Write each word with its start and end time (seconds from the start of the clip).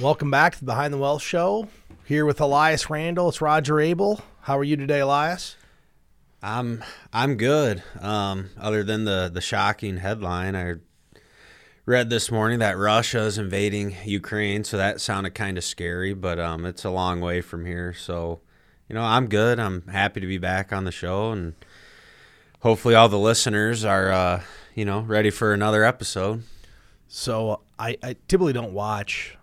Welcome 0.00 0.28
back 0.28 0.54
to 0.54 0.58
the 0.58 0.64
Behind 0.64 0.92
the 0.92 0.98
Wealth 0.98 1.22
Show. 1.22 1.68
Here 2.04 2.26
with 2.26 2.40
Elias 2.40 2.90
Randall. 2.90 3.28
It's 3.28 3.40
Roger 3.40 3.78
Abel. 3.78 4.20
How 4.40 4.58
are 4.58 4.64
you 4.64 4.76
today, 4.76 4.98
Elias? 4.98 5.54
I'm 6.42 6.82
I'm 7.12 7.36
good. 7.36 7.84
Um, 8.00 8.50
other 8.58 8.82
than 8.82 9.04
the 9.04 9.30
the 9.32 9.40
shocking 9.40 9.98
headline 9.98 10.56
I 10.56 10.74
read 11.86 12.10
this 12.10 12.28
morning 12.32 12.58
that 12.58 12.76
Russia 12.76 13.20
is 13.20 13.38
invading 13.38 13.94
Ukraine, 14.04 14.64
so 14.64 14.76
that 14.76 15.00
sounded 15.00 15.36
kind 15.36 15.56
of 15.56 15.62
scary, 15.62 16.12
but 16.12 16.40
um, 16.40 16.66
it's 16.66 16.84
a 16.84 16.90
long 16.90 17.20
way 17.20 17.40
from 17.40 17.64
here. 17.64 17.92
So, 17.92 18.40
you 18.88 18.94
know, 18.94 19.02
I'm 19.04 19.28
good. 19.28 19.60
I'm 19.60 19.86
happy 19.86 20.20
to 20.20 20.26
be 20.26 20.38
back 20.38 20.72
on 20.72 20.82
the 20.82 20.92
show, 20.92 21.30
and 21.30 21.54
hopefully, 22.60 22.96
all 22.96 23.08
the 23.08 23.16
listeners 23.16 23.84
are 23.84 24.10
uh, 24.10 24.42
you 24.74 24.84
know 24.84 25.00
ready 25.02 25.30
for 25.30 25.54
another 25.54 25.84
episode. 25.84 26.42
So 27.06 27.60
I, 27.78 27.96
I 28.02 28.16
typically 28.26 28.52
don't 28.52 28.72
watch 28.72 29.36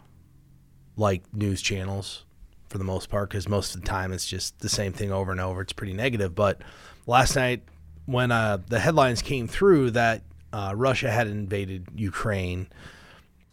like 0.98 1.24
news 1.34 1.62
channels 1.62 2.26
for 2.72 2.78
the 2.78 2.84
most 2.84 3.10
part 3.10 3.30
because 3.30 3.48
most 3.48 3.76
of 3.76 3.82
the 3.82 3.88
time 3.88 4.14
it's 4.14 4.26
just 4.26 4.60
the 4.60 4.70
same 4.70 4.94
thing 4.94 5.12
over 5.12 5.32
and 5.32 5.42
over. 5.42 5.62
It's 5.62 5.74
pretty 5.74 5.94
negative. 5.94 6.34
But 6.34 6.62
last 7.06 7.36
night, 7.36 7.64
when 8.06 8.32
uh, 8.32 8.60
the 8.68 8.80
headlines 8.80 9.22
came 9.22 9.48
through 9.48 9.92
that 9.92 10.24
uh, 10.54 10.74
Russia 10.76 11.12
had 11.12 11.28
invaded 11.28 11.88
Ukraine, 11.96 12.68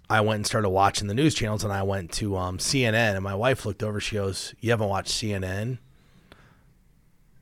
I 0.09 0.21
went 0.21 0.37
and 0.37 0.47
started 0.47 0.71
watching 0.71 1.09
the 1.09 1.15
news 1.15 1.35
channels 1.35 1.65
and 1.65 1.73
I 1.73 1.83
went 1.83 2.13
to 2.13 2.37
um, 2.37 2.59
CNN. 2.59 3.15
And 3.15 3.23
my 3.23 3.35
wife 3.35 3.67
looked 3.67 3.83
over. 3.83 4.01
She 4.01 4.17
goes, 4.17 4.55
You 4.61 4.71
haven't 4.71 4.89
watched 4.89 5.13
CNN? 5.13 5.79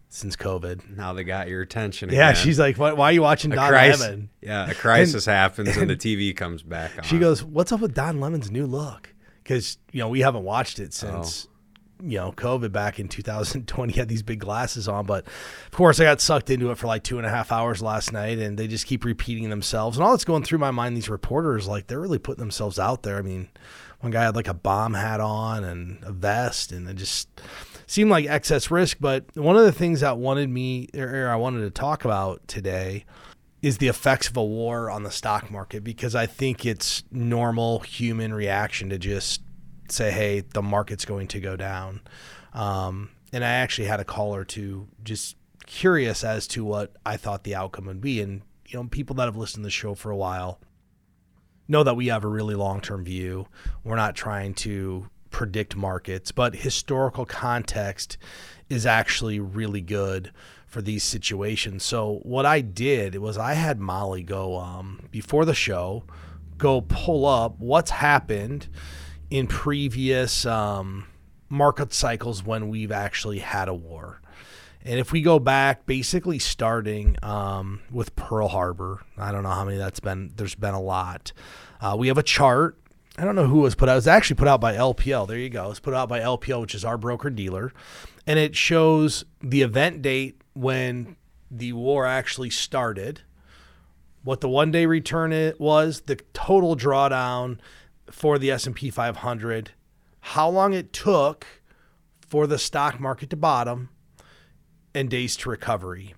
Since 0.09 0.37
COVID, 0.37 0.97
now 0.97 1.13
they 1.13 1.25
got 1.25 1.49
your 1.49 1.61
attention. 1.61 2.09
Yeah, 2.09 2.33
she's 2.33 2.59
like, 2.59 2.79
"Why, 2.79 2.93
why 2.93 3.11
are 3.11 3.13
you 3.13 3.21
watching 3.21 3.53
a 3.53 3.57
Don 3.57 3.69
crisis, 3.69 4.01
Lemon?" 4.01 4.31
Yeah, 4.41 4.71
a 4.71 4.73
crisis 4.73 5.27
and, 5.27 5.35
happens 5.35 5.69
and, 5.77 5.79
and, 5.79 5.91
the 5.91 5.97
TV 5.97 6.35
comes 6.35 6.63
back. 6.63 6.97
On. 6.97 7.05
She 7.05 7.19
goes, 7.19 7.45
"What's 7.45 7.71
up 7.71 7.81
with 7.81 7.93
Don 7.93 8.19
Lemon's 8.19 8.51
new 8.51 8.67
look?" 8.67 9.13
Because 9.47 9.79
you 9.93 10.01
know 10.01 10.09
we 10.09 10.21
haven't 10.21 10.45
watched 10.45 10.79
it 10.79 10.89
oh. 10.89 10.91
since 10.91 11.49
oh. 11.49 12.05
you 12.05 12.19
know 12.19 12.33
COVID 12.33 12.73
back 12.73 12.99
in 12.99 13.09
2020. 13.09 13.93
Had 13.93 14.09
these 14.09 14.23
big 14.23 14.41
glasses 14.41 14.89
on, 14.89 15.07
but 15.07 15.27
of 15.27 15.71
course 15.73 16.01
I 16.01 16.05
got 16.05 16.21
sucked 16.21 16.51
into 16.51 16.71
it 16.71 16.79
for 16.79 16.87
like 16.87 17.05
two 17.05 17.19
and 17.19 17.27
a 17.27 17.31
half 17.31 17.53
hours 17.53 17.83
last 17.83 18.13
night, 18.13 18.39
and 18.39 18.59
they 18.59 18.67
just 18.67 18.87
keep 18.87 19.05
repeating 19.05 19.51
themselves. 19.51 19.97
And 19.97 20.05
all 20.05 20.13
that's 20.13 20.25
going 20.25 20.43
through 20.43 20.59
my 20.59 20.71
mind, 20.71 20.97
these 20.97 21.09
reporters 21.09 21.69
like 21.69 21.87
they're 21.87 22.01
really 22.01 22.19
putting 22.19 22.43
themselves 22.43 22.79
out 22.79 23.03
there. 23.03 23.19
I 23.19 23.23
mean, 23.23 23.49
one 24.01 24.13
guy 24.13 24.25
had 24.25 24.37
like 24.37 24.49
a 24.49 24.55
bomb 24.55 24.95
hat 24.95 25.21
on 25.21 25.65
and 25.65 25.99
a 26.03 26.13
vest, 26.13 26.73
and 26.73 26.89
it 26.89 26.95
just 26.95 27.29
seemed 27.87 28.11
like 28.11 28.27
excess 28.27 28.71
risk. 28.71 28.99
But 29.01 29.25
one 29.35 29.57
of 29.57 29.65
the 29.65 29.73
things 29.73 30.01
that 30.01 30.19
wanted 30.19 30.51
me 30.51 30.89
or 30.95 31.29
I 31.29 31.37
wanted 31.37 31.61
to 31.61 31.71
talk 31.71 32.05
about 32.05 32.47
today 32.49 33.05
is 33.63 33.79
the 33.79 33.89
effects 33.89 34.29
of 34.29 34.37
a 34.37 34.45
war 34.45 34.91
on 34.91 35.03
the 35.03 35.11
stock 35.11 35.51
market 35.51 35.83
because 35.83 36.15
I 36.15 36.27
think 36.27 36.65
it's 36.65 37.03
normal 37.11 37.81
human 37.81 38.35
reaction 38.35 38.91
to 38.91 38.99
just 38.99 39.43
say, 39.89 40.11
"Hey, 40.11 40.41
the 40.41 40.63
market's 40.63 41.05
going 41.05 41.29
to 41.29 41.41
go 41.41 41.57
down." 41.57 42.01
Um, 42.53 43.11
and 43.33 43.45
I 43.45 43.49
actually 43.49 43.89
had 43.89 44.01
a 44.01 44.05
caller 44.05 44.45
to 44.45 44.89
just 45.03 45.37
curious 45.67 46.23
as 46.23 46.47
to 46.49 46.65
what 46.65 46.95
I 47.05 47.17
thought 47.17 47.45
the 47.45 47.55
outcome 47.55 47.87
would 47.87 48.01
be, 48.01 48.21
and 48.21 48.43
you 48.69 48.79
know, 48.79 48.89
people 48.89 49.17
that 49.17 49.25
have 49.25 49.37
listened 49.37 49.63
to 49.63 49.67
the 49.67 49.71
show 49.71 49.95
for 49.95 50.11
a 50.11 50.17
while 50.17 50.61
know 51.69 51.83
that 51.83 51.97
we 51.97 52.07
have 52.09 52.25
a 52.25 52.29
really 52.29 52.55
long-term 52.55 53.05
view. 53.05 53.47
We're 53.85 53.97
not 53.97 54.15
trying 54.15 54.55
to 54.55 55.09
predict 55.31 55.77
markets, 55.77 56.33
but 56.33 56.55
historical 56.55 57.27
context 57.27 58.17
is 58.69 58.87
actually 58.87 59.41
really 59.41 59.81
good 59.81 60.33
for 60.67 60.83
these 60.83 61.05
situations. 61.05 61.85
So 61.85 62.21
what 62.23 62.45
I 62.45 62.61
did 62.61 63.17
was 63.17 63.39
I 63.39 63.55
had 63.55 63.81
Molly 63.81 64.23
go 64.23 64.59
um, 64.59 65.01
before 65.11 65.45
the 65.45 65.55
show, 65.55 66.05
go 66.59 66.81
pull 66.81 67.25
up 67.27 67.59
what's 67.59 67.91
happened 67.91 68.69
in 69.31 69.47
previous 69.47 70.45
um, 70.45 71.07
market 71.49 71.93
cycles 71.93 72.45
when 72.45 72.69
we've 72.69 72.93
actually 72.93 73.39
had 73.39 73.69
a 73.69 73.75
war. 73.75 74.21
And 74.85 75.01
if 75.01 75.11
we 75.11 75.21
go 75.21 75.39
back, 75.41 75.85
basically 75.87 76.39
starting 76.39 77.17
um, 77.23 77.81
with 77.91 78.15
Pearl 78.15 78.49
Harbor, 78.49 79.03
I 79.19 79.33
don't 79.33 79.43
know 79.43 79.51
how 79.51 79.65
many 79.65 79.79
that's 79.79 79.99
been. 79.99 80.33
There's 80.37 80.55
been 80.55 80.75
a 80.75 80.81
lot. 80.81 81.33
Uh, 81.81 81.97
we 81.99 82.07
have 82.09 82.19
a 82.19 82.23
chart 82.23 82.79
I 83.19 83.25
don't 83.25 83.35
know 83.35 83.47
who 83.47 83.61
was 83.61 83.75
put 83.75 83.89
out. 83.89 83.93
It 83.93 83.97
was 83.97 84.07
actually 84.07 84.37
put 84.37 84.49
out 84.49 84.61
by 84.61 84.75
LPL. 84.75 85.27
There 85.27 85.39
you 85.39 85.49
go. 85.49 85.71
It's 85.71 85.81
put 85.81 85.95
out 85.95 86.09
by 86.09 86.21
LPL, 86.21 86.61
which 86.61 86.75
is 86.75 86.85
our 86.85 86.99
broker 86.99 87.31
dealer, 87.31 87.73
and 88.27 88.39
it 88.39 88.55
shows 88.55 89.25
the 89.43 89.63
event 89.63 90.03
date 90.03 90.41
when 90.57 91.17
the 91.51 91.73
war 91.73 92.07
actually 92.07 92.51
started, 92.51 93.23
what 94.25 94.41
the 94.41 94.49
one 94.49 94.71
day 94.71 94.87
return 94.87 95.33
it 95.33 95.61
was, 95.61 96.03
the 96.03 96.17
total 96.33 96.77
drawdown 96.77 97.59
for 98.11 98.39
the 98.39 98.51
S&P 98.51 98.91
500, 98.91 99.71
how 100.21 100.49
long 100.49 100.73
it 100.73 100.93
took 100.93 101.47
for 102.27 102.47
the 102.47 102.59
stock 102.59 102.99
market 102.99 103.31
to 103.31 103.37
bottom, 103.37 103.91
and 104.95 105.11
days 105.11 105.37
to 105.37 105.51
recovery. 105.51 106.15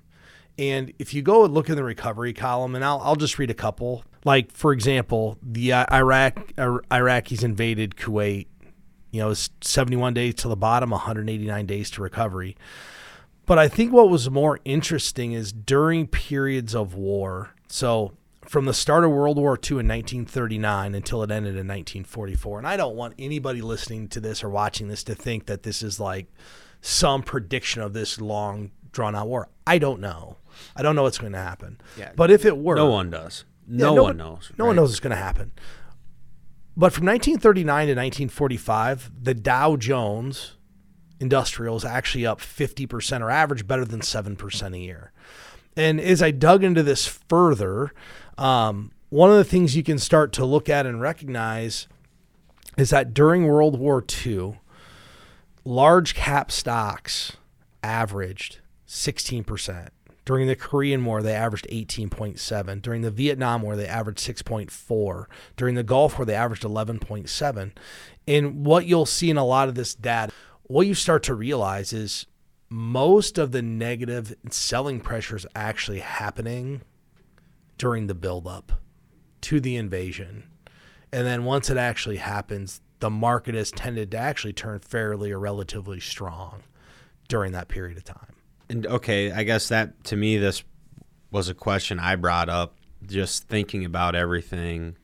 And 0.59 0.93
if 0.99 1.13
you 1.13 1.23
go 1.23 1.45
and 1.45 1.53
look 1.53 1.69
in 1.69 1.77
the 1.77 1.85
recovery 1.85 2.33
column, 2.33 2.75
and 2.75 2.85
I'll, 2.85 3.01
I'll 3.03 3.17
just 3.17 3.39
read 3.39 3.51
a 3.51 3.55
couple. 3.55 4.05
Like, 4.25 4.53
for 4.53 4.73
example, 4.73 5.39
the 5.43 5.73
Iraq 5.73 6.53
Iraqis 6.57 7.45
invaded 7.45 7.97
Kuwait. 7.97 8.47
You 9.11 9.21
know, 9.21 9.31
it's 9.31 9.51
71 9.63 10.15
days 10.15 10.35
to 10.37 10.49
the 10.49 10.57
bottom, 10.57 10.91
189 10.91 11.67
days 11.67 11.91
to 11.93 12.03
recovery. 12.03 12.57
But 13.49 13.59
I 13.59 13.67
think 13.67 13.93
what 13.93 14.11
was 14.11 14.29
more 14.29 14.61
interesting 14.67 15.33
is 15.33 15.53
during 15.53 16.07
periods 16.07 16.75
of 16.75 16.95
war. 16.95 17.55
So 17.69 18.13
from 18.47 18.67
the 18.67 18.75
start 18.75 19.05
of 19.05 19.11
World 19.11 19.39
War 19.39 19.55
II 19.55 19.81
in 19.81 19.89
1939 19.89 20.95
until 20.95 21.23
it 21.23 21.31
ended 21.31 21.53
in 21.53 21.67
1944. 21.67 22.59
And 22.59 22.67
I 22.67 22.77
don't 22.77 22.95
want 22.95 23.15
anybody 23.19 23.63
listening 23.63 24.09
to 24.09 24.21
this 24.21 24.45
or 24.45 24.51
watching 24.51 24.89
this 24.89 25.03
to 25.05 25.15
think 25.15 25.47
that 25.47 25.63
this 25.63 25.83
is 25.83 25.99
like 25.99 26.27
some 26.83 27.23
prediction 27.23 27.81
of 27.81 27.95
this 27.95 28.21
long 28.21 28.71
drawn 28.93 29.17
out 29.17 29.29
war. 29.29 29.49
I 29.67 29.79
don't 29.79 30.01
know. 30.01 30.37
I 30.77 30.83
don't 30.83 30.95
know 30.95 31.05
what's 31.05 31.19
going 31.19 31.33
to 31.33 31.39
happen. 31.39 31.81
Yeah, 31.97 32.13
but 32.17 32.31
if 32.31 32.45
it 32.45 32.59
were, 32.59 32.77
no 32.77 32.91
one 32.91 33.11
does. 33.11 33.47
No, 33.67 33.91
yeah, 33.91 33.97
no 33.97 34.03
one 34.03 34.17
knows. 34.19 34.53
No 34.59 34.65
right? 34.65 34.69
one 34.69 34.77
knows 34.77 34.91
what's 34.91 35.01
going 35.01 35.11
to 35.11 35.17
happen. 35.17 35.53
But 36.77 36.93
from 36.93 37.07
1939 37.07 37.65
to 37.65 37.93
1945, 37.93 39.11
the 39.23 39.35
Dow 39.35 39.77
Jones 39.77 40.58
Industrial 41.21 41.77
is 41.77 41.85
actually 41.85 42.27
up 42.27 42.41
50% 42.41 43.21
or 43.21 43.31
average 43.31 43.67
better 43.67 43.85
than 43.85 44.01
7% 44.01 44.75
a 44.75 44.79
year. 44.79 45.13
And 45.77 46.01
as 46.01 46.23
I 46.23 46.31
dug 46.31 46.65
into 46.65 46.83
this 46.83 47.07
further, 47.07 47.93
um, 48.37 48.93
one 49.11 49.31
of 49.31 49.37
the 49.37 49.45
things 49.45 49.77
you 49.77 49.83
can 49.83 49.99
start 49.99 50.33
to 50.35 50.45
look 50.45 50.69
at 50.69 50.87
and 50.87 51.01
recognize 51.01 51.89
is 52.77 52.91
that 52.91 53.15
during 53.15 53.47
World 53.47 53.79
War 53.79 54.05
II, 54.27 54.61
large 55.65 56.15
cap 56.15 56.51
stocks 56.51 57.37
averaged 57.83 58.59
16%. 58.87 59.89
During 60.25 60.47
the 60.47 60.57
Korean 60.57 61.05
War, 61.07 61.23
they 61.23 61.35
averaged 61.35 61.67
18.7. 61.71 62.83
During 62.83 63.01
the 63.01 63.11
Vietnam 63.11 63.63
War, 63.63 63.77
they 63.77 63.87
averaged 63.87 64.19
6.4. 64.19 65.25
During 65.57 65.75
the 65.75 65.83
Gulf 65.83 66.19
War, 66.19 66.27
they 66.27 66.35
averaged 66.35 66.65
11.7. 66.65 67.73
And 68.27 68.67
what 68.67 68.85
you'll 68.85 69.07
see 69.07 69.31
in 69.31 69.39
a 69.39 69.45
lot 69.45 69.69
of 69.69 69.75
this 69.75 69.95
data, 69.95 70.33
what 70.69 70.87
you 70.87 70.95
start 70.95 71.23
to 71.25 71.35
realize 71.35 71.93
is 71.93 72.27
most 72.71 73.39
of 73.39 73.53
the 73.53 73.63
negative 73.63 74.35
selling 74.51 75.01
pressure 75.01 75.37
is 75.37 75.47
actually 75.55 76.01
happening 76.01 76.83
during 77.79 78.07
the 78.07 78.15
buildup 78.15 78.73
to 79.41 79.61
the 79.61 79.77
invasion. 79.77 80.45
And 81.11 81.27
then 81.27 81.45
once 81.45 81.71
it 81.71 81.79
actually 81.79 82.19
happens, 82.19 82.83
the 83.01 83.09
market 83.09 83.55
has 83.55 83.71
tended 83.71 84.11
to 84.11 84.19
actually 84.19 84.53
turn 84.53 84.81
fairly 84.81 85.33
or 85.33 85.39
relatively 85.39 86.01
strong 86.01 86.63
during 87.29 87.53
that 87.53 87.69
period 87.69 87.97
of 87.97 88.05
time. 88.05 88.35
And 88.69 88.87
okay, 88.87 89.33
I 89.33 89.45
guess 89.45 89.69
that 89.69 90.05
to 90.05 90.17
me 90.17 90.37
this 90.37 90.63
was 91.31 91.49
a 91.49 91.55
question 91.55 91.99
I 91.99 92.17
brought 92.17 92.51
up 92.51 92.75
just 93.07 93.49
thinking 93.49 93.85
about 93.85 94.15
everything 94.15 94.97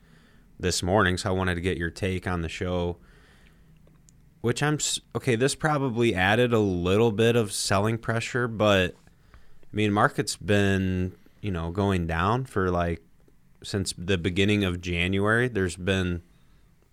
this 0.59 0.83
morning, 0.83 1.17
so 1.17 1.31
I 1.31 1.33
wanted 1.33 1.55
to 1.55 1.61
get 1.61 1.79
your 1.79 1.91
take 1.91 2.27
on 2.27 2.43
the 2.43 2.49
show. 2.49 2.99
Which 4.45 4.63
I'm 4.63 4.79
okay. 5.17 5.37
This 5.37 5.55
probably 5.55 6.15
added 6.15 6.53
a 6.53 6.59
little 6.59 7.13
bit 7.13 7.35
of 7.35 7.51
selling 7.51 7.97
pressure, 7.97 8.47
but 8.47 8.93
I 8.93 9.77
mean, 9.77 9.91
market's 9.91 10.37
been 10.37 11.15
you 11.41 11.51
know 11.51 11.71
going 11.71 12.07
down 12.07 12.45
for 12.45 12.71
like 12.71 13.01
since 13.63 13.95
the 13.97 14.19
beginning 14.19 14.63
of 14.63 14.83
January. 14.83 15.49
There's 15.49 15.77
been 15.77 16.23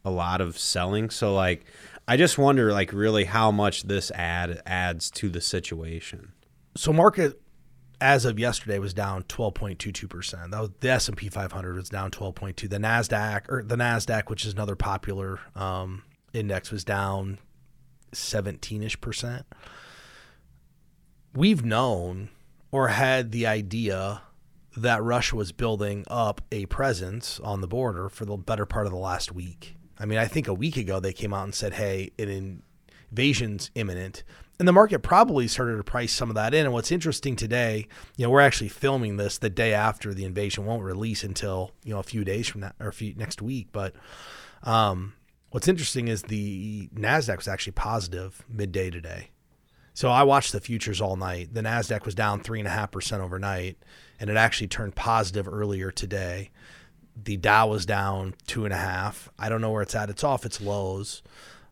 a 0.05 0.11
lot 0.11 0.39
of 0.39 0.57
selling, 0.57 1.09
so 1.09 1.35
like 1.35 1.65
I 2.07 2.15
just 2.15 2.37
wonder 2.37 2.71
like 2.71 2.93
really 2.93 3.25
how 3.25 3.51
much 3.51 3.83
this 3.83 4.11
ad 4.11 4.61
adds 4.65 5.11
to 5.11 5.29
the 5.29 5.41
situation 5.41 6.31
so 6.75 6.93
market 6.93 7.41
as 7.99 8.25
of 8.25 8.39
yesterday 8.39 8.79
was 8.79 8.93
down 8.93 9.23
12.22%. 9.23 10.49
That 10.49 10.59
was 10.59 10.69
the 10.79 10.89
S&P 10.89 11.29
500 11.29 11.75
was 11.75 11.89
down 11.89 12.09
12.2. 12.09 12.67
The 12.67 12.77
Nasdaq 12.77 13.43
or 13.47 13.61
the 13.61 13.75
Nasdaq, 13.75 14.29
which 14.29 14.45
is 14.45 14.53
another 14.53 14.75
popular 14.75 15.39
um, 15.55 16.03
index 16.33 16.71
was 16.71 16.83
down 16.83 17.39
17ish 18.13 18.99
percent. 19.01 19.45
We've 21.33 21.63
known 21.63 22.29
or 22.71 22.89
had 22.89 23.31
the 23.31 23.47
idea 23.47 24.21
that 24.75 25.03
Russia 25.03 25.35
was 25.35 25.51
building 25.51 26.05
up 26.07 26.41
a 26.51 26.65
presence 26.67 27.39
on 27.41 27.61
the 27.61 27.67
border 27.67 28.09
for 28.09 28.25
the 28.25 28.37
better 28.37 28.65
part 28.65 28.85
of 28.85 28.91
the 28.91 28.97
last 28.97 29.31
week. 29.31 29.75
I 29.99 30.05
mean, 30.05 30.17
I 30.17 30.27
think 30.27 30.47
a 30.47 30.53
week 30.53 30.77
ago 30.77 30.99
they 30.99 31.13
came 31.13 31.33
out 31.33 31.43
and 31.43 31.53
said, 31.53 31.73
"Hey, 31.73 32.11
an 32.17 32.63
invasion's 33.11 33.69
imminent." 33.75 34.23
And 34.59 34.67
the 34.67 34.73
market 34.73 34.99
probably 34.99 35.47
started 35.47 35.77
to 35.77 35.83
price 35.83 36.13
some 36.13 36.29
of 36.29 36.35
that 36.35 36.53
in. 36.53 36.65
And 36.65 36.73
what's 36.73 36.91
interesting 36.91 37.35
today, 37.35 37.87
you 38.15 38.25
know, 38.25 38.29
we're 38.29 38.41
actually 38.41 38.69
filming 38.69 39.17
this 39.17 39.39
the 39.39 39.49
day 39.49 39.73
after 39.73 40.13
the 40.13 40.23
invasion 40.23 40.65
won't 40.65 40.83
release 40.83 41.23
until, 41.23 41.71
you 41.83 41.93
know, 41.93 41.99
a 41.99 42.03
few 42.03 42.23
days 42.23 42.47
from 42.47 42.61
now 42.61 42.71
or 42.79 42.89
a 42.89 42.93
few, 42.93 43.15
next 43.15 43.41
week. 43.41 43.69
But 43.71 43.95
um, 44.61 45.13
what's 45.51 45.67
interesting 45.67 46.07
is 46.07 46.23
the 46.23 46.89
NASDAQ 46.95 47.37
was 47.37 47.47
actually 47.47 47.73
positive 47.73 48.43
midday 48.49 48.89
today. 48.89 49.29
So 49.93 50.09
I 50.09 50.23
watched 50.23 50.53
the 50.53 50.61
futures 50.61 51.01
all 51.01 51.17
night. 51.17 51.53
The 51.53 51.61
NASDAQ 51.61 52.05
was 52.05 52.15
down 52.15 52.41
3.5% 52.41 53.19
overnight, 53.19 53.77
and 54.19 54.29
it 54.29 54.37
actually 54.37 54.67
turned 54.67 54.95
positive 54.95 55.47
earlier 55.47 55.91
today. 55.91 56.51
The 57.21 57.37
Dow 57.37 57.67
was 57.67 57.85
down 57.85 58.35
2.5. 58.47 59.27
I 59.37 59.49
don't 59.49 59.61
know 59.61 59.71
where 59.71 59.81
it's 59.81 59.95
at. 59.95 60.09
It's 60.09 60.23
off 60.23 60.45
its 60.45 60.61
lows. 60.61 61.21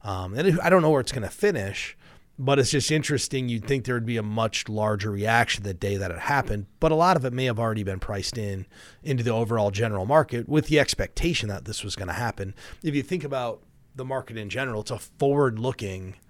Um, 0.04 0.34
and 0.34 0.60
I 0.62 0.70
don't 0.70 0.82
know 0.82 0.90
where 0.90 1.02
it's 1.02 1.14
going 1.14 1.24
to 1.24 1.30
finish, 1.30 1.98
but 2.38 2.60
it's 2.60 2.72
just 2.72 2.92
interesting. 2.92 3.48
You'd 3.48 3.66
think 3.66 3.86
there 3.86 3.96
would 3.96 4.06
be 4.06 4.18
a 4.18 4.24
much 4.24 4.68
larger 4.68 5.12
reaction 5.12 5.64
the 5.64 5.74
day 5.74 5.96
that 5.96 6.12
it 6.12 6.20
happened, 6.20 6.68
but 6.80 6.92
a 6.92 6.96
lot 6.96 7.16
of 7.16 7.24
it 7.24 7.34
may 7.34 7.46
have 7.46 7.60
already 7.60 7.84
been 7.84 8.00
priced 8.00 8.38
in 8.38 8.66
into 9.02 9.24
the 9.24 9.32
overall 9.32 9.72
general 9.72 10.06
market 10.06 10.48
with 10.48 10.68
the 10.68 10.80
expectation 10.80 11.48
that 11.50 11.66
this 11.66 11.84
was 11.84 11.96
going 11.96 12.08
to 12.10 12.14
happen. 12.14 12.54
If 12.84 12.96
you 12.96 13.02
think 13.02 13.24
about 13.24 13.62
the 14.00 14.06
market 14.06 14.38
in 14.38 14.50
general, 14.50 14.82
it's 14.82 14.92
a 14.92 14.98
forward 14.98 15.60
looking– 15.60 16.16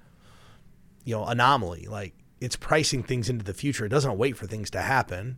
you 1.10 1.16
know 1.16 1.26
anomaly. 1.26 1.88
Like 1.90 2.14
it's 2.40 2.56
pricing 2.56 3.04
things 3.04 3.30
into 3.30 3.44
the 3.44 3.54
future. 3.54 3.86
It 3.86 3.90
doesn't 3.90 4.18
wait 4.18 4.38
for 4.38 4.46
things 4.46 4.70
to 4.72 4.82
happen. 4.82 5.38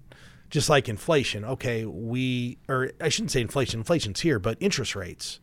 Just 0.50 0.70
like 0.70 0.90
inflation. 0.90 1.46
Okay, 1.46 1.86
we 1.86 2.58
or 2.68 2.92
I 3.00 3.10
shouldn't 3.10 3.32
say 3.32 3.42
inflation. 3.42 3.80
Inflation's 3.80 4.20
here, 4.20 4.38
but 4.38 4.58
interest 4.60 4.96
rates. 4.96 5.40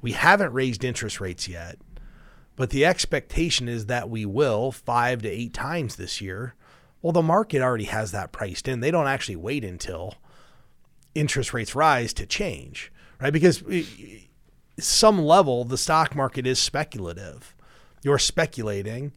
We 0.00 0.12
haven't 0.12 0.54
raised 0.54 0.82
interest 0.82 1.20
rates 1.20 1.46
yet, 1.46 1.78
but 2.56 2.70
the 2.70 2.86
expectation 2.86 3.68
is 3.68 3.86
that 3.86 4.08
we 4.08 4.24
will 4.24 4.72
five 4.72 5.20
to 5.22 5.28
eight 5.28 5.52
times 5.52 5.96
this 5.96 6.22
year. 6.22 6.54
Well, 7.02 7.12
the 7.12 7.22
market 7.22 7.60
already 7.60 7.84
has 7.84 8.12
that 8.12 8.32
priced 8.32 8.66
in. 8.66 8.80
They 8.80 8.90
don't 8.90 9.06
actually 9.06 9.36
wait 9.36 9.62
until 9.62 10.14
interest 11.14 11.52
rates 11.52 11.74
rise 11.74 12.14
to 12.14 12.24
change, 12.24 12.90
right? 13.20 13.32
Because 13.32 13.62
some 14.82 15.22
level 15.22 15.64
the 15.64 15.78
stock 15.78 16.14
market 16.14 16.46
is 16.46 16.58
speculative. 16.58 17.54
You're 18.02 18.18
speculating 18.18 19.12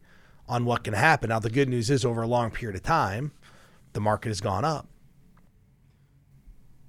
on 0.48 0.64
what 0.64 0.84
can 0.84 0.94
happen. 0.94 1.30
Now, 1.30 1.38
the 1.38 1.50
good 1.50 1.68
news 1.68 1.90
is 1.90 2.04
over 2.04 2.22
a 2.22 2.26
long 2.26 2.50
period 2.50 2.76
of 2.76 2.82
time, 2.82 3.32
the 3.92 4.00
market 4.00 4.28
has 4.28 4.40
gone 4.40 4.64
up. 4.64 4.88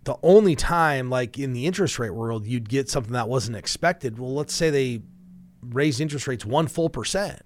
The 0.04 0.18
only 0.22 0.56
time, 0.56 1.10
like 1.10 1.40
in 1.40 1.54
the 1.54 1.66
interest 1.66 1.98
rate 1.98 2.12
world, 2.12 2.46
you'd 2.46 2.70
get 2.70 2.90
something 2.90 3.14
that 3.14 3.30
wasn't 3.30 3.58
expected. 3.58 4.20
Well, 4.20 4.34
let's 4.34 4.54
say 4.54 4.70
they 4.70 5.02
raised 5.62 6.00
interest 6.00 6.28
rates 6.28 6.46
one 6.46 6.68
full 6.68 6.90
percent 6.90 7.42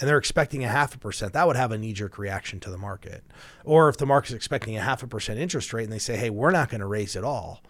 and 0.00 0.08
they're 0.08 0.18
expecting 0.18 0.64
a 0.64 0.68
half 0.68 0.94
a 0.94 0.98
percent, 0.98 1.32
that 1.32 1.46
would 1.46 1.56
have 1.56 1.72
a 1.72 1.78
knee 1.78 1.92
jerk 1.92 2.18
reaction 2.18 2.60
to 2.60 2.70
the 2.70 2.78
market. 2.78 3.24
Or 3.64 3.88
if 3.88 3.96
the 3.96 4.06
market's 4.06 4.34
expecting 4.34 4.76
a 4.76 4.82
half 4.82 5.02
a 5.02 5.06
percent 5.06 5.40
interest 5.40 5.72
rate 5.72 5.84
and 5.84 5.92
they 5.92 5.98
say, 5.98 6.16
hey, 6.16 6.30
we're 6.30 6.50
not 6.50 6.68
going 6.68 6.80
to 6.80 6.86
raise 6.86 7.16
it 7.16 7.24
all, 7.24 7.62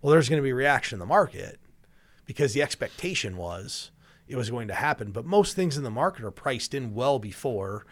well, 0.00 0.10
there's 0.10 0.28
going 0.28 0.38
to 0.38 0.42
be 0.42 0.50
a 0.50 0.54
reaction 0.54 0.96
in 0.96 1.00
the 1.00 1.06
market 1.06 1.58
because 2.32 2.54
the 2.54 2.62
expectation 2.62 3.36
was 3.36 3.90
it 4.26 4.36
was 4.36 4.48
going 4.48 4.66
to 4.68 4.74
happen. 4.74 5.12
But 5.12 5.26
most 5.26 5.54
things 5.54 5.76
in 5.76 5.84
the 5.84 5.90
market 5.90 6.24
are 6.24 6.30
priced 6.30 6.72
in 6.72 6.94
well 6.94 7.18
before 7.18 7.84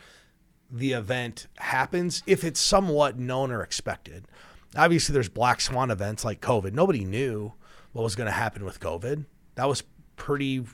the 0.70 0.92
event 0.92 1.46
happens, 1.58 2.22
if 2.26 2.42
it's 2.42 2.58
somewhat 2.58 3.18
known 3.18 3.50
or 3.50 3.62
expected. 3.62 4.26
Obviously, 4.74 5.12
there's 5.12 5.28
black 5.28 5.60
swan 5.60 5.90
events 5.90 6.24
like 6.24 6.40
COVID. 6.40 6.72
Nobody 6.72 7.04
knew 7.04 7.52
what 7.92 8.02
was 8.02 8.16
going 8.16 8.28
to 8.28 8.32
happen 8.32 8.64
with 8.64 8.80
COVID. 8.80 9.26
That 9.56 9.68
was 9.68 9.82
pretty 10.16 10.64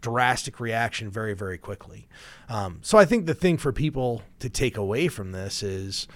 drastic 0.00 0.58
reaction 0.58 1.10
very, 1.10 1.34
very 1.34 1.58
quickly. 1.58 2.08
Um, 2.48 2.78
so 2.80 2.96
I 2.96 3.04
think 3.04 3.26
the 3.26 3.34
thing 3.34 3.58
for 3.58 3.72
people 3.72 4.22
to 4.38 4.48
take 4.48 4.78
away 4.78 5.08
from 5.08 5.32
this 5.32 5.62
is 5.62 6.08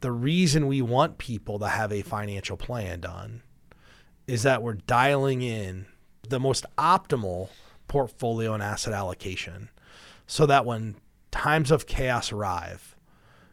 the 0.00 0.10
reason 0.10 0.66
we 0.66 0.82
want 0.82 1.18
people 1.18 1.60
to 1.60 1.68
have 1.68 1.92
a 1.92 2.02
financial 2.02 2.56
plan 2.56 3.00
done 3.00 3.42
is 4.26 4.42
that 4.42 4.62
we're 4.62 4.74
dialing 4.74 5.42
in 5.42 5.86
the 6.28 6.40
most 6.40 6.64
optimal 6.78 7.48
portfolio 7.88 8.54
and 8.54 8.62
asset 8.62 8.94
allocation 8.94 9.68
so 10.26 10.46
that 10.46 10.64
when 10.64 10.96
times 11.30 11.70
of 11.70 11.86
chaos 11.86 12.32
arrive, 12.32 12.96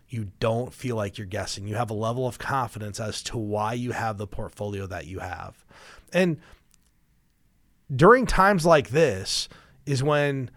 you 0.07 0.31
don't 0.39 0.73
feel 0.73 0.95
like 0.95 1.17
you're 1.17 1.27
guessing. 1.27 1.67
You 1.67 1.75
have 1.75 1.89
a 1.89 1.95
level 1.95 2.27
of 2.27 2.39
confidence 2.39 2.99
as 2.99 3.21
to 3.23 3.37
why 3.37 3.73
you 3.73 3.91
have 3.91 4.17
the 4.17 4.27
portfolio 4.27 4.87
that 4.87 5.05
you 5.05 5.19
have. 5.19 5.63
And 6.11 6.37
during 7.93 8.25
times 8.25 8.65
like 8.65 8.89
this 8.89 9.49
is 9.85 10.03
when 10.03 10.49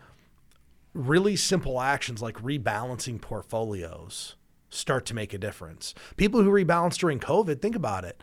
really 0.94 1.36
simple 1.36 1.80
actions 1.80 2.22
like 2.22 2.36
rebalancing 2.36 3.20
portfolios 3.20 4.36
start 4.70 5.04
to 5.06 5.14
make 5.14 5.34
a 5.34 5.38
difference. 5.38 5.94
People 6.16 6.42
who 6.42 6.50
rebalanced 6.50 6.98
during 6.98 7.18
COVID, 7.18 7.60
think 7.60 7.76
about 7.76 8.04
it. 8.04 8.22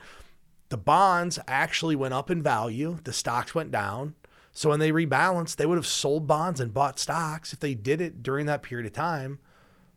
The 0.70 0.78
bonds 0.78 1.40
actually 1.48 1.96
went 1.96 2.14
up 2.14 2.30
in 2.30 2.44
value, 2.44 3.00
the 3.04 3.14
stocks 3.14 3.54
went 3.56 3.72
down. 3.72 4.16
So 4.52 4.70
when 4.70 4.80
they 4.80 4.92
rebalanced, 4.92 5.56
they 5.56 5.66
would 5.66 5.78
have 5.78 5.88
sold 5.88 6.28
bonds 6.28 6.60
and 6.60 6.74
bought 6.74 7.00
stocks. 7.00 7.54
If 7.54 7.60
they 7.60 7.74
did 7.74 8.02
it 8.02 8.24
during 8.24 8.46
that 8.48 8.64
period 8.64 8.86
of 8.86 8.94
time, 8.94 9.40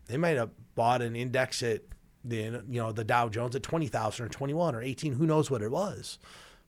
they 0.05 0.17
might 0.17 0.37
have 0.37 0.51
bought 0.75 1.01
an 1.01 1.15
index 1.15 1.61
at 1.63 1.81
the 2.23 2.63
you 2.69 2.79
know 2.81 2.91
the 2.91 3.03
Dow 3.03 3.29
Jones 3.29 3.55
at 3.55 3.63
twenty 3.63 3.87
thousand 3.87 4.25
or 4.25 4.29
twenty 4.29 4.53
one 4.53 4.75
or 4.75 4.81
eighteen. 4.81 5.13
Who 5.13 5.25
knows 5.25 5.51
what 5.51 5.61
it 5.61 5.71
was? 5.71 6.17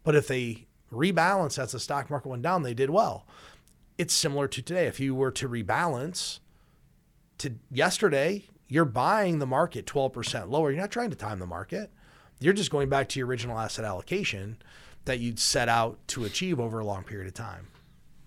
But 0.03 0.15
if 0.15 0.27
they 0.27 0.67
rebalanced 0.91 1.57
as 1.57 1.71
the 1.71 1.79
stock 1.79 2.09
market 2.09 2.29
went 2.29 2.43
down, 2.43 2.63
they 2.63 2.73
did 2.73 2.89
well. 2.89 3.25
It's 3.97 4.13
similar 4.13 4.47
to 4.49 4.61
today. 4.61 4.87
If 4.87 4.99
you 4.99 5.15
were 5.15 5.31
to 5.31 5.47
rebalance 5.47 6.39
to 7.37 7.55
yesterday, 7.71 8.45
you're 8.67 8.85
buying 8.85 9.39
the 9.39 9.47
market 9.47 9.85
12% 9.85 10.49
lower. 10.49 10.71
You're 10.71 10.81
not 10.81 10.91
trying 10.91 11.09
to 11.11 11.15
time 11.15 11.39
the 11.39 11.45
market. 11.45 11.91
You're 12.39 12.53
just 12.53 12.71
going 12.71 12.89
back 12.89 13.09
to 13.09 13.19
your 13.19 13.27
original 13.27 13.57
asset 13.57 13.85
allocation 13.85 14.57
that 15.05 15.19
you'd 15.19 15.39
set 15.39 15.69
out 15.69 15.99
to 16.09 16.25
achieve 16.25 16.59
over 16.59 16.79
a 16.79 16.85
long 16.85 17.03
period 17.03 17.27
of 17.27 17.33
time. 17.33 17.67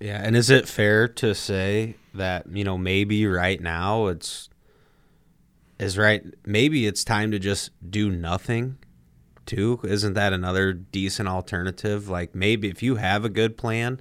Yeah, 0.01 0.21
and 0.23 0.37
is 0.37 0.49
it 0.49 0.69
fair 0.69 1.09
to 1.09 1.35
say 1.35 1.97
that 2.15 2.47
you 2.51 2.65
know 2.65 2.79
maybe 2.79 3.27
right 3.27 3.61
now 3.61 4.07
it's 4.07 4.49
is 5.79 5.99
right 5.99 6.23
maybe 6.47 6.87
it's 6.87 7.05
time 7.05 7.31
to 7.33 7.39
just 7.39 7.71
do 7.91 8.11
nothing 8.11 8.79
too? 9.45 9.81
Isn't 9.83 10.15
that 10.15 10.33
another 10.33 10.73
decent 10.73 11.29
alternative? 11.29 12.09
Like 12.09 12.35
maybe 12.35 12.69
if 12.69 12.83
you 12.83 12.97
have 12.97 13.25
a 13.25 13.29
good 13.29 13.57
plan 13.57 14.01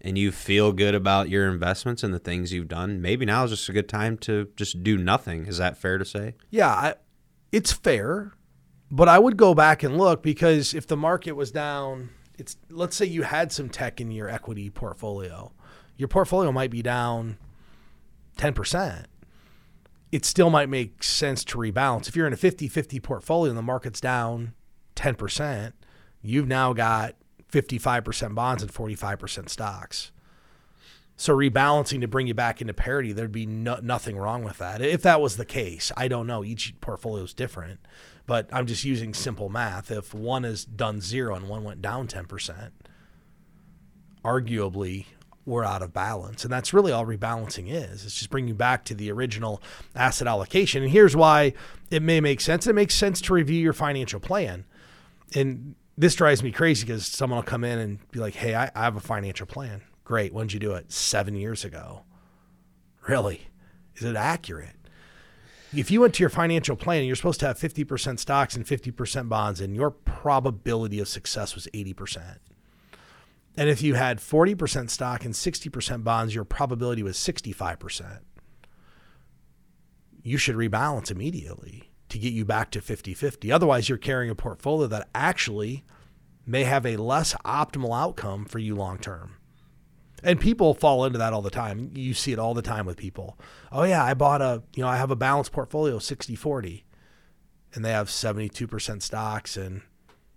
and 0.00 0.18
you 0.18 0.30
feel 0.30 0.72
good 0.72 0.94
about 0.94 1.30
your 1.30 1.48
investments 1.48 2.02
and 2.02 2.12
the 2.12 2.18
things 2.18 2.52
you've 2.52 2.68
done, 2.68 3.00
maybe 3.00 3.24
now 3.24 3.44
is 3.44 3.50
just 3.50 3.68
a 3.68 3.72
good 3.72 3.88
time 3.88 4.18
to 4.18 4.48
just 4.54 4.82
do 4.82 4.98
nothing. 4.98 5.46
Is 5.46 5.58
that 5.58 5.78
fair 5.78 5.96
to 5.98 6.04
say? 6.04 6.34
Yeah, 6.50 6.68
I, 6.68 6.94
it's 7.52 7.72
fair, 7.72 8.32
but 8.90 9.08
I 9.08 9.18
would 9.18 9.36
go 9.36 9.54
back 9.54 9.82
and 9.82 9.98
look 9.98 10.22
because 10.22 10.74
if 10.74 10.86
the 10.86 10.96
market 10.96 11.32
was 11.32 11.50
down 11.50 12.10
it's 12.38 12.56
let's 12.70 12.96
say 12.96 13.04
you 13.04 13.22
had 13.22 13.52
some 13.52 13.68
tech 13.68 14.00
in 14.00 14.10
your 14.10 14.30
equity 14.30 14.70
portfolio. 14.70 15.52
Your 15.96 16.08
portfolio 16.08 16.52
might 16.52 16.70
be 16.70 16.80
down 16.80 17.36
10%. 18.38 19.06
It 20.12 20.24
still 20.24 20.48
might 20.48 20.68
make 20.68 21.02
sense 21.02 21.44
to 21.46 21.58
rebalance. 21.58 22.08
If 22.08 22.14
you're 22.14 22.28
in 22.28 22.32
a 22.32 22.36
50-50 22.36 23.02
portfolio 23.02 23.50
and 23.50 23.58
the 23.58 23.62
market's 23.62 24.00
down 24.00 24.54
10%, 24.94 25.72
you've 26.22 26.46
now 26.46 26.72
got 26.72 27.16
55% 27.52 28.34
bonds 28.34 28.62
and 28.62 28.72
45% 28.72 29.48
stocks. 29.48 30.12
So 31.16 31.36
rebalancing 31.36 32.00
to 32.02 32.08
bring 32.08 32.28
you 32.28 32.34
back 32.34 32.60
into 32.60 32.72
parity, 32.72 33.12
there'd 33.12 33.32
be 33.32 33.44
no, 33.44 33.80
nothing 33.82 34.16
wrong 34.16 34.44
with 34.44 34.58
that. 34.58 34.80
If 34.80 35.02
that 35.02 35.20
was 35.20 35.36
the 35.36 35.44
case, 35.44 35.90
I 35.96 36.06
don't 36.06 36.28
know. 36.28 36.44
Each 36.44 36.80
portfolio 36.80 37.24
is 37.24 37.34
different, 37.34 37.80
but 38.28 38.46
I'm 38.52 38.66
just 38.66 38.84
using 38.84 39.14
simple 39.14 39.48
math. 39.48 39.90
If 39.90 40.12
one 40.12 40.44
is 40.44 40.66
done 40.66 41.00
zero 41.00 41.34
and 41.34 41.48
one 41.48 41.64
went 41.64 41.80
down 41.80 42.08
10%, 42.08 42.70
arguably 44.22 45.06
we're 45.46 45.64
out 45.64 45.80
of 45.80 45.94
balance. 45.94 46.44
And 46.44 46.52
that's 46.52 46.74
really 46.74 46.92
all 46.92 47.06
rebalancing 47.06 47.70
is. 47.70 48.04
It's 48.04 48.14
just 48.14 48.28
bringing 48.28 48.48
you 48.48 48.54
back 48.54 48.84
to 48.84 48.94
the 48.94 49.10
original 49.10 49.62
asset 49.96 50.28
allocation. 50.28 50.82
And 50.82 50.92
here's 50.92 51.16
why 51.16 51.54
it 51.90 52.02
may 52.02 52.20
make 52.20 52.42
sense. 52.42 52.66
It 52.66 52.74
makes 52.74 52.94
sense 52.94 53.22
to 53.22 53.32
review 53.32 53.62
your 53.62 53.72
financial 53.72 54.20
plan. 54.20 54.66
And 55.34 55.74
this 55.96 56.14
drives 56.14 56.42
me 56.42 56.52
crazy 56.52 56.84
because 56.84 57.06
someone 57.06 57.38
will 57.38 57.44
come 57.44 57.64
in 57.64 57.78
and 57.78 58.10
be 58.10 58.18
like, 58.18 58.34
hey, 58.34 58.54
I, 58.54 58.70
I 58.74 58.84
have 58.84 58.96
a 58.96 59.00
financial 59.00 59.46
plan. 59.46 59.80
Great. 60.04 60.34
When 60.34 60.48
did 60.48 60.52
you 60.52 60.60
do 60.60 60.74
it? 60.74 60.92
Seven 60.92 61.34
years 61.34 61.64
ago. 61.64 62.02
Really? 63.08 63.48
Is 63.96 64.04
it 64.04 64.16
accurate? 64.16 64.76
If 65.74 65.90
you 65.90 66.00
went 66.00 66.14
to 66.14 66.22
your 66.22 66.30
financial 66.30 66.76
plan 66.76 66.98
and 66.98 67.06
you're 67.06 67.16
supposed 67.16 67.40
to 67.40 67.46
have 67.46 67.58
50% 67.58 68.18
stocks 68.18 68.56
and 68.56 68.64
50% 68.64 69.28
bonds, 69.28 69.60
and 69.60 69.76
your 69.76 69.90
probability 69.90 70.98
of 70.98 71.08
success 71.08 71.54
was 71.54 71.68
80%. 71.74 72.38
And 73.56 73.68
if 73.68 73.82
you 73.82 73.94
had 73.94 74.18
40% 74.18 74.88
stock 74.88 75.24
and 75.24 75.34
60% 75.34 76.04
bonds, 76.04 76.34
your 76.34 76.44
probability 76.44 77.02
was 77.02 77.16
65%. 77.16 78.20
You 80.22 80.38
should 80.38 80.56
rebalance 80.56 81.10
immediately 81.10 81.90
to 82.08 82.18
get 82.18 82.32
you 82.32 82.44
back 82.44 82.70
to 82.70 82.80
50 82.80 83.14
50. 83.14 83.52
Otherwise, 83.52 83.88
you're 83.88 83.98
carrying 83.98 84.30
a 84.30 84.34
portfolio 84.34 84.86
that 84.86 85.08
actually 85.14 85.84
may 86.46 86.64
have 86.64 86.86
a 86.86 86.96
less 86.96 87.34
optimal 87.44 87.98
outcome 87.98 88.44
for 88.44 88.58
you 88.58 88.74
long 88.74 88.98
term. 88.98 89.37
And 90.22 90.40
people 90.40 90.74
fall 90.74 91.04
into 91.04 91.18
that 91.18 91.32
all 91.32 91.42
the 91.42 91.50
time. 91.50 91.92
You 91.94 92.14
see 92.14 92.32
it 92.32 92.38
all 92.38 92.54
the 92.54 92.62
time 92.62 92.86
with 92.86 92.96
people. 92.96 93.38
Oh 93.70 93.84
yeah, 93.84 94.04
I 94.04 94.14
bought 94.14 94.42
a, 94.42 94.62
you 94.74 94.82
know, 94.82 94.88
I 94.88 94.96
have 94.96 95.10
a 95.10 95.16
balanced 95.16 95.52
portfolio 95.52 95.98
60/40 95.98 96.82
and 97.74 97.84
they 97.84 97.90
have 97.90 98.08
72% 98.08 99.02
stocks 99.02 99.56
and 99.56 99.82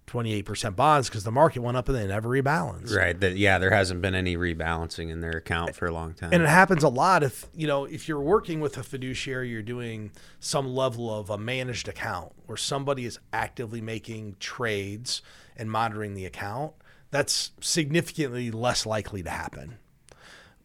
28% 0.08 0.76
bonds 0.76 1.08
because 1.08 1.24
the 1.24 1.32
market 1.32 1.62
went 1.62 1.78
up 1.78 1.88
and 1.88 1.98
they 1.98 2.06
never 2.06 2.28
rebalanced. 2.28 2.94
Right. 2.94 3.18
That 3.18 3.38
yeah, 3.38 3.58
there 3.58 3.72
hasn't 3.72 4.02
been 4.02 4.14
any 4.14 4.36
rebalancing 4.36 5.10
in 5.10 5.22
their 5.22 5.32
account 5.32 5.74
for 5.74 5.86
a 5.86 5.94
long 5.94 6.14
time. 6.14 6.34
And 6.34 6.44
it 6.44 6.50
happens 6.50 6.84
a 6.84 6.90
lot 6.90 7.24
if, 7.24 7.48
you 7.56 7.66
know, 7.66 7.86
if 7.86 8.10
you're 8.10 8.20
working 8.20 8.60
with 8.60 8.78
a 8.78 8.84
fiduciary, 8.84 9.50
you're 9.50 9.62
doing 9.62 10.12
some 10.40 10.76
level 10.76 11.14
of 11.18 11.30
a 11.30 11.38
managed 11.38 11.88
account 11.88 12.34
where 12.46 12.58
somebody 12.58 13.06
is 13.06 13.20
actively 13.32 13.80
making 13.80 14.36
trades 14.40 15.22
and 15.56 15.72
monitoring 15.72 16.14
the 16.14 16.26
account, 16.26 16.74
that's 17.12 17.51
significantly 17.60 18.50
less 18.50 18.86
likely 18.86 19.22
to 19.24 19.30
happen. 19.30 19.77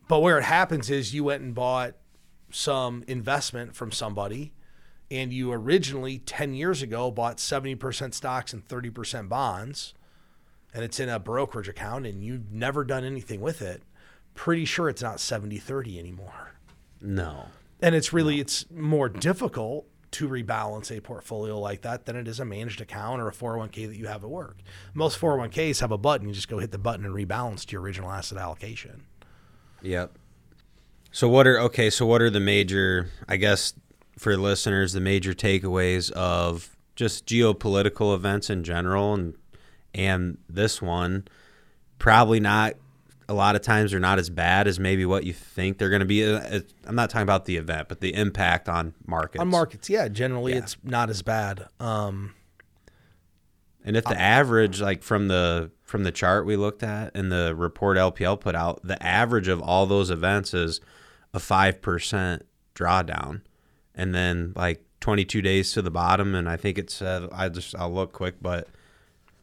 But 0.09 0.21
where 0.21 0.39
it 0.39 0.45
happens 0.45 0.89
is 0.89 1.13
you 1.13 1.25
went 1.25 1.43
and 1.43 1.55
bought 1.55 1.95
some 2.51 3.05
investment 3.09 3.75
from 3.75 3.91
somebody 3.91 4.53
and 5.11 5.33
you 5.33 5.53
originally 5.53 6.19
10 6.19 6.55
years 6.55 6.83
ago 6.83 7.11
bought 7.11 7.39
70% 7.39 8.15
stocks 8.15 8.53
and 8.53 8.67
30% 8.67 9.29
bonds 9.29 9.95
and 10.73 10.85
it's 10.85 11.01
in 11.01 11.09
a 11.09 11.19
brokerage 11.19 11.69
account 11.69 12.07
and 12.07 12.23
you've 12.23 12.53
never 12.53 12.85
done 12.85 13.05
anything 13.05 13.41
with 13.41 13.61
it 13.61 13.83
pretty 14.35 14.65
sure 14.65 14.89
it's 14.89 15.03
not 15.03 15.17
70-30 15.17 15.99
anymore 15.99 16.55
no 17.01 17.47
and 17.81 17.95
it's 17.95 18.13
really 18.13 18.37
no. 18.37 18.41
it's 18.41 18.71
more 18.71 19.09
difficult 19.09 19.87
to 20.17 20.29
rebalance 20.29 20.97
a 20.97 21.01
portfolio 21.01 21.59
like 21.59 21.83
that 21.83 22.07
than 22.07 22.17
it 22.17 22.27
is 22.27 22.41
a 22.41 22.45
managed 22.45 22.81
account 22.81 23.21
or 23.21 23.29
a 23.29 23.33
401k 23.33 23.87
that 23.89 23.97
you 23.97 24.07
have 24.07 24.25
at 24.25 24.31
work. 24.31 24.59
Most 24.95 25.21
401ks 25.21 25.81
have 25.81 25.93
a 25.93 25.99
button. 25.99 26.27
You 26.27 26.35
just 26.35 26.49
go 26.49 26.59
hit 26.59 26.71
the 26.71 26.79
button 26.79 27.05
and 27.05 27.15
rebalance 27.15 27.67
to 27.67 27.73
your 27.73 27.83
original 27.83 28.11
asset 28.11 28.39
allocation. 28.39 29.05
Yep. 29.83 30.17
So 31.13 31.29
what 31.29 31.47
are 31.47 31.61
okay 31.61 31.91
so 31.91 32.07
what 32.07 32.21
are 32.21 32.29
the 32.29 32.41
major 32.41 33.09
i 33.27 33.37
guess 33.37 33.73
for 34.19 34.37
listeners 34.37 34.93
the 34.93 35.01
major 35.01 35.33
takeaways 35.33 36.11
of 36.13 36.77
just 36.95 37.25
geopolitical 37.27 38.15
events 38.15 38.51
in 38.51 38.65
general 38.65 39.15
and 39.15 39.35
and 39.95 40.39
this 40.49 40.81
one? 40.81 41.29
Probably 41.99 42.41
not 42.41 42.75
a 43.29 43.35
lot 43.35 43.57
of 43.57 43.63
times 43.63 43.91
they're 43.91 44.01
not 44.01 44.19
as 44.19 44.31
bad 44.31 44.69
as 44.69 44.79
maybe 44.79 45.05
what 45.05 45.25
you 45.25 45.33
think 45.33 45.79
they're 45.79 45.91
going 45.91 46.01
to 46.01 46.07
be. 46.07 46.25
Uh, 46.25 46.61
I'm 46.85 46.95
not 46.95 47.11
talking 47.11 47.25
about 47.25 47.45
the 47.45 47.57
event, 47.57 47.89
but 47.89 48.01
the 48.01 48.15
impact 48.15 48.69
on 48.69 48.95
markets. 49.07 49.41
On 49.41 49.49
markets, 49.49 49.91
yeah, 49.91 50.09
generally 50.09 50.53
yeah. 50.53 50.59
it's 50.59 50.77
not 50.85 51.11
as 51.11 51.23
bad. 51.23 51.67
Um, 51.81 52.35
and 53.85 53.97
if 53.97 54.05
the 54.05 54.21
average, 54.21 54.81
like 54.81 55.03
from 55.03 55.29
the 55.29 55.71
from 55.83 56.03
the 56.03 56.11
chart 56.11 56.45
we 56.45 56.57
looked 56.57 56.83
at 56.83 57.17
and 57.17 57.31
the 57.31 57.55
report 57.55 57.97
LPL 57.97 58.41
put 58.41 58.57
out, 58.57 58.81
the 58.83 59.01
average 59.01 59.47
of 59.47 59.63
all 59.63 59.87
those 59.87 60.11
events 60.11 60.55
is 60.55 60.81
a 61.33 61.39
five 61.39 61.81
percent 61.81 62.45
drawdown 62.75 63.41
and 63.97 64.15
then 64.15 64.53
like 64.55 64.85
22 65.01 65.43
days 65.43 65.73
to 65.73 65.83
the 65.83 65.91
bottom 65.91 66.35
and 66.35 66.49
i 66.49 66.57
think 66.57 66.79
it 66.79 66.91
said 66.91 67.27
i 67.33 67.49
just 67.49 67.75
i'll 67.77 67.93
look 67.93 68.13
quick 68.13 68.35
but 68.41 68.69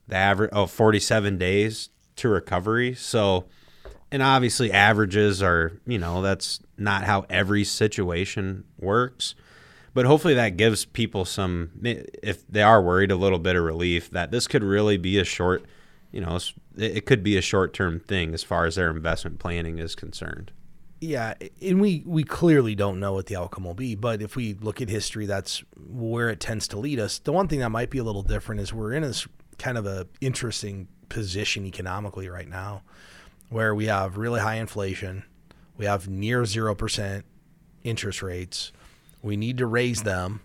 the 0.08 0.16
average 0.16 0.52
oh 0.54 0.68
47 0.68 1.38
days 1.38 1.90
to 2.16 2.30
recovery 2.30 2.94
so 2.94 3.46
and 4.14 4.22
obviously 4.22 4.72
averages 4.72 5.42
are 5.42 5.74
you 5.86 5.98
know 5.98 6.22
that's 6.22 6.62
not 6.78 7.04
how 7.04 7.26
every 7.30 7.66
situation 7.66 8.64
works 8.80 9.36
but 9.94 10.06
hopefully 10.06 10.36
that 10.36 10.56
gives 10.56 10.86
people 10.86 11.26
some 11.26 11.72
if 11.84 12.48
they 12.48 12.62
are 12.62 12.82
worried 12.82 13.12
a 13.12 13.16
little 13.16 13.40
bit 13.40 13.56
of 13.58 13.64
relief 13.64 14.10
that 14.12 14.32
this 14.32 14.48
could 14.48 14.64
really 14.64 14.98
be 14.98 15.20
a 15.20 15.26
short 15.26 15.66
you 16.12 16.22
know 16.22 16.40
it 16.78 17.06
could 17.06 17.24
be 17.24 17.36
a 17.36 17.42
short 17.42 17.74
term 17.74 18.00
thing 18.00 18.34
as 18.34 18.44
far 18.44 18.66
as 18.66 18.76
their 18.76 18.90
investment 18.90 19.40
planning 19.40 19.80
is 19.80 19.96
concerned 19.96 20.52
yeah, 21.02 21.34
and 21.62 21.82
we 21.82 22.02
we 22.06 22.24
clearly 22.24 22.76
don't 22.76 23.02
know 23.02 23.12
what 23.12 23.26
the 23.26 23.36
outcome 23.36 23.66
will 23.66 23.74
be, 23.74 23.94
but 23.94 24.22
if 24.22 24.38
we 24.38 24.54
look 24.54 24.82
at 24.82 24.88
history, 24.88 25.26
that's 25.26 25.62
where 25.76 26.30
it 26.30 26.40
tends 26.40 26.66
to 26.70 26.80
lead 26.80 26.98
us. 26.98 27.20
The 27.20 27.34
one 27.34 27.50
thing 27.50 27.60
that 27.60 27.72
might 27.72 27.90
be 27.90 27.98
a 27.98 28.06
little 28.06 28.22
different 28.22 28.62
is 28.62 28.74
we're 28.74 28.94
in 28.94 29.04
this 29.04 29.28
kind 29.58 29.78
of 29.78 29.86
a 29.86 30.08
interesting 30.22 30.88
position 31.10 31.66
economically 31.66 32.30
right 32.30 32.48
now, 32.48 32.84
where 33.54 33.76
we 33.76 33.86
have 33.86 34.18
really 34.18 34.40
high 34.40 34.56
inflation, 34.56 35.24
we 35.78 35.86
have 35.86 36.10
near 36.10 36.44
zero 36.44 36.74
percent 36.74 37.24
interest 37.84 38.24
rates, 38.24 38.72
we 39.22 39.38
need 39.38 39.60
to 39.60 39.68
raise 39.68 40.02
them, 40.02 40.42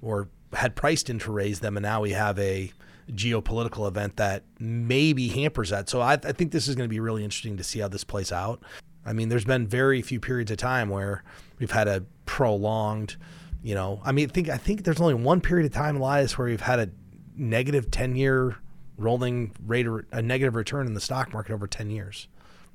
or 0.00 0.28
had 0.52 0.76
priced 0.76 1.10
in 1.10 1.18
to 1.18 1.32
raise 1.32 1.60
them, 1.60 1.76
and 1.76 1.82
now 1.82 2.00
we 2.00 2.12
have 2.12 2.38
a 2.38 2.72
geopolitical 3.10 3.88
event 3.88 4.16
that 4.16 4.44
maybe 4.60 5.28
hampers 5.28 5.70
that. 5.70 5.88
So 5.88 6.00
I, 6.00 6.12
I 6.12 6.32
think 6.32 6.52
this 6.52 6.68
is 6.68 6.76
going 6.76 6.88
to 6.88 6.92
be 6.92 7.00
really 7.00 7.24
interesting 7.24 7.56
to 7.56 7.64
see 7.64 7.80
how 7.80 7.88
this 7.88 8.04
plays 8.04 8.30
out. 8.30 8.62
I 9.04 9.12
mean, 9.12 9.28
there's 9.28 9.44
been 9.44 9.66
very 9.66 10.00
few 10.00 10.20
periods 10.20 10.50
of 10.50 10.58
time 10.58 10.88
where 10.88 11.24
we've 11.58 11.70
had 11.70 11.88
a 11.88 12.04
prolonged, 12.24 13.16
you 13.62 13.74
know, 13.74 14.00
I 14.04 14.12
mean, 14.12 14.28
I 14.28 14.32
think 14.32 14.48
I 14.48 14.56
think 14.58 14.84
there's 14.84 15.00
only 15.00 15.14
one 15.14 15.40
period 15.40 15.66
of 15.66 15.72
time, 15.72 15.96
Elias, 15.96 16.38
where 16.38 16.46
we've 16.46 16.60
had 16.60 16.78
a 16.78 16.88
negative 17.36 17.90
10 17.90 18.14
year 18.14 18.56
rolling 18.96 19.52
rate 19.66 19.86
of 19.86 20.04
a 20.12 20.22
negative 20.22 20.54
return 20.54 20.86
in 20.86 20.94
the 20.94 21.00
stock 21.00 21.32
market 21.32 21.52
over 21.52 21.66
10 21.66 21.90
years. 21.90 22.28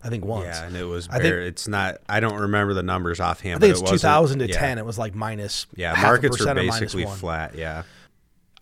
I 0.03 0.09
think 0.09 0.25
once. 0.25 0.45
Yeah, 0.45 0.65
and 0.65 0.75
it 0.75 0.85
was. 0.85 1.07
I 1.09 1.19
think, 1.19 1.35
it's 1.35 1.67
not. 1.67 1.99
I 2.09 2.19
don't 2.19 2.39
remember 2.39 2.73
the 2.73 2.81
numbers 2.81 3.19
offhand. 3.19 3.57
I 3.57 3.59
think 3.59 3.71
it's 3.73 3.81
it 3.81 3.93
2000 3.93 4.39
to 4.39 4.47
yeah. 4.47 4.59
10. 4.59 4.79
It 4.79 4.85
was 4.85 4.97
like 4.97 5.13
minus. 5.13 5.67
Yeah, 5.75 5.93
markets 5.93 6.43
were 6.43 6.53
basically 6.55 7.05
flat. 7.05 7.53
Yeah. 7.53 7.83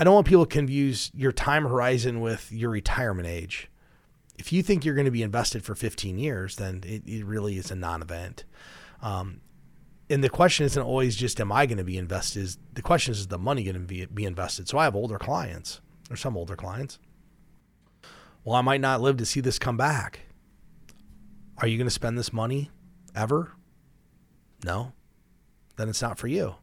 I 0.02 0.04
don't 0.04 0.14
want 0.14 0.28
people 0.28 0.46
to 0.46 0.52
confuse 0.52 1.12
your 1.14 1.32
time 1.32 1.64
horizon 1.64 2.20
with 2.20 2.52
your 2.52 2.72
retirement 2.72 3.28
age 3.28 3.70
if 4.40 4.54
you 4.54 4.64
think 4.64 4.86
you're 4.86 4.96
going 4.96 5.06
to 5.06 5.12
be 5.12 5.22
invested 5.22 5.64
for 5.64 5.76
15 5.76 6.18
years, 6.18 6.56
then 6.56 6.82
it, 6.86 7.04
it 7.06 7.26
really 7.26 7.58
is 7.58 7.72
a 7.72 7.76
non-event. 7.76 8.46
Um, 9.02 9.42
and 10.10 10.24
the 10.24 10.30
question 10.30 10.66
isn't 10.66 10.82
always 10.82 11.18
just, 11.18 11.42
am 11.42 11.52
I 11.52 11.66
going 11.66 11.78
to 11.78 11.84
be 11.84 11.98
invested? 11.98 12.56
The 12.74 12.82
question 12.82 13.12
is, 13.12 13.20
is 13.20 13.28
the 13.28 13.38
money 13.38 13.64
going 13.64 13.76
to 13.76 13.82
be, 13.82 14.06
be 14.06 14.24
invested? 14.24 14.70
So 14.70 14.78
I 14.78 14.86
have 14.86 14.96
older 14.96 15.20
clients 15.20 15.82
or 16.10 16.16
some 16.16 16.38
older 16.38 16.56
clients. 16.56 17.00
Well, 18.44 18.56
I 18.56 18.62
might 18.62 18.82
not 18.82 19.02
live 19.02 19.18
to 19.18 19.26
see 19.26 19.42
this 19.42 19.60
come 19.60 19.78
back. 19.78 20.22
Are 21.58 21.68
you 21.68 21.78
going 21.78 21.88
to 21.88 21.92
spend 21.92 22.18
this 22.18 22.32
money 22.32 22.72
ever? 23.16 23.54
No. 24.64 24.94
Then 25.76 25.90
it's 25.90 26.02
not 26.02 26.18
for 26.18 26.28
you. 26.28 26.56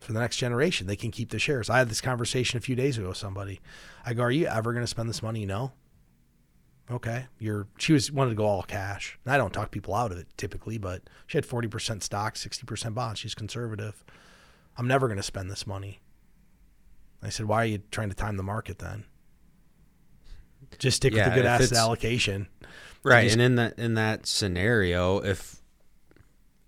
For 0.00 0.12
the 0.12 0.20
next 0.20 0.38
generation, 0.38 0.86
they 0.86 0.96
can 0.96 1.10
keep 1.10 1.30
the 1.30 1.38
shares. 1.38 1.70
I 1.70 1.78
had 1.78 1.88
this 1.88 2.00
conversation 2.00 2.58
a 2.58 2.60
few 2.60 2.74
days 2.74 2.98
ago 2.98 3.08
with 3.08 3.16
somebody. 3.16 3.60
I 4.04 4.14
go, 4.14 4.22
Are 4.22 4.30
you 4.30 4.46
ever 4.46 4.72
going 4.72 4.82
to 4.82 4.88
spend 4.88 5.08
this 5.08 5.22
money? 5.22 5.46
No 5.46 5.72
okay, 6.90 7.26
you're 7.38 7.66
she 7.78 7.92
was 7.92 8.10
wanted 8.10 8.30
to 8.30 8.36
go 8.36 8.46
all 8.46 8.62
cash. 8.62 9.18
And 9.24 9.32
I 9.32 9.36
don't 9.36 9.52
talk 9.52 9.70
people 9.70 9.94
out 9.94 10.12
of 10.12 10.18
it 10.18 10.26
typically, 10.36 10.78
but 10.78 11.02
she 11.26 11.38
had 11.38 11.46
40% 11.46 12.02
stock, 12.02 12.34
60% 12.34 12.94
bonds. 12.94 13.20
She's 13.20 13.34
conservative. 13.34 14.04
I'm 14.76 14.86
never 14.86 15.08
going 15.08 15.18
to 15.18 15.22
spend 15.22 15.50
this 15.50 15.66
money. 15.66 16.00
I 17.22 17.28
said, 17.28 17.46
why 17.46 17.62
are 17.62 17.66
you 17.66 17.78
trying 17.90 18.08
to 18.08 18.16
time 18.16 18.36
the 18.36 18.42
market 18.42 18.78
then? 18.78 19.04
Just 20.78 20.96
stick 20.98 21.14
yeah, 21.14 21.26
with 21.26 21.34
the 21.34 21.40
good 21.40 21.46
asset 21.46 21.78
allocation. 21.78 22.48
Right. 23.02 23.24
Just, 23.24 23.34
and 23.34 23.42
in 23.42 23.54
that 23.56 23.78
in 23.78 23.94
that 23.94 24.26
scenario, 24.26 25.18
if 25.18 25.62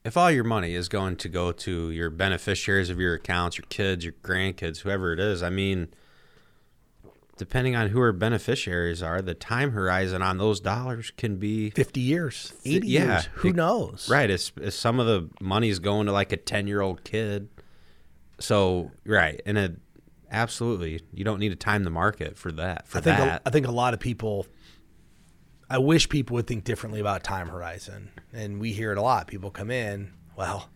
if 0.05 0.17
all 0.17 0.31
your 0.31 0.45
money 0.45 0.75
is 0.75 0.89
going 0.89 1.17
to 1.17 1.29
go 1.29 1.51
to 1.51 1.91
your 1.91 2.11
beneficiaries 2.11 2.91
of 2.91 3.01
your 3.01 3.15
accounts, 3.15 3.57
your 3.57 3.67
kids, 3.69 4.05
your 4.05 4.15
grandkids, 4.23 4.81
whoever 4.81 5.13
it 5.13 5.21
is, 5.21 5.43
I 5.43 5.49
mean, 5.49 5.89
depending 7.39 7.75
on 7.75 7.89
who 7.89 8.01
our 8.01 8.13
beneficiaries 8.13 9.03
are, 9.03 9.23
the 9.23 9.35
time 9.35 9.73
horizon 9.73 10.21
on 10.21 10.37
those 10.37 10.61
dollars 10.61 11.11
can 11.17 11.37
be 11.37 11.71
50 11.71 12.01
years, 12.01 12.53
80 12.65 12.87
yeah, 12.87 13.05
years. 13.05 13.29
Who 13.35 13.49
it, 13.49 13.57
knows? 13.57 14.09
Right. 14.11 14.29
It's, 14.29 14.53
it's, 14.57 14.77
some 14.77 15.01
of 15.01 15.07
the 15.07 15.31
money's 15.41 15.79
going 15.79 16.07
to 16.07 16.13
like 16.13 16.33
a 16.33 16.37
10 16.37 16.67
year 16.67 16.83
old 16.83 17.03
kid. 17.05 17.49
So, 18.39 18.91
right. 19.07 19.41
And 19.47 19.57
it, 19.57 19.77
absolutely, 20.31 21.01
you 21.13 21.25
don't 21.25 21.39
need 21.39 21.51
to 21.51 21.57
time 21.57 21.85
the 21.85 21.91
market 21.91 22.37
for 22.37 22.53
that. 22.53 22.87
For 22.87 22.99
I 22.99 23.01
think, 23.01 23.19
that. 23.19 23.43
A, 23.43 23.49
I 23.49 23.51
think 23.51 23.67
a 23.67 23.71
lot 23.71 23.95
of 23.95 24.01
people, 24.01 24.47
I 25.69 25.79
wish 25.79 26.09
people 26.09 26.35
would 26.35 26.47
think 26.47 26.65
differently 26.65 27.01
about 27.01 27.25
time 27.25 27.49
horizon. 27.49 28.11
And 28.33 28.61
we 28.61 28.73
hear 28.73 28.93
it 28.93 28.99
a 28.99 29.03
lot. 29.03 29.27
People 29.27 29.51
come 29.51 29.71
in, 29.71 30.13
well, 30.37 30.69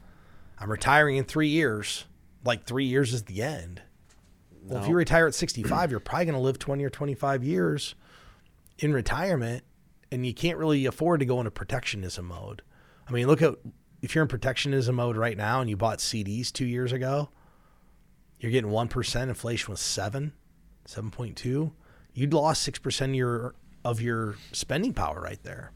I'm 0.59 0.71
retiring 0.71 1.17
in 1.17 1.25
three 1.25 1.49
years. 1.49 2.05
Like 2.45 2.65
three 2.65 2.85
years 2.85 3.13
is 3.13 3.25
the 3.25 3.43
end. 3.43 3.83
Well, 4.63 4.79
no. 4.79 4.83
if 4.83 4.89
you 4.89 4.95
retire 4.95 5.27
at 5.27 5.35
65, 5.35 5.91
you're 5.91 6.01
probably 6.01 6.27
going 6.27 6.35
to 6.35 6.41
live 6.41 6.59
20 6.59 6.85
or 6.85 6.91
25 6.91 7.43
years 7.43 7.95
in 8.79 8.93
retirement, 8.93 9.65
and 10.13 10.25
you 10.27 10.35
can't 10.35 10.59
really 10.59 10.87
afford 10.87 11.21
to 11.21 11.27
go 11.27 11.39
into 11.39 11.51
protectionism 11.51 12.27
mode. 12.27 12.63
I 13.09 13.13
mean, 13.13 13.27
look 13.27 13.43
at 13.43 13.55
if 14.03 14.15
you're 14.15 14.23
in 14.23 14.29
protectionism 14.29 14.97
mode 14.97 15.17
right 15.17 15.37
now 15.37 15.61
and 15.61 15.69
you 15.69 15.77
bought 15.77 15.99
CDs 15.99 16.53
two 16.53 16.67
years 16.67 16.93
ago, 16.93 17.31
you're 18.41 18.53
getting 18.53 18.71
1%, 18.71 19.23
inflation 19.23 19.71
was 19.71 19.81
7, 19.81 20.33
7.2. 20.87 21.73
You'd 22.15 22.35
lost 22.35 22.69
6% 22.69 23.05
of 23.09 23.15
your, 23.15 23.55
of 23.85 24.01
your 24.01 24.37
spending 24.53 24.93
power 24.95 25.21
right 25.21 25.43
there. 25.43 25.73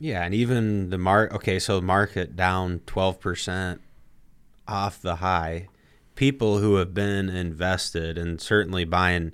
Yeah, 0.00 0.24
and 0.24 0.32
even 0.32 0.90
the 0.90 0.98
mark. 0.98 1.34
Okay, 1.34 1.58
so 1.58 1.80
market 1.80 2.36
down 2.36 2.82
twelve 2.86 3.18
percent 3.18 3.80
off 4.68 5.02
the 5.02 5.16
high 5.16 5.66
people 6.14 6.58
who 6.58 6.76
have 6.76 6.94
been 6.94 7.28
invested 7.28 8.16
and 8.16 8.40
certainly 8.40 8.84
buying 8.84 9.32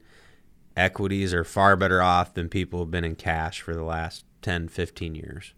equities 0.77 1.35
are 1.35 1.45
far 1.45 1.77
better 1.77 2.01
off 2.01 2.33
than 2.33 2.49
people 2.49 2.79
who 2.79 2.85
have 2.85 2.91
been 2.91 3.05
in 3.05 3.15
cash 3.15 3.61
for 3.61 3.75
the 3.75 3.83
last 3.83 4.25
10, 4.43 4.69
15 4.69 5.15
years. 5.15 5.55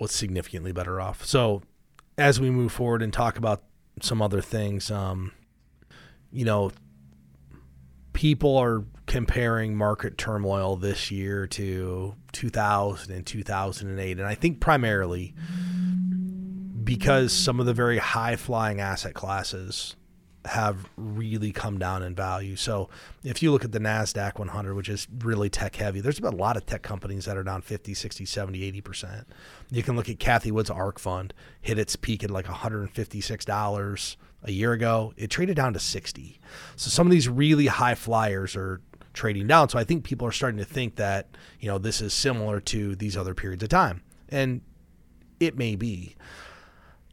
was 0.00 0.12
significantly 0.12 0.72
better 0.72 1.00
off. 1.00 1.24
So 1.24 1.62
as 2.16 2.40
we 2.40 2.50
move 2.50 2.72
forward 2.72 3.02
and 3.02 3.12
talk 3.12 3.36
about 3.38 3.62
some 4.02 4.22
other 4.22 4.40
things, 4.40 4.90
um, 4.90 5.32
you 6.30 6.44
know, 6.44 6.70
people 8.12 8.56
are 8.56 8.84
comparing 9.06 9.76
market 9.76 10.18
turmoil 10.18 10.76
this 10.76 11.10
year 11.10 11.46
to 11.46 12.14
2000 12.32 13.14
and 13.14 13.26
2008. 13.26 14.18
And 14.18 14.26
I 14.26 14.34
think 14.34 14.60
primarily 14.60 15.34
because 16.84 17.32
some 17.32 17.60
of 17.60 17.66
the 17.66 17.74
very 17.74 17.98
high 17.98 18.36
flying 18.36 18.80
asset 18.80 19.14
classes 19.14 19.94
have 20.48 20.88
really 20.96 21.52
come 21.52 21.78
down 21.78 22.02
in 22.02 22.14
value. 22.14 22.56
So 22.56 22.88
if 23.22 23.42
you 23.42 23.52
look 23.52 23.64
at 23.64 23.72
the 23.72 23.78
NASDAQ 23.78 24.38
100, 24.38 24.74
which 24.74 24.88
is 24.88 25.06
really 25.20 25.48
tech 25.48 25.76
heavy, 25.76 26.00
there's 26.00 26.18
a 26.18 26.30
lot 26.30 26.56
of 26.56 26.66
tech 26.66 26.82
companies 26.82 27.24
that 27.26 27.36
are 27.36 27.42
down 27.42 27.62
50, 27.62 27.94
60, 27.94 28.24
70, 28.24 28.72
80%. 28.82 29.24
You 29.70 29.82
can 29.82 29.96
look 29.96 30.08
at 30.08 30.18
Cathie 30.18 30.50
Wood's 30.50 30.70
ARK 30.70 30.98
fund, 30.98 31.32
hit 31.60 31.78
its 31.78 31.96
peak 31.96 32.24
at 32.24 32.30
like 32.30 32.46
$156 32.46 34.16
a 34.44 34.52
year 34.52 34.72
ago. 34.72 35.12
It 35.16 35.30
traded 35.30 35.56
down 35.56 35.72
to 35.74 35.78
60. 35.78 36.40
So 36.76 36.90
some 36.90 37.06
of 37.06 37.10
these 37.10 37.28
really 37.28 37.66
high 37.66 37.94
flyers 37.94 38.56
are 38.56 38.80
trading 39.12 39.46
down. 39.46 39.68
So 39.68 39.78
I 39.78 39.84
think 39.84 40.04
people 40.04 40.26
are 40.26 40.32
starting 40.32 40.58
to 40.58 40.64
think 40.64 40.96
that, 40.96 41.28
you 41.60 41.68
know, 41.68 41.78
this 41.78 42.00
is 42.00 42.14
similar 42.14 42.60
to 42.60 42.96
these 42.96 43.16
other 43.16 43.34
periods 43.34 43.62
of 43.62 43.68
time. 43.68 44.02
And 44.28 44.62
it 45.40 45.56
may 45.56 45.76
be. 45.76 46.16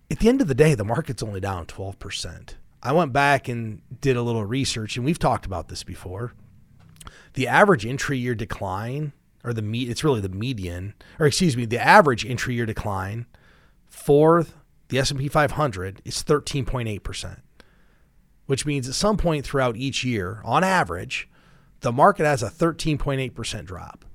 At 0.09 0.19
the 0.19 0.29
end 0.29 0.41
of 0.41 0.47
the 0.47 0.55
day, 0.55 0.75
the 0.75 0.85
market's 0.85 1.23
only 1.23 1.39
down 1.39 1.65
12%. 1.65 2.55
I 2.85 2.91
went 2.91 3.11
back 3.11 3.47
and 3.47 3.81
did 3.99 4.15
a 4.15 4.21
little 4.21 4.45
research, 4.45 4.95
and 4.95 5.03
we've 5.03 5.17
talked 5.17 5.47
about 5.47 5.69
this 5.69 5.83
before. 5.83 6.33
The 7.33 7.47
average 7.47 7.83
intra 7.83 8.15
year 8.15 8.35
decline, 8.35 9.11
or 9.43 9.53
the 9.53 9.63
me, 9.63 9.83
it's 9.83 10.03
really 10.03 10.21
the 10.21 10.29
median, 10.29 10.93
or 11.19 11.25
excuse 11.25 11.57
me, 11.57 11.65
the 11.65 11.83
average 11.83 12.23
intra 12.23 12.53
year 12.53 12.67
decline 12.67 13.25
for 13.87 14.45
the 14.89 14.99
S&P 14.99 15.27
500 15.27 16.03
is 16.05 16.23
13.8 16.23 17.01
percent, 17.01 17.39
which 18.45 18.67
means 18.67 18.87
at 18.87 18.93
some 18.93 19.17
point 19.17 19.45
throughout 19.45 19.75
each 19.75 20.03
year, 20.03 20.41
on 20.45 20.63
average, 20.63 21.27
the 21.79 21.91
market 21.91 22.25
has 22.25 22.43
a 22.43 22.49
13.8 22.49 23.33
percent 23.33 23.65
drop. 23.65 24.05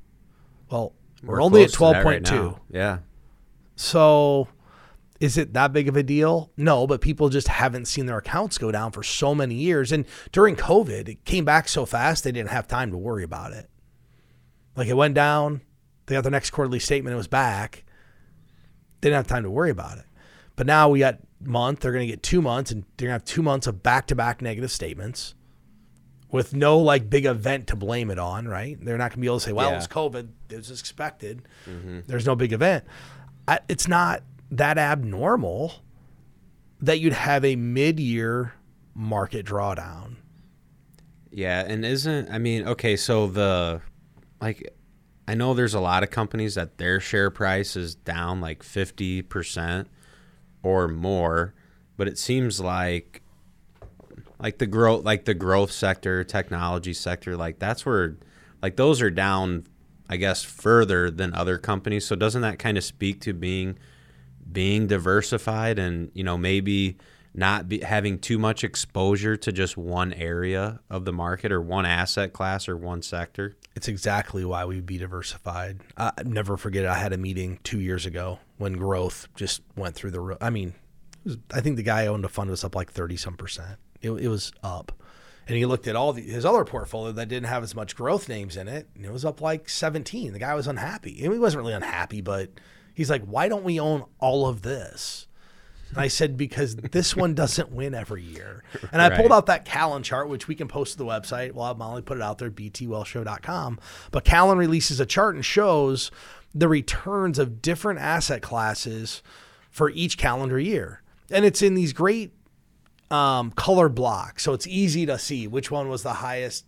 Well, 0.70 0.92
we're, 1.24 1.34
we're 1.34 1.42
only 1.42 1.64
at 1.64 1.70
12.2. 1.70 2.04
Right 2.04 2.56
yeah. 2.70 2.98
So 3.74 4.46
is 5.20 5.36
it 5.36 5.52
that 5.52 5.72
big 5.72 5.86
of 5.86 5.96
a 5.96 6.02
deal? 6.02 6.50
No, 6.56 6.86
but 6.86 7.02
people 7.02 7.28
just 7.28 7.48
haven't 7.48 7.84
seen 7.84 8.06
their 8.06 8.18
accounts 8.18 8.56
go 8.56 8.72
down 8.72 8.90
for 8.90 9.02
so 9.02 9.34
many 9.34 9.54
years. 9.54 9.92
And 9.92 10.06
during 10.32 10.56
COVID, 10.56 11.08
it 11.08 11.24
came 11.26 11.44
back 11.44 11.68
so 11.68 11.84
fast 11.84 12.24
they 12.24 12.32
didn't 12.32 12.48
have 12.50 12.66
time 12.66 12.90
to 12.90 12.96
worry 12.96 13.22
about 13.22 13.52
it. 13.52 13.68
Like 14.74 14.88
it 14.88 14.96
went 14.96 15.14
down, 15.14 15.60
they 16.06 16.14
got 16.14 16.22
their 16.22 16.30
next 16.30 16.50
quarterly 16.50 16.78
statement, 16.78 17.12
it 17.12 17.18
was 17.18 17.28
back. 17.28 17.84
They 19.00 19.08
didn't 19.08 19.16
have 19.16 19.26
time 19.26 19.42
to 19.42 19.50
worry 19.50 19.70
about 19.70 19.98
it. 19.98 20.06
But 20.56 20.66
now 20.66 20.88
we 20.88 21.00
got 21.00 21.18
month, 21.40 21.80
they're 21.80 21.92
going 21.92 22.06
to 22.06 22.12
get 22.12 22.22
two 22.22 22.40
months, 22.40 22.70
and 22.70 22.84
they're 22.96 23.08
going 23.08 23.18
to 23.18 23.20
have 23.20 23.24
two 23.24 23.42
months 23.42 23.66
of 23.66 23.82
back 23.82 24.06
to 24.06 24.14
back 24.14 24.40
negative 24.40 24.70
statements 24.70 25.34
with 26.30 26.54
no 26.54 26.78
like 26.78 27.10
big 27.10 27.26
event 27.26 27.66
to 27.68 27.76
blame 27.76 28.10
it 28.10 28.18
on, 28.18 28.48
right? 28.48 28.78
They're 28.80 28.96
not 28.96 29.10
going 29.10 29.16
to 29.16 29.20
be 29.20 29.26
able 29.26 29.40
to 29.40 29.44
say, 29.44 29.52
well, 29.52 29.68
yeah. 29.68 29.74
it 29.74 29.76
was 29.76 29.88
COVID, 29.88 30.28
it 30.50 30.56
was 30.56 30.70
expected. 30.70 31.42
Mm-hmm. 31.68 32.00
There's 32.06 32.26
no 32.26 32.36
big 32.36 32.52
event. 32.52 32.84
I, 33.48 33.60
it's 33.68 33.88
not 33.88 34.22
that 34.50 34.78
abnormal 34.78 35.74
that 36.80 36.98
you'd 36.98 37.12
have 37.12 37.44
a 37.44 37.56
mid-year 37.56 38.54
market 38.94 39.46
drawdown. 39.46 40.16
Yeah, 41.30 41.64
and 41.66 41.84
isn't 41.84 42.30
I 42.30 42.38
mean, 42.38 42.66
okay, 42.66 42.96
so 42.96 43.28
the 43.28 43.80
like 44.40 44.74
I 45.28 45.34
know 45.34 45.54
there's 45.54 45.74
a 45.74 45.80
lot 45.80 46.02
of 46.02 46.10
companies 46.10 46.56
that 46.56 46.78
their 46.78 46.98
share 46.98 47.30
price 47.30 47.76
is 47.76 47.94
down 47.94 48.40
like 48.40 48.64
50% 48.64 49.86
or 50.64 50.88
more, 50.88 51.54
but 51.96 52.08
it 52.08 52.18
seems 52.18 52.60
like 52.60 53.22
like 54.40 54.58
the 54.58 54.66
growth 54.66 55.04
like 55.04 55.24
the 55.24 55.34
growth 55.34 55.70
sector, 55.70 56.24
technology 56.24 56.94
sector, 56.94 57.36
like 57.36 57.60
that's 57.60 57.86
where 57.86 58.16
like 58.60 58.76
those 58.76 59.00
are 59.00 59.10
down 59.10 59.66
I 60.08 60.16
guess 60.16 60.42
further 60.42 61.12
than 61.12 61.32
other 61.34 61.58
companies. 61.58 62.04
So 62.04 62.16
doesn't 62.16 62.42
that 62.42 62.58
kind 62.58 62.76
of 62.76 62.82
speak 62.82 63.20
to 63.20 63.32
being 63.32 63.78
being 64.52 64.86
diversified 64.86 65.78
and 65.78 66.10
you 66.14 66.24
know 66.24 66.36
maybe 66.36 66.96
not 67.34 67.68
be, 67.68 67.80
having 67.80 68.18
too 68.18 68.38
much 68.38 68.64
exposure 68.64 69.36
to 69.36 69.52
just 69.52 69.76
one 69.76 70.12
area 70.14 70.80
of 70.90 71.04
the 71.04 71.12
market 71.12 71.52
or 71.52 71.60
one 71.60 71.86
asset 71.86 72.32
class 72.32 72.68
or 72.68 72.76
one 72.76 73.02
sector. 73.02 73.56
It's 73.76 73.88
exactly 73.88 74.44
why 74.44 74.64
we'd 74.64 74.86
be 74.86 74.98
diversified. 74.98 75.80
I 75.96 76.12
never 76.24 76.56
forget. 76.56 76.86
I 76.86 76.94
had 76.94 77.12
a 77.12 77.18
meeting 77.18 77.60
two 77.62 77.78
years 77.78 78.04
ago 78.04 78.40
when 78.58 78.74
growth 78.74 79.28
just 79.36 79.62
went 79.76 79.94
through 79.94 80.10
the 80.10 80.20
roof. 80.20 80.38
I 80.40 80.50
mean, 80.50 80.74
was, 81.24 81.38
I 81.54 81.60
think 81.60 81.76
the 81.76 81.82
guy 81.82 82.06
owned 82.06 82.24
a 82.24 82.28
fund 82.28 82.50
was 82.50 82.64
up 82.64 82.74
like 82.74 82.90
thirty 82.90 83.16
some 83.16 83.36
percent. 83.36 83.78
It, 84.02 84.10
it 84.10 84.28
was 84.28 84.52
up, 84.62 84.92
and 85.46 85.56
he 85.56 85.66
looked 85.66 85.86
at 85.86 85.94
all 85.94 86.12
the, 86.12 86.22
his 86.22 86.44
other 86.44 86.64
portfolio 86.64 87.12
that 87.12 87.28
didn't 87.28 87.48
have 87.48 87.62
as 87.62 87.74
much 87.74 87.94
growth 87.94 88.28
names 88.28 88.56
in 88.56 88.66
it, 88.66 88.88
and 88.96 89.04
it 89.04 89.12
was 89.12 89.24
up 89.24 89.40
like 89.40 89.68
seventeen. 89.68 90.32
The 90.32 90.38
guy 90.40 90.54
was 90.54 90.66
unhappy. 90.66 91.22
And 91.22 91.32
he 91.32 91.38
wasn't 91.38 91.62
really 91.62 91.74
unhappy, 91.74 92.22
but 92.22 92.50
He's 92.94 93.10
like, 93.10 93.24
why 93.24 93.48
don't 93.48 93.64
we 93.64 93.80
own 93.80 94.04
all 94.18 94.46
of 94.46 94.62
this? 94.62 95.26
And 95.90 95.98
I 95.98 96.08
said, 96.08 96.36
because 96.36 96.76
this 96.76 97.16
one 97.16 97.34
doesn't 97.34 97.72
win 97.72 97.94
every 97.94 98.22
year. 98.22 98.62
And 98.92 99.02
I 99.02 99.08
right. 99.08 99.18
pulled 99.18 99.32
out 99.32 99.46
that 99.46 99.64
Callan 99.64 100.02
chart, 100.02 100.28
which 100.28 100.46
we 100.46 100.54
can 100.54 100.68
post 100.68 100.92
to 100.92 100.98
the 100.98 101.04
website. 101.04 101.52
We'll 101.52 101.66
have 101.66 101.78
Molly 101.78 102.02
put 102.02 102.16
it 102.16 102.22
out 102.22 102.38
there, 102.38 102.50
btwealthshow.com. 102.50 103.80
But 104.12 104.24
Callan 104.24 104.58
releases 104.58 105.00
a 105.00 105.06
chart 105.06 105.34
and 105.34 105.44
shows 105.44 106.10
the 106.54 106.68
returns 106.68 107.38
of 107.38 107.60
different 107.60 108.00
asset 108.00 108.40
classes 108.40 109.22
for 109.70 109.90
each 109.90 110.16
calendar 110.16 110.58
year. 110.58 111.02
And 111.30 111.44
it's 111.44 111.62
in 111.62 111.74
these 111.74 111.92
great 111.92 112.32
um, 113.10 113.50
color 113.52 113.88
blocks. 113.88 114.44
So 114.44 114.52
it's 114.52 114.66
easy 114.66 115.06
to 115.06 115.18
see 115.18 115.48
which 115.48 115.70
one 115.70 115.88
was 115.88 116.02
the 116.02 116.14
highest 116.14 116.66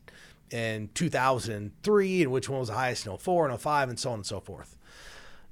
in 0.51 0.91
2003 0.95 2.23
and 2.23 2.33
which 2.33 2.49
one 2.49 2.61
was 2.61 2.69
the 2.69 2.75
highest 2.75 3.07
in 3.07 3.17
04 3.17 3.49
and 3.49 3.61
05 3.61 3.89
and 3.89 3.99
so 3.99 4.11
on 4.11 4.17
and 4.17 4.27
so 4.27 4.39
forth 4.39 4.77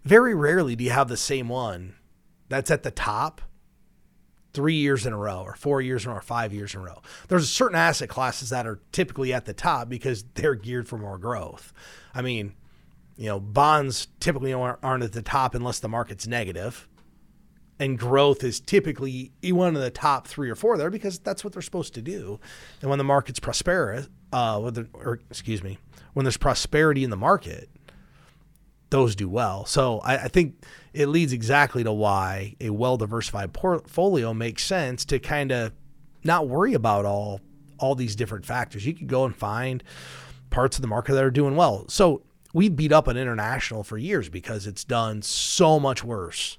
very 0.04 0.34
rarely 0.34 0.76
do 0.76 0.84
you 0.84 0.90
have 0.90 1.08
the 1.08 1.16
same 1.16 1.48
one 1.48 1.94
that's 2.48 2.70
at 2.70 2.82
the 2.82 2.90
top 2.90 3.40
three 4.52 4.74
years 4.74 5.06
in 5.06 5.12
a 5.12 5.16
row 5.16 5.42
or 5.42 5.54
four 5.54 5.80
years 5.80 6.04
in 6.04 6.10
a 6.10 6.14
row 6.14 6.18
or 6.18 6.22
five 6.22 6.52
years 6.52 6.74
in 6.74 6.80
a 6.80 6.84
row. 6.84 7.00
There's 7.28 7.48
certain 7.48 7.76
asset 7.76 8.08
classes 8.08 8.50
that 8.50 8.66
are 8.66 8.80
typically 8.92 9.32
at 9.32 9.44
the 9.44 9.54
top 9.54 9.88
because 9.88 10.24
they're 10.34 10.54
geared 10.54 10.88
for 10.88 10.98
more 10.98 11.18
growth. 11.18 11.72
I 12.14 12.22
mean, 12.22 12.54
you 13.16 13.26
know, 13.26 13.38
bonds 13.38 14.08
typically 14.18 14.52
aren't 14.52 15.02
at 15.04 15.12
the 15.12 15.22
top 15.22 15.54
unless 15.54 15.78
the 15.78 15.88
market's 15.88 16.26
negative. 16.26 16.88
And 17.78 17.98
growth 17.98 18.44
is 18.44 18.60
typically 18.60 19.32
one 19.42 19.74
of 19.74 19.80
the 19.80 19.90
top 19.90 20.26
three 20.26 20.50
or 20.50 20.54
four 20.54 20.76
there 20.76 20.90
because 20.90 21.18
that's 21.18 21.44
what 21.44 21.52
they're 21.52 21.62
supposed 21.62 21.94
to 21.94 22.02
do. 22.02 22.38
And 22.82 22.90
when 22.90 22.98
the 22.98 23.04
market's 23.04 23.40
prosperous, 23.40 24.08
uh, 24.32 24.60
or 24.92 25.20
excuse 25.30 25.62
me, 25.62 25.78
when 26.12 26.24
there's 26.24 26.36
prosperity 26.36 27.04
in 27.04 27.10
the 27.10 27.16
market, 27.16 27.70
those 28.90 29.14
do 29.16 29.28
well. 29.28 29.64
So 29.64 30.00
I, 30.00 30.24
I, 30.24 30.28
think 30.28 30.64
it 30.92 31.06
leads 31.06 31.32
exactly 31.32 31.84
to 31.84 31.92
why 31.92 32.56
a 32.60 32.70
well 32.70 32.96
diversified 32.96 33.52
portfolio 33.52 34.34
makes 34.34 34.64
sense 34.64 35.04
to 35.06 35.18
kind 35.18 35.52
of 35.52 35.72
not 36.24 36.48
worry 36.48 36.74
about 36.74 37.04
all 37.04 37.40
all 37.78 37.94
these 37.94 38.14
different 38.14 38.44
factors. 38.44 38.84
You 38.84 38.92
could 38.92 39.06
go 39.08 39.24
and 39.24 39.34
find 39.34 39.82
parts 40.50 40.76
of 40.76 40.82
the 40.82 40.88
market 40.88 41.14
that 41.14 41.24
are 41.24 41.30
doing 41.30 41.56
well. 41.56 41.88
So 41.88 42.22
we 42.52 42.68
beat 42.68 42.92
up 42.92 43.08
on 43.08 43.16
international 43.16 43.84
for 43.84 43.96
years 43.96 44.28
because 44.28 44.66
it's 44.66 44.84
done 44.84 45.22
so 45.22 45.80
much 45.80 46.04
worse 46.04 46.58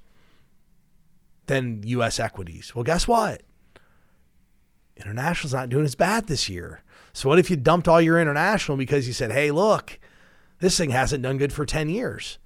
than 1.46 1.82
U.S. 1.84 2.18
equities. 2.18 2.74
Well, 2.74 2.82
guess 2.82 3.06
what? 3.06 3.42
International's 4.96 5.54
not 5.54 5.68
doing 5.68 5.84
as 5.84 5.94
bad 5.94 6.26
this 6.26 6.48
year. 6.48 6.82
So 7.12 7.28
what 7.28 7.38
if 7.38 7.50
you 7.50 7.56
dumped 7.56 7.88
all 7.88 8.00
your 8.00 8.18
international 8.20 8.76
because 8.78 9.06
you 9.06 9.12
said, 9.12 9.32
"Hey, 9.32 9.50
look." 9.50 9.98
This 10.62 10.78
thing 10.78 10.90
hasn't 10.90 11.24
done 11.24 11.38
good 11.38 11.52
for 11.52 11.66
10 11.66 11.88
years. 11.88 12.38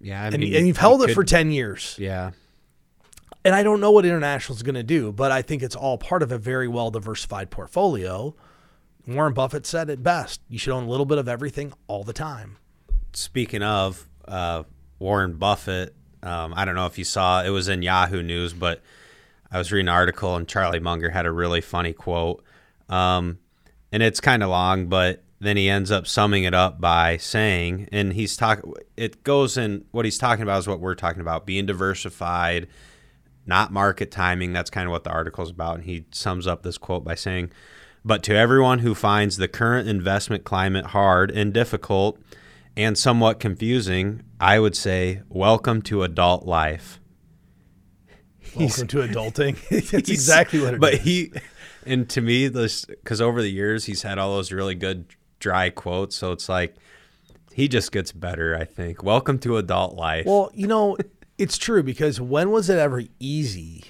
Yeah. 0.00 0.20
I 0.20 0.26
and, 0.26 0.42
and 0.42 0.66
you've 0.66 0.76
held 0.76 1.04
it 1.04 1.14
for 1.14 1.22
10 1.22 1.52
years. 1.52 1.94
Yeah. 2.00 2.32
And 3.44 3.54
I 3.54 3.62
don't 3.62 3.78
know 3.78 3.92
what 3.92 4.04
international 4.04 4.56
is 4.56 4.64
going 4.64 4.74
to 4.74 4.82
do, 4.82 5.12
but 5.12 5.30
I 5.30 5.40
think 5.40 5.62
it's 5.62 5.76
all 5.76 5.98
part 5.98 6.24
of 6.24 6.32
a 6.32 6.36
very 6.36 6.66
well 6.66 6.90
diversified 6.90 7.48
portfolio. 7.48 8.34
Warren 9.06 9.34
Buffett 9.34 9.66
said 9.66 9.88
it 9.88 10.02
best 10.02 10.40
you 10.48 10.58
should 10.58 10.72
own 10.72 10.82
a 10.82 10.88
little 10.88 11.06
bit 11.06 11.18
of 11.18 11.28
everything 11.28 11.72
all 11.86 12.02
the 12.02 12.12
time. 12.12 12.56
Speaking 13.12 13.62
of 13.62 14.08
uh, 14.26 14.64
Warren 14.98 15.34
Buffett, 15.34 15.94
um, 16.24 16.52
I 16.56 16.64
don't 16.64 16.74
know 16.74 16.86
if 16.86 16.98
you 16.98 17.04
saw 17.04 17.44
it 17.44 17.50
was 17.50 17.68
in 17.68 17.82
Yahoo 17.82 18.20
News, 18.20 18.52
but 18.52 18.82
I 19.48 19.58
was 19.58 19.70
reading 19.70 19.86
an 19.86 19.94
article 19.94 20.34
and 20.34 20.48
Charlie 20.48 20.80
Munger 20.80 21.10
had 21.10 21.24
a 21.24 21.30
really 21.30 21.60
funny 21.60 21.92
quote. 21.92 22.42
Um, 22.88 23.38
and 23.92 24.02
it's 24.02 24.18
kind 24.18 24.42
of 24.42 24.48
long, 24.48 24.86
but 24.86 25.22
then 25.40 25.56
he 25.56 25.70
ends 25.70 25.90
up 25.90 26.06
summing 26.06 26.44
it 26.44 26.54
up 26.54 26.80
by 26.80 27.16
saying, 27.16 27.88
and 27.90 28.12
he's 28.12 28.36
talking, 28.36 28.74
it 28.96 29.24
goes 29.24 29.56
in 29.56 29.84
what 29.90 30.04
he's 30.04 30.18
talking 30.18 30.42
about 30.42 30.58
is 30.58 30.68
what 30.68 30.80
we're 30.80 30.94
talking 30.94 31.22
about 31.22 31.46
being 31.46 31.64
diversified, 31.64 32.68
not 33.46 33.72
market 33.72 34.10
timing. 34.10 34.52
That's 34.52 34.70
kind 34.70 34.86
of 34.86 34.92
what 34.92 35.04
the 35.04 35.10
article 35.10 35.42
is 35.42 35.50
about. 35.50 35.76
And 35.76 35.84
he 35.84 36.04
sums 36.10 36.46
up 36.46 36.62
this 36.62 36.76
quote 36.76 37.04
by 37.04 37.14
saying, 37.14 37.50
but 38.04 38.22
to 38.24 38.34
everyone 38.34 38.80
who 38.80 38.94
finds 38.94 39.38
the 39.38 39.48
current 39.48 39.88
investment 39.88 40.44
climate 40.44 40.86
hard 40.86 41.30
and 41.30 41.52
difficult, 41.52 42.18
and 42.76 42.96
somewhat 42.96 43.40
confusing, 43.40 44.22
I 44.38 44.58
would 44.58 44.76
say, 44.76 45.22
welcome 45.28 45.82
to 45.82 46.02
adult 46.02 46.46
life. 46.46 47.00
Welcome 48.56 48.86
to 48.88 48.98
adulting. 48.98 49.56
That's 49.90 50.08
exactly 50.08 50.60
what 50.60 50.74
it 50.74 50.80
but 50.80 50.94
is. 50.94 51.00
he, 51.00 51.32
and 51.84 52.08
to 52.10 52.20
me, 52.20 52.48
this 52.48 52.84
because 52.84 53.20
over 53.20 53.42
the 53.42 53.50
years 53.50 53.84
he's 53.84 54.02
had 54.02 54.18
all 54.18 54.34
those 54.34 54.50
really 54.50 54.74
good 54.74 55.06
dry 55.40 55.70
quotes. 55.70 56.14
So 56.14 56.30
it's 56.32 56.48
like 56.48 56.76
he 57.52 57.66
just 57.66 57.90
gets 57.90 58.12
better. 58.12 58.56
I 58.56 58.64
think. 58.64 59.02
Welcome 59.02 59.38
to 59.40 59.56
adult 59.56 59.96
life. 59.96 60.26
Well, 60.26 60.50
you 60.54 60.68
know, 60.68 60.96
it's 61.38 61.58
true 61.58 61.82
because 61.82 62.20
when 62.20 62.50
was 62.50 62.70
it 62.70 62.78
ever 62.78 63.02
easy 63.18 63.84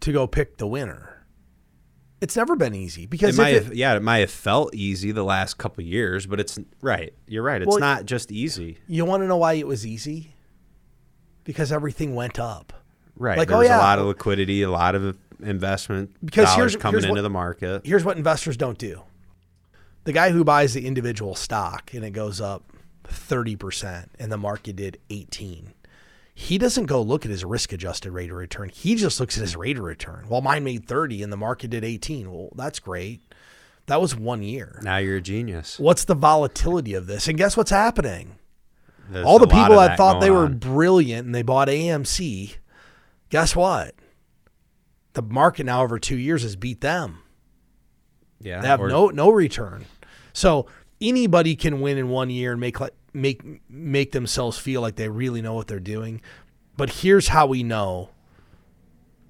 to 0.00 0.12
go 0.12 0.26
pick 0.26 0.56
the 0.56 0.66
winner? 0.66 1.14
It's 2.20 2.34
never 2.34 2.56
been 2.56 2.74
easy 2.74 3.04
it 3.04 3.10
because 3.10 3.38
might 3.38 3.54
if 3.54 3.62
have, 3.64 3.72
it, 3.72 3.78
yeah, 3.78 3.94
it 3.94 4.02
might 4.02 4.18
have 4.18 4.30
felt 4.32 4.74
easy 4.74 5.12
the 5.12 5.22
last 5.22 5.56
couple 5.56 5.84
years, 5.84 6.26
but 6.26 6.40
it's 6.40 6.58
right. 6.82 7.14
You're 7.28 7.44
right. 7.44 7.62
It's 7.62 7.68
Well, 7.68 7.78
not 7.78 8.06
just 8.06 8.32
easy. 8.32 8.78
you 8.88 9.04
want 9.04 9.22
to 9.22 9.28
know 9.28 9.36
why 9.36 9.52
it 9.52 9.68
was 9.68 9.86
easy? 9.86 10.34
Because 11.44 11.70
everything 11.70 12.16
went 12.16 12.40
up. 12.40 12.72
Right. 13.14 13.38
Like, 13.38 13.48
There's 13.48 13.58
oh, 13.60 13.62
yeah. 13.62 13.78
a 13.78 13.78
lot 13.78 13.98
of 14.00 14.06
liquidity, 14.06 14.62
a 14.62 14.70
lot 14.70 14.96
of 14.96 15.16
investment 15.40 16.10
Because 16.24 16.46
dollars 16.46 16.72
here's- 16.72 16.76
coming 16.82 16.94
here's 16.94 17.04
into 17.04 17.14
what- 17.14 17.22
the 17.22 17.30
market. 17.30 17.82
Here's 17.86 18.04
what 18.04 18.16
investors 18.16 18.56
don't 18.56 18.78
do. 18.78 19.02
The 20.08 20.14
guy 20.14 20.30
who 20.30 20.42
buys 20.42 20.72
the 20.72 20.86
individual 20.86 21.34
stock 21.34 21.92
and 21.92 22.02
it 22.02 22.12
goes 22.12 22.40
up 22.40 22.72
30% 23.08 24.06
and 24.18 24.32
the 24.32 24.38
market 24.38 24.74
did 24.76 24.96
18. 25.10 25.74
He 26.34 26.56
doesn't 26.56 26.86
go 26.86 27.02
look 27.02 27.26
at 27.26 27.30
his 27.30 27.44
risk 27.44 27.74
adjusted 27.74 28.12
rate 28.12 28.30
of 28.30 28.38
return. 28.38 28.70
He 28.70 28.94
just 28.94 29.20
looks 29.20 29.36
at 29.36 29.42
his 29.42 29.54
rate 29.54 29.76
of 29.76 29.84
return. 29.84 30.24
Well, 30.30 30.40
mine 30.40 30.64
made 30.64 30.86
30 30.86 31.22
and 31.22 31.30
the 31.30 31.36
market 31.36 31.68
did 31.72 31.84
18. 31.84 32.32
Well, 32.32 32.48
that's 32.56 32.78
great. 32.78 33.20
That 33.84 34.00
was 34.00 34.16
one 34.16 34.42
year. 34.42 34.80
Now 34.82 34.96
you're 34.96 35.16
a 35.18 35.20
genius. 35.20 35.78
What's 35.78 36.04
the 36.06 36.14
volatility 36.14 36.94
of 36.94 37.06
this? 37.06 37.28
And 37.28 37.36
guess 37.36 37.54
what's 37.54 37.70
happening? 37.70 38.38
There's 39.10 39.26
All 39.26 39.38
the 39.38 39.46
people 39.46 39.76
that 39.76 39.98
thought 39.98 40.22
they 40.22 40.30
were 40.30 40.46
on. 40.46 40.56
brilliant 40.56 41.26
and 41.26 41.34
they 41.34 41.42
bought 41.42 41.68
AMC, 41.68 42.54
guess 43.28 43.54
what? 43.54 43.94
The 45.12 45.20
market 45.20 45.66
now 45.66 45.82
over 45.82 45.98
two 45.98 46.16
years 46.16 46.44
has 46.44 46.56
beat 46.56 46.80
them. 46.80 47.18
yeah, 48.40 48.62
They 48.62 48.68
have 48.68 48.80
no 48.80 49.08
no 49.08 49.28
return. 49.28 49.84
So 50.38 50.66
anybody 51.00 51.56
can 51.56 51.80
win 51.80 51.98
in 51.98 52.10
one 52.10 52.30
year 52.30 52.52
and 52.52 52.60
make 52.60 52.76
make 53.12 53.42
make 53.68 54.12
themselves 54.12 54.56
feel 54.56 54.80
like 54.80 54.94
they 54.94 55.08
really 55.08 55.42
know 55.42 55.54
what 55.54 55.66
they're 55.66 55.80
doing. 55.80 56.20
But 56.76 56.90
here's 56.90 57.26
how 57.26 57.46
we 57.46 57.64
know 57.64 58.10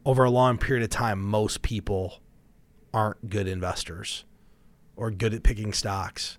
over 0.05 0.25
a 0.25 0.31
long 0.31 0.59
period 0.59 0.85
of 0.85 0.91
time 0.91 1.23
most 1.23 1.63
people 1.63 2.21
aren't 2.93 3.31
good 3.31 3.49
investors 3.49 4.27
or 4.97 5.11
good 5.11 5.33
at 5.33 5.43
picking 5.43 5.73
stocks. 5.73 6.37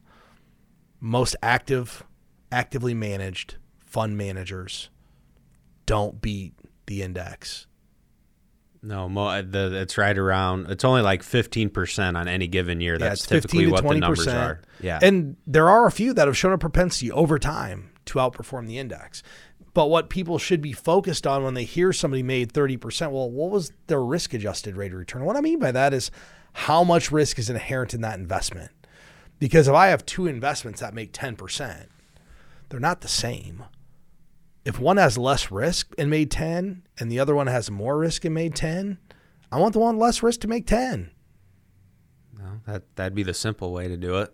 Most 1.00 1.36
active 1.42 2.04
actively 2.52 2.94
managed 2.94 3.56
fund 3.84 4.20
managers 4.20 4.92
don't 5.88 6.22
beat 6.22 6.54
the 6.86 7.02
index. 7.02 7.66
No, 8.82 9.10
mo- 9.10 9.28
uh, 9.28 9.42
the, 9.42 9.82
it's 9.82 9.98
right 9.98 10.18
around. 10.18 10.70
It's 10.70 10.86
only 10.86 11.02
like 11.02 11.24
fifteen 11.24 11.70
percent 11.70 12.16
on 12.16 12.28
any 12.28 12.48
given 12.48 12.80
year. 12.80 12.98
That's 12.98 13.22
it's 13.22 13.28
typically 13.28 13.66
15 13.66 13.68
to 13.68 13.72
what 13.72 13.84
20%. 13.84 13.94
the 13.94 14.00
numbers 14.00 14.28
are. 14.28 14.62
Yeah, 14.82 15.00
And 15.02 15.36
there 15.46 15.70
are 15.70 15.86
a 15.86 15.92
few 15.92 16.14
that 16.14 16.28
have 16.28 16.38
shown 16.38 16.54
a 16.54 16.58
propensity 16.58 17.12
over 17.12 17.38
time 17.38 17.92
to 18.06 18.20
outperform 18.20 18.68
the 18.68 18.78
index. 18.78 19.22
But 19.74 19.88
what 19.88 20.10
people 20.10 20.38
should 20.38 20.62
be 20.62 20.74
focused 20.74 21.28
on 21.28 21.44
when 21.44 21.54
they 21.54 21.64
hear 21.64 21.94
somebody 21.94 22.24
made 22.24 22.54
30%, 22.54 23.12
well, 23.12 23.30
what 23.30 23.52
was 23.52 23.72
their 23.88 24.04
risk 24.04 24.34
adjusted 24.34 24.76
rate 24.76 24.92
of 24.92 24.98
return? 24.98 25.26
What 25.26 25.36
I 25.36 25.42
mean 25.42 25.60
by 25.60 25.72
that 25.72 25.94
is 25.94 26.10
how 26.54 26.84
much 26.84 27.12
risk 27.12 27.38
is 27.38 27.50
inherent 27.50 27.94
in 27.94 28.02
that 28.02 28.18
investment. 28.18 28.72
Because 29.38 29.68
if 29.68 29.74
I 29.74 29.88
have 29.88 30.06
two 30.06 30.28
investments 30.28 30.82
that 30.82 30.94
make 30.94 31.14
10%, 31.14 31.86
they're 32.70 32.80
not 32.80 33.02
the 33.02 33.08
same. 33.08 33.64
If 34.70 34.80
one 34.80 34.98
has 34.98 35.18
less 35.18 35.50
risk 35.50 35.96
and 35.98 36.12
made 36.12 36.30
10 36.30 36.84
and 37.00 37.12
the 37.12 37.20
other 37.20 37.34
one 37.34 37.48
has 37.48 37.72
more 37.72 37.98
risk 37.98 38.24
and 38.24 38.36
made 38.36 38.54
10, 38.54 39.00
I 39.52 39.58
want 39.58 39.74
the 39.74 39.80
one 39.80 39.98
less 39.98 40.22
risk 40.22 40.42
to 40.42 40.48
make 40.48 40.68
10. 40.68 41.10
no, 42.38 42.62
that 42.68 42.84
that'd 42.96 43.16
be 43.16 43.24
the 43.24 43.34
simple 43.34 43.74
way 43.74 43.88
to 43.88 43.98
do 43.98 44.18
it. 44.20 44.32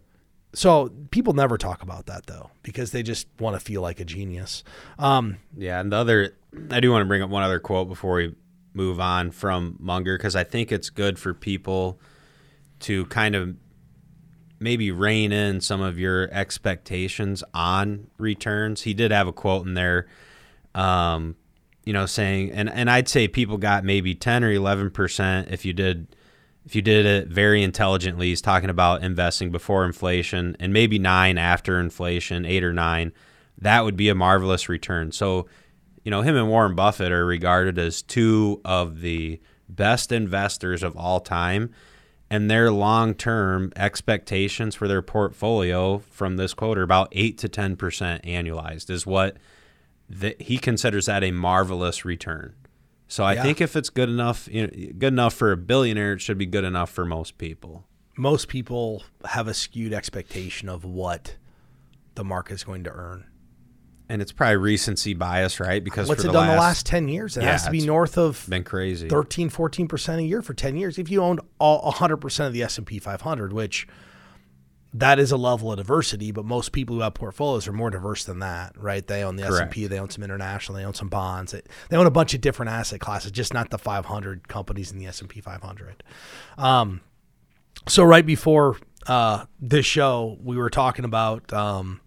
So 0.54 0.92
people 1.10 1.32
never 1.32 1.58
talk 1.58 1.84
about 1.84 2.08
that 2.08 2.26
though, 2.26 2.50
because 2.64 2.92
they 2.92 3.02
just 3.02 3.28
want 3.40 3.58
to 3.58 3.62
feel 3.62 3.82
like 3.82 4.02
a 4.02 4.06
genius. 4.06 4.66
Um, 5.00 5.38
Yeah, 5.56 5.80
and 5.80 5.90
the 5.90 5.96
other, 5.96 6.36
I 6.70 6.82
do 6.82 6.92
want 6.92 7.02
to 7.02 7.06
bring 7.06 7.22
up 7.22 7.30
one 7.30 7.44
other 7.44 7.62
quote 7.62 7.88
before 7.88 8.16
we 8.16 8.36
move 8.74 9.00
on 9.00 9.32
from 9.32 9.78
Munger 9.80 10.18
because 10.18 10.36
I 10.36 10.44
think 10.44 10.70
it's 10.70 10.90
good 10.90 11.18
for 11.18 11.34
people 11.34 11.98
to 12.82 13.06
kind 13.06 13.36
of 13.36 13.56
maybe 14.60 14.92
rein 14.92 15.32
in 15.32 15.62
some 15.62 15.82
of 15.82 15.98
your 15.98 16.30
expectations 16.34 17.42
on 17.54 18.08
returns. 18.18 18.82
He 18.82 18.94
did 18.94 19.12
have 19.12 19.28
a 19.28 19.34
quote 19.34 19.66
in 19.66 19.76
there, 19.76 20.08
um, 20.76 21.36
you 21.84 21.94
know, 21.94 22.06
saying, 22.06 22.52
and 22.52 22.70
and 22.70 22.90
I'd 22.90 23.08
say 23.08 23.28
people 23.28 23.58
got 23.58 23.84
maybe 23.84 24.14
ten 24.14 24.44
or 24.44 24.52
eleven 24.52 24.92
percent 24.92 25.48
if 25.50 25.66
you 25.66 25.74
did. 25.74 26.16
If 26.66 26.76
you 26.76 26.82
did 26.82 27.06
it 27.06 27.28
very 27.28 27.62
intelligently, 27.62 28.30
he's 28.30 28.42
talking 28.42 28.72
about 28.72 29.04
investing 29.04 29.52
before 29.52 29.86
inflation 29.86 30.58
and 30.60 30.74
maybe 30.74 30.98
nine 30.98 31.38
after 31.38 31.80
inflation, 31.80 32.44
eight 32.44 32.64
or 32.64 32.74
nine. 32.74 33.12
That 33.60 33.84
would 33.86 33.96
be 33.96 34.10
a 34.10 34.16
marvelous 34.16 34.68
return. 34.68 35.12
So, 35.12 35.48
you 36.04 36.10
know, 36.10 36.24
him 36.24 36.36
and 36.36 36.50
Warren 36.50 36.74
Buffett 36.74 37.12
are 37.12 37.24
regarded 37.24 37.78
as 37.78 38.02
two 38.02 38.62
of 38.66 39.02
the 39.02 39.40
best 39.70 40.12
investors 40.12 40.82
of 40.82 40.98
all 40.98 41.20
time. 41.20 41.72
And 42.32 42.50
their 42.50 42.72
long 42.72 43.14
term 43.14 43.72
expectations 43.76 44.74
for 44.74 44.88
their 44.88 45.04
portfolio 45.04 46.00
from 46.00 46.38
this 46.38 46.56
quote 46.56 46.80
are 46.80 46.84
about 46.84 47.10
8 47.12 47.38
to 47.38 47.48
10% 47.48 47.78
annualized, 48.26 48.90
is 48.90 49.06
what 49.06 49.38
that 50.10 50.42
he 50.42 50.58
considers 50.58 51.06
that 51.08 51.24
a 51.24 51.32
marvelous 51.32 52.06
return. 52.06 52.54
So 53.08 53.24
I 53.24 53.34
Yeah. 53.34 53.44
think 53.44 53.62
if 53.62 53.76
it's 53.76 53.90
good 53.90 54.10
enough, 54.10 54.48
you 54.52 54.64
know, 54.64 54.68
good 54.98 55.14
enough 55.14 55.34
for 55.34 55.52
a 55.52 55.58
billionaire, 55.58 56.14
it 56.14 56.22
should 56.22 56.38
be 56.38 56.46
good 56.46 56.64
enough 56.64 56.90
for 56.90 57.06
most 57.06 57.38
people. 57.38 57.88
most 58.18 58.48
people 58.48 59.04
have 59.26 59.46
a 59.46 59.54
skewed 59.54 59.92
expectation 59.92 60.70
of 60.70 60.86
what 60.86 61.36
the 62.16 62.24
market 62.24 62.54
is 62.54 62.64
going 62.64 62.82
to 62.82 62.90
earn. 62.90 63.26
And 64.08 64.22
it's 64.22 64.32
probably 64.32 64.56
recency 64.56 65.14
bias, 65.14 65.60
right? 65.60 65.84
Because 65.84 66.08
What's 66.08 66.24
it 66.24 66.28
the 66.28 66.32
done 66.32 66.48
last, 66.48 66.56
the 66.56 66.62
last 66.62 66.86
10 66.86 67.08
years? 67.10 67.36
It 67.36 67.44
Yeah, 67.44 67.52
has 67.52 67.64
to 67.66 67.72
be 67.72 67.82
north 67.82 68.18
of 68.18 68.46
been 68.48 68.64
crazy. 68.64 69.10
13, 69.10 69.50
14% 69.50 70.20
a 70.20 70.24
year 70.24 70.42
for 70.42 70.54
10 70.54 70.78
years. 70.78 70.98
If 70.98 71.12
you 71.12 71.22
owned 71.22 71.42
all 71.60 71.92
100% 71.92 72.48
of 72.48 72.54
the 72.54 72.64
S&P 72.64 73.00
500, 73.00 73.52
which 73.52 73.86
that 75.00 75.20
is 75.20 75.32
a 75.34 75.38
level 75.38 75.72
of 75.72 75.78
diversity, 75.78 76.32
but 76.32 76.46
most 76.46 76.72
people 76.72 76.96
who 76.96 77.02
have 77.02 77.14
portfolios 77.14 77.68
are 77.68 77.74
more 77.74 77.90
diverse 77.90 78.24
than 78.24 78.40
that, 78.40 78.74
right? 78.78 79.06
They 79.06 79.24
own 79.24 79.36
the 79.36 79.44
Correct. 79.44 79.72
S&P, 79.72 79.88
they 79.88 80.00
own 80.00 80.10
some 80.10 80.24
international, 80.24 80.78
they 80.78 80.86
own 80.86 80.94
some 80.94 81.10
bonds. 81.10 81.52
They, 81.52 81.62
they 81.90 81.98
own 81.98 82.08
a 82.08 82.12
bunch 82.12 82.34
of 82.34 82.40
different 82.40 82.72
asset 82.72 83.02
classes, 83.02 83.32
just 83.32 83.54
not 83.54 83.72
the 83.72 83.78
500 83.78 84.48
companies 84.48 84.94
in 84.94 84.98
the 84.98 85.06
S&P 85.08 85.42
500. 85.42 86.02
Um, 86.58 87.02
so 87.90 88.04
right 88.04 88.26
before 88.26 88.78
uh, 89.06 89.46
this 89.60 89.86
show, 89.86 90.38
we 90.42 90.56
were 90.56 90.70
talking 90.70 91.04
about 91.04 91.52
um, 91.52 92.00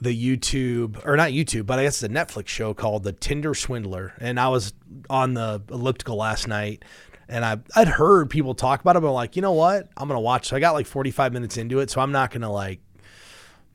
the 0.00 0.10
YouTube 0.10 1.00
or 1.06 1.16
not 1.16 1.30
YouTube, 1.30 1.66
but 1.66 1.78
I 1.78 1.84
guess 1.84 2.02
it's 2.02 2.12
a 2.12 2.14
Netflix 2.14 2.48
show 2.48 2.74
called 2.74 3.04
The 3.04 3.12
Tinder 3.12 3.54
Swindler. 3.54 4.14
And 4.18 4.40
I 4.40 4.48
was 4.48 4.72
on 5.08 5.34
the 5.34 5.62
elliptical 5.70 6.16
last 6.16 6.48
night 6.48 6.84
and 7.28 7.44
I 7.44 7.58
I'd 7.74 7.88
heard 7.88 8.30
people 8.30 8.54
talk 8.54 8.80
about 8.80 8.96
it, 8.96 9.00
but 9.00 9.08
I'm 9.08 9.14
like, 9.14 9.36
you 9.36 9.42
know 9.42 9.52
what? 9.52 9.88
I'm 9.96 10.08
gonna 10.08 10.20
watch. 10.20 10.48
So 10.48 10.56
I 10.56 10.60
got 10.60 10.72
like 10.72 10.86
45 10.86 11.32
minutes 11.32 11.56
into 11.56 11.80
it, 11.80 11.90
so 11.90 12.00
I'm 12.00 12.12
not 12.12 12.30
gonna 12.30 12.50
like 12.50 12.80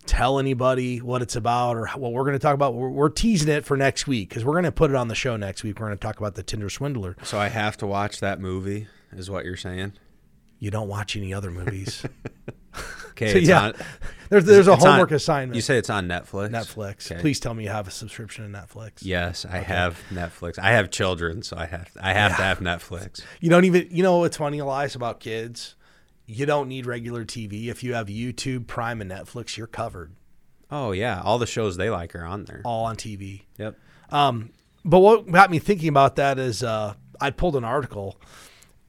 tell 0.06 0.40
anybody 0.40 1.00
what 1.00 1.22
it's 1.22 1.36
about 1.36 1.78
or 1.78 1.88
what 1.96 2.12
we're 2.12 2.26
gonna 2.26 2.40
talk 2.40 2.56
about. 2.56 2.74
We're, 2.74 2.90
we're 2.90 3.10
teasing 3.10 3.50
it 3.50 3.66
for 3.66 3.78
next 3.78 4.08
week 4.08 4.30
because 4.30 4.44
we're 4.44 4.56
gonna 4.56 4.72
put 4.72 4.90
it 4.90 4.96
on 4.96 5.08
the 5.08 5.16
show 5.16 5.38
next 5.38 5.64
week. 5.64 5.80
We're 5.80 5.88
gonna 5.88 5.98
talk 5.98 6.18
about 6.18 6.36
the 6.36 6.44
Tinder 6.44 6.70
Swindler. 6.70 7.16
so 7.24 7.40
I 7.40 7.50
have 7.50 7.78
to 7.78 7.88
watch 7.88 8.20
that 8.20 8.40
movie, 8.40 8.88
is 9.12 9.30
what 9.30 9.46
you're 9.46 9.56
saying? 9.58 9.94
You 10.64 10.72
don't 10.72 10.88
watch 10.88 11.18
any 11.18 11.34
other 11.34 11.52
movies. 11.52 12.06
Okay, 13.12 13.32
So, 13.32 13.38
it's 13.38 13.48
yeah. 13.48 13.62
on. 13.66 13.74
there's 14.30 14.46
there's 14.46 14.68
a 14.68 14.74
it's 14.74 14.84
on- 14.84 14.90
homework 14.90 15.12
assignment. 15.12 15.54
You 15.56 15.62
say 15.62 15.78
it's 15.78 15.92
on 15.92 16.08
Netflix. 16.08 16.50
Netflix. 16.50 17.12
Okay. 17.12 17.22
Please 17.22 17.40
tell 17.40 17.54
me 17.54 17.66
you 17.66 17.70
have 17.70 17.88
a 17.88 17.92
subscription 17.92 18.52
to 18.52 18.58
Netflix. 18.60 18.94
Yes, 19.02 19.46
I 19.46 19.58
have 19.60 20.00
Netflix. 20.12 20.58
I 20.58 20.72
have 20.72 20.90
children, 20.90 21.44
so 21.44 21.56
I 21.56 21.68
have 21.68 21.92
I 22.02 22.14
have 22.14 22.36
to 22.38 22.42
have 22.42 22.58
Netflix. 22.58 23.22
You 23.40 23.52
don't 23.52 23.66
even, 23.66 23.88
you 23.92 24.02
know 24.02 24.18
what's 24.18 24.38
funny, 24.38 24.58
Elias, 24.58 24.96
about 24.96 25.20
kids? 25.20 25.76
You 26.26 26.48
don't 26.48 26.68
need 26.68 26.88
regular 26.88 27.24
TV. 27.24 27.68
If 27.68 27.84
you 27.84 27.94
have 27.94 28.08
YouTube, 28.08 28.66
Prime, 28.66 29.00
and 29.00 29.12
Netflix, 29.12 29.58
you're 29.58 29.68
covered. 29.68 30.16
Oh 30.72 30.92
yeah, 30.92 31.22
all 31.24 31.38
the 31.38 31.46
shows 31.46 31.78
they 31.78 31.92
like 31.92 32.16
are 32.16 32.26
on 32.26 32.46
there. 32.46 32.62
All 32.66 32.86
on 32.86 32.96
TV. 32.96 33.44
Yep. 33.60 33.78
Um, 34.10 34.50
but 34.84 35.02
what 35.02 35.30
got 35.30 35.52
me 35.52 35.60
thinking 35.60 35.90
about 35.90 36.16
that 36.16 36.40
is 36.40 36.64
uh, 36.64 36.96
I 37.22 37.30
pulled 37.30 37.56
an 37.56 37.64
article 37.64 38.20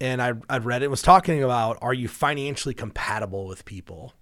and 0.01 0.21
I, 0.21 0.35
I'd 0.49 0.65
read 0.65 0.83
it. 0.83 0.91
Was 0.91 1.03
talking 1.03 1.43
about 1.43 1.79
are 1.81 1.95
you 1.95 2.09
financially 2.09 2.75
compatible 2.75 3.47
with 3.47 3.65
people? 3.65 4.15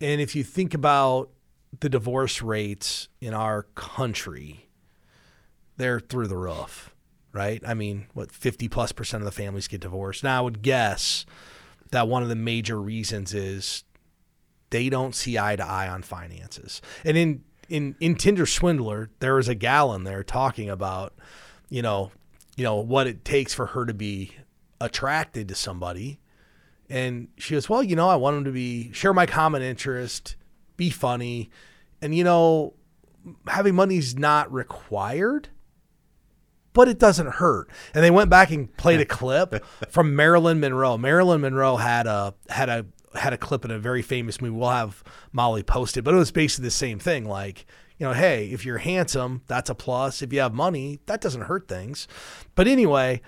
And 0.00 0.20
if 0.20 0.36
you 0.36 0.44
think 0.44 0.74
about 0.74 1.30
the 1.80 1.88
divorce 1.88 2.40
rates 2.40 3.08
in 3.20 3.34
our 3.34 3.64
country, 3.74 4.68
they're 5.76 6.00
through 6.00 6.28
the 6.28 6.36
roof, 6.36 6.94
right? 7.32 7.62
I 7.66 7.74
mean, 7.74 8.06
what, 8.14 8.30
50 8.30 8.68
plus 8.68 8.92
percent 8.92 9.22
of 9.22 9.24
the 9.24 9.32
families 9.32 9.68
get 9.68 9.80
divorced. 9.80 10.24
Now, 10.24 10.38
I 10.38 10.40
would 10.42 10.62
guess 10.62 11.26
that 11.90 12.08
one 12.08 12.22
of 12.22 12.28
the 12.28 12.36
major 12.36 12.80
reasons 12.80 13.34
is 13.34 13.84
they 14.70 14.88
don't 14.88 15.14
see 15.14 15.38
eye 15.38 15.56
to 15.56 15.66
eye 15.66 15.88
on 15.88 16.02
finances. 16.02 16.82
And 17.04 17.16
in 17.16 17.44
in 17.68 17.96
in 18.00 18.14
Tinder 18.14 18.46
Swindler, 18.46 19.10
there 19.20 19.34
was 19.34 19.48
a 19.48 19.54
gal 19.54 19.94
in 19.94 20.04
there 20.04 20.22
talking 20.22 20.70
about, 20.70 21.14
you 21.68 21.82
know, 21.82 22.12
you 22.56 22.64
know 22.64 22.76
what 22.76 23.06
it 23.06 23.24
takes 23.24 23.54
for 23.54 23.66
her 23.66 23.86
to 23.86 23.94
be 23.94 24.32
attracted 24.80 25.48
to 25.48 25.54
somebody. 25.54 26.20
And 26.90 27.28
she 27.36 27.54
goes, 27.54 27.68
"Well, 27.68 27.82
you 27.82 27.96
know, 27.96 28.08
I 28.08 28.16
want 28.16 28.38
him 28.38 28.44
to 28.44 28.52
be 28.52 28.92
share 28.92 29.12
my 29.12 29.26
common 29.26 29.62
interest, 29.62 30.36
be 30.76 30.90
funny, 30.90 31.50
and 32.00 32.14
you 32.14 32.24
know, 32.24 32.74
having 33.46 33.74
money's 33.74 34.16
not 34.16 34.52
required." 34.52 35.50
but 36.74 36.86
it 36.86 36.98
doesn't 37.00 37.26
hurt. 37.26 37.68
And 37.92 38.04
they 38.04 38.10
went 38.10 38.30
back 38.30 38.52
and 38.52 38.72
played 38.76 39.00
a 39.00 39.04
clip 39.04 39.64
from 39.88 40.14
Marilyn 40.14 40.60
Monroe. 40.60 40.96
Marilyn 40.96 41.40
Monroe 41.40 41.74
had 41.74 42.06
a 42.06 42.34
had 42.48 42.68
a 42.68 42.86
had 43.14 43.32
a 43.32 43.36
clip 43.36 43.64
in 43.64 43.72
a 43.72 43.80
very 43.80 44.00
famous 44.00 44.40
movie. 44.40 44.54
We'll 44.54 44.70
have 44.70 45.02
Molly 45.32 45.64
posted, 45.64 46.04
but 46.04 46.14
it 46.14 46.18
was 46.18 46.30
basically 46.30 46.66
the 46.66 46.70
same 46.70 47.00
thing. 47.00 47.24
Like, 47.24 47.66
you 47.98 48.06
know, 48.06 48.12
hey, 48.12 48.50
if 48.50 48.64
you're 48.64 48.78
handsome, 48.78 49.42
that's 49.48 49.70
a 49.70 49.74
plus. 49.74 50.22
If 50.22 50.32
you 50.32 50.38
have 50.40 50.54
money, 50.54 51.00
that 51.06 51.20
doesn't 51.20 51.42
hurt 51.42 51.66
things. 51.66 52.06
But 52.54 52.68
anyway, 52.68 53.22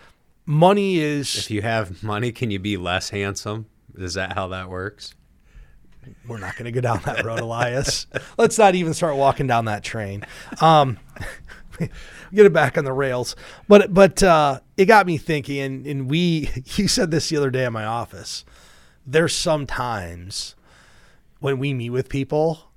money 0.51 0.99
is. 0.99 1.37
If 1.37 1.51
you 1.51 1.63
have 1.63 2.03
money, 2.03 2.33
can 2.33 2.51
you 2.51 2.59
be 2.59 2.77
less 2.77 3.11
handsome? 3.11 3.67
Is 3.97 4.15
that 4.15 4.33
how 4.33 4.49
that 4.49 4.69
works? 4.69 5.15
We're 6.27 6.39
not 6.39 6.57
going 6.57 6.65
to 6.65 6.73
go 6.73 6.81
down 6.81 7.01
that 7.05 7.25
road, 7.25 7.41
Elias. 7.41 8.07
Let's 8.39 8.59
not 8.59 8.75
even 8.75 8.95
start 8.95 9.17
walking 9.17 9.47
down 9.47 9.67
that 9.67 9.85
train. 9.85 10.25
Um, 10.61 10.99
get 11.79 12.47
it 12.47 12.53
back 12.53 12.77
on 12.77 12.85
the 12.85 12.93
rails. 12.93 13.37
But 13.69 13.95
but 13.95 14.23
uh, 14.23 14.61
it 14.77 14.87
got 14.87 15.07
me 15.07 15.19
thinking, 15.19 15.61
and, 15.61 15.87
and 15.87 16.11
we 16.11 16.51
you 16.77 16.89
said 16.89 17.11
this 17.11 17.29
the 17.29 17.37
other 17.37 17.51
day 17.51 17.65
in 17.65 17.73
my 17.73 17.85
office. 17.85 18.45
There's 19.07 19.35
sometimes 19.35 20.55
when 21.41 21.59
we 21.59 21.75
meet 21.75 21.91
with 21.91 22.09
people, 22.09 22.71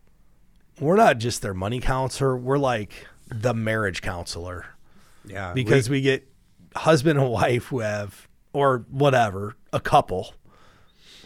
we're 0.79 0.95
not 0.95 1.17
just 1.17 1.41
their 1.41 1.53
money 1.53 1.79
counselor. 1.79 2.37
We're 2.37 2.57
like 2.57 3.07
the 3.27 3.53
marriage 3.53 4.01
counselor. 4.01 4.65
Yeah, 5.25 5.53
because 5.53 5.89
we, 5.89 5.97
we 5.97 6.01
get 6.01 6.27
husband 6.75 7.19
and 7.19 7.29
wife 7.29 7.65
who 7.65 7.79
have 7.79 8.27
or 8.53 8.85
whatever 8.89 9.55
a 9.71 9.79
couple 9.79 10.33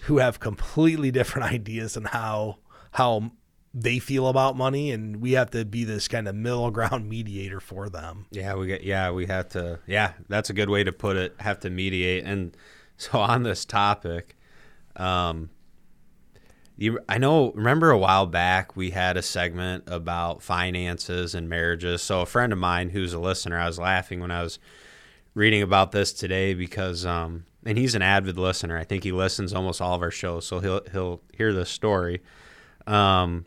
who 0.03 0.17
have 0.19 0.39
completely 0.39 1.11
different 1.11 1.51
ideas 1.51 1.97
on 1.97 2.05
how 2.05 2.57
how 2.91 3.31
they 3.73 3.99
feel 3.99 4.27
about 4.27 4.57
money 4.57 4.91
and 4.91 5.17
we 5.17 5.33
have 5.33 5.51
to 5.51 5.63
be 5.63 5.83
this 5.83 6.07
kind 6.07 6.27
of 6.27 6.33
middle 6.33 6.71
ground 6.71 7.07
mediator 7.07 7.59
for 7.59 7.89
them. 7.89 8.25
Yeah, 8.31 8.55
we 8.55 8.67
get 8.67 8.83
yeah, 8.83 9.11
we 9.11 9.27
have 9.27 9.49
to 9.49 9.79
yeah, 9.85 10.13
that's 10.29 10.49
a 10.49 10.53
good 10.53 10.69
way 10.69 10.83
to 10.83 10.91
put 10.91 11.17
it, 11.17 11.35
have 11.39 11.59
to 11.59 11.69
mediate. 11.69 12.23
And 12.23 12.55
so 12.97 13.19
on 13.19 13.43
this 13.43 13.65
topic, 13.65 14.35
um 14.95 15.49
you 16.77 16.99
I 17.09 17.17
know 17.17 17.51
remember 17.51 17.91
a 17.91 17.97
while 17.97 18.25
back 18.25 18.75
we 18.75 18.91
had 18.91 19.17
a 19.17 19.21
segment 19.21 19.83
about 19.87 20.41
finances 20.41 21.35
and 21.35 21.49
marriages. 21.49 22.01
So 22.01 22.21
a 22.21 22.25
friend 22.25 22.53
of 22.53 22.59
mine 22.59 22.89
who's 22.89 23.13
a 23.13 23.19
listener, 23.19 23.59
I 23.59 23.67
was 23.67 23.77
laughing 23.77 24.21
when 24.21 24.31
I 24.31 24.41
was 24.43 24.59
reading 25.37 25.61
about 25.61 25.91
this 25.91 26.13
today 26.13 26.55
because 26.55 27.05
um 27.05 27.45
and 27.65 27.77
he's 27.77 27.95
an 27.95 28.01
avid 28.01 28.37
listener. 28.37 28.77
I 28.77 28.85
think 28.85 29.03
he 29.03 29.11
listens 29.11 29.53
almost 29.53 29.81
all 29.81 29.93
of 29.93 30.01
our 30.01 30.11
shows, 30.11 30.45
so 30.45 30.59
he'll 30.59 30.81
he'll 30.91 31.21
hear 31.33 31.53
this 31.53 31.69
story. 31.69 32.21
Um 32.87 33.45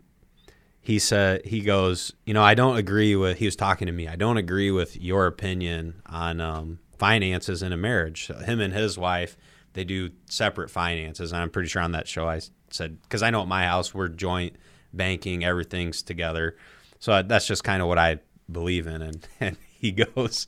he 0.83 0.98
said 0.98 1.44
he 1.44 1.61
goes 1.61 2.12
you 2.24 2.33
know 2.33 2.42
i 2.42 2.55
don't 2.55 2.76
agree 2.76 3.14
with 3.14 3.38
he 3.38 3.44
was 3.44 3.55
talking 3.55 3.87
to 3.87 3.92
me 3.92 4.09
i 4.09 4.16
don't 4.16 4.38
agree 4.38 4.70
with 4.70 4.96
your 4.96 5.26
opinion 5.26 6.00
on 6.07 6.40
um, 6.40 6.79
finances 6.98 7.62
in 7.62 7.72
a 7.72 7.76
marriage 7.76 8.26
so 8.26 8.35
him 8.35 8.61
and 8.61 8.72
his 8.72 8.96
wife 8.96 9.37
they 9.74 9.85
do 9.85 10.11
separate 10.29 10.70
finances 10.70 11.33
and 11.33 11.42
i'm 11.42 11.50
pretty 11.50 11.68
sure 11.68 11.83
on 11.83 11.92
that 11.92 12.09
show 12.09 12.26
i 12.26 12.40
said 12.70 13.00
because 13.03 13.22
i 13.22 13.31
know 13.31 13.42
at 13.42 13.48
my 13.48 13.66
house 13.66 13.94
we're 13.94 14.09
joint 14.09 14.57
banking 14.92 15.44
everything's 15.44 16.03
together 16.03 16.57
so 16.98 17.22
that's 17.22 17.46
just 17.46 17.62
kind 17.62 17.83
of 17.83 17.88
what 17.88 17.98
i 17.98 18.18
believe 18.50 18.87
in 18.87 19.03
and, 19.03 19.29
and 19.40 19.57
he 19.68 19.92
goes 19.92 20.46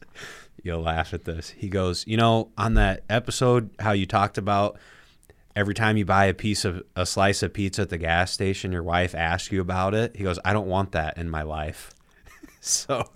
you'll 0.62 0.83
laugh 0.83 1.12
at 1.12 1.25
this 1.25 1.51
he 1.51 1.68
goes 1.68 2.05
you 2.07 2.16
know 2.16 2.51
on 2.57 2.75
that 2.75 3.03
episode 3.09 3.70
how 3.79 3.92
you 3.92 4.07
talked 4.07 4.38
about 4.38 4.79
every 5.55 5.75
time 5.75 5.96
you 5.96 6.05
buy 6.05 6.27
a 6.27 6.35
piece 6.35 6.64
of 6.64 6.83
a 6.96 7.07
slice 7.07 7.42
of 7.42 7.53
pizza 7.53 7.83
at 7.83 7.90
the 7.90 7.98
gas 7.98 8.33
station, 8.33 8.72
your 8.72 8.83
wife 8.83 9.14
asks 9.14 9.53
you 9.53 9.61
about 9.61 9.94
it. 9.94 10.16
He 10.16 10.25
goes, 10.25 10.38
I 10.44 10.53
don't 10.53 10.66
want 10.66 10.92
that 10.92 11.18
in 11.18 11.31
my 11.31 11.42
life. 11.42 11.92
so, 12.61 13.09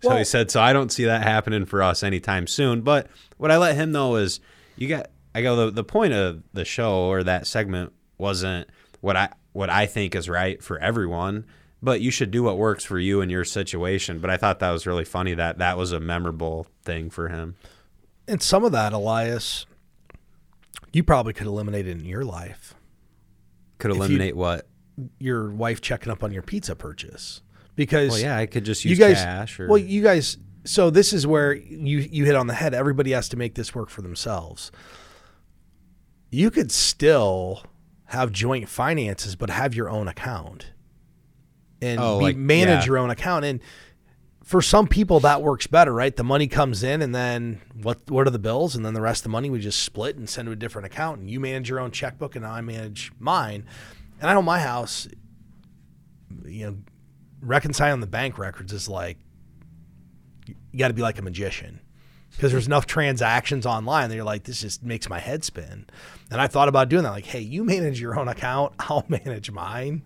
so 0.00 0.08
well, 0.08 0.18
he 0.18 0.24
said, 0.24 0.50
so 0.50 0.60
I 0.60 0.72
don't 0.72 0.92
see 0.92 1.04
that 1.04 1.22
happening 1.22 1.64
for 1.64 1.82
us 1.82 2.02
anytime 2.02 2.46
soon. 2.46 2.82
But 2.82 3.08
what 3.36 3.50
I 3.50 3.56
let 3.56 3.76
him 3.76 3.92
know 3.92 4.16
is, 4.16 4.40
you 4.76 4.88
got. 4.88 5.10
I 5.34 5.40
go. 5.40 5.56
The, 5.56 5.70
the 5.70 5.84
point 5.84 6.12
of 6.12 6.42
the 6.52 6.64
show 6.64 7.08
or 7.08 7.22
that 7.22 7.46
segment 7.46 7.92
wasn't 8.18 8.68
what 9.00 9.16
I 9.16 9.30
what 9.52 9.70
I 9.70 9.86
think 9.86 10.14
is 10.14 10.28
right 10.28 10.62
for 10.62 10.78
everyone, 10.78 11.46
but 11.82 12.00
you 12.00 12.10
should 12.10 12.30
do 12.30 12.44
what 12.44 12.56
works 12.56 12.84
for 12.84 12.98
you 12.98 13.20
and 13.20 13.30
your 13.30 13.44
situation. 13.44 14.20
But 14.20 14.30
I 14.30 14.36
thought 14.36 14.60
that 14.60 14.70
was 14.70 14.86
really 14.86 15.04
funny 15.04 15.34
that 15.34 15.58
that 15.58 15.76
was 15.76 15.92
a 15.92 15.98
memorable 15.98 16.66
thing 16.84 17.10
for 17.10 17.28
him. 17.28 17.56
And 18.28 18.40
some 18.40 18.64
of 18.64 18.72
that, 18.72 18.92
Elias, 18.92 19.66
you 20.92 21.02
probably 21.02 21.32
could 21.32 21.48
eliminate 21.48 21.88
it 21.88 21.98
in 21.98 22.04
your 22.04 22.24
life. 22.24 22.74
Could 23.78 23.90
eliminate 23.90 24.36
what? 24.36 24.68
Your 25.18 25.50
wife 25.50 25.80
checking 25.80 26.12
up 26.12 26.22
on 26.22 26.32
your 26.32 26.42
pizza 26.42 26.76
purchase. 26.76 27.42
Because 27.74 28.10
well, 28.10 28.20
yeah, 28.20 28.36
I 28.36 28.46
could 28.46 28.64
just 28.64 28.84
use 28.84 28.98
you 28.98 29.04
guys, 29.04 29.16
cash. 29.16 29.58
Or... 29.58 29.66
Well, 29.66 29.78
you 29.78 30.02
guys. 30.02 30.36
So 30.64 30.90
this 30.90 31.12
is 31.12 31.26
where 31.26 31.52
you 31.52 31.98
you 31.98 32.24
hit 32.24 32.36
on 32.36 32.46
the 32.46 32.54
head. 32.54 32.74
Everybody 32.74 33.10
has 33.12 33.28
to 33.30 33.36
make 33.36 33.56
this 33.56 33.74
work 33.74 33.88
for 33.88 34.02
themselves. 34.02 34.70
You 36.30 36.50
could 36.50 36.70
still 36.70 37.64
have 38.06 38.30
joint 38.30 38.68
finances, 38.68 39.34
but 39.34 39.50
have 39.50 39.74
your 39.74 39.90
own 39.90 40.06
account 40.06 40.71
and 41.82 42.00
oh, 42.00 42.18
be, 42.18 42.24
like, 42.24 42.36
manage 42.36 42.84
yeah. 42.84 42.86
your 42.86 42.98
own 42.98 43.10
account. 43.10 43.44
And 43.44 43.60
for 44.42 44.62
some 44.62 44.86
people 44.86 45.20
that 45.20 45.42
works 45.42 45.66
better, 45.66 45.92
right? 45.92 46.16
The 46.16 46.24
money 46.24 46.46
comes 46.46 46.82
in 46.82 47.02
and 47.02 47.14
then 47.14 47.60
what 47.74 48.10
what 48.10 48.26
are 48.26 48.30
the 48.30 48.38
bills 48.38 48.74
and 48.74 48.86
then 48.86 48.94
the 48.94 49.00
rest 49.00 49.20
of 49.20 49.24
the 49.24 49.30
money 49.30 49.50
we 49.50 49.60
just 49.60 49.82
split 49.82 50.16
and 50.16 50.28
send 50.28 50.46
to 50.46 50.52
a 50.52 50.56
different 50.56 50.86
account 50.86 51.20
and 51.20 51.30
you 51.30 51.38
manage 51.38 51.68
your 51.68 51.80
own 51.80 51.90
checkbook 51.90 52.36
and 52.36 52.46
I 52.46 52.60
manage 52.60 53.12
mine. 53.18 53.66
And 54.20 54.30
I 54.30 54.34
know 54.34 54.42
my 54.42 54.60
house 54.60 55.08
you 56.46 56.66
know 56.66 56.76
reconciling 57.40 58.00
the 58.00 58.06
bank 58.06 58.38
records 58.38 58.72
is 58.72 58.88
like 58.88 59.18
you 60.46 60.54
got 60.78 60.88
to 60.88 60.94
be 60.94 61.02
like 61.02 61.18
a 61.18 61.22
magician 61.22 61.80
because 62.32 62.52
there's 62.52 62.66
enough 62.66 62.86
transactions 62.86 63.66
online 63.66 64.08
that 64.08 64.16
you're 64.16 64.24
like, 64.24 64.44
this 64.44 64.60
just 64.60 64.82
makes 64.82 65.08
my 65.08 65.18
head 65.18 65.44
spin. 65.44 65.86
And 66.30 66.40
I 66.40 66.46
thought 66.46 66.68
about 66.68 66.88
doing 66.88 67.04
that. 67.04 67.10
Like, 67.10 67.26
hey, 67.26 67.40
you 67.40 67.62
manage 67.62 68.00
your 68.00 68.18
own 68.18 68.28
account, 68.28 68.74
I'll 68.78 69.04
manage 69.08 69.50
mine 69.50 70.02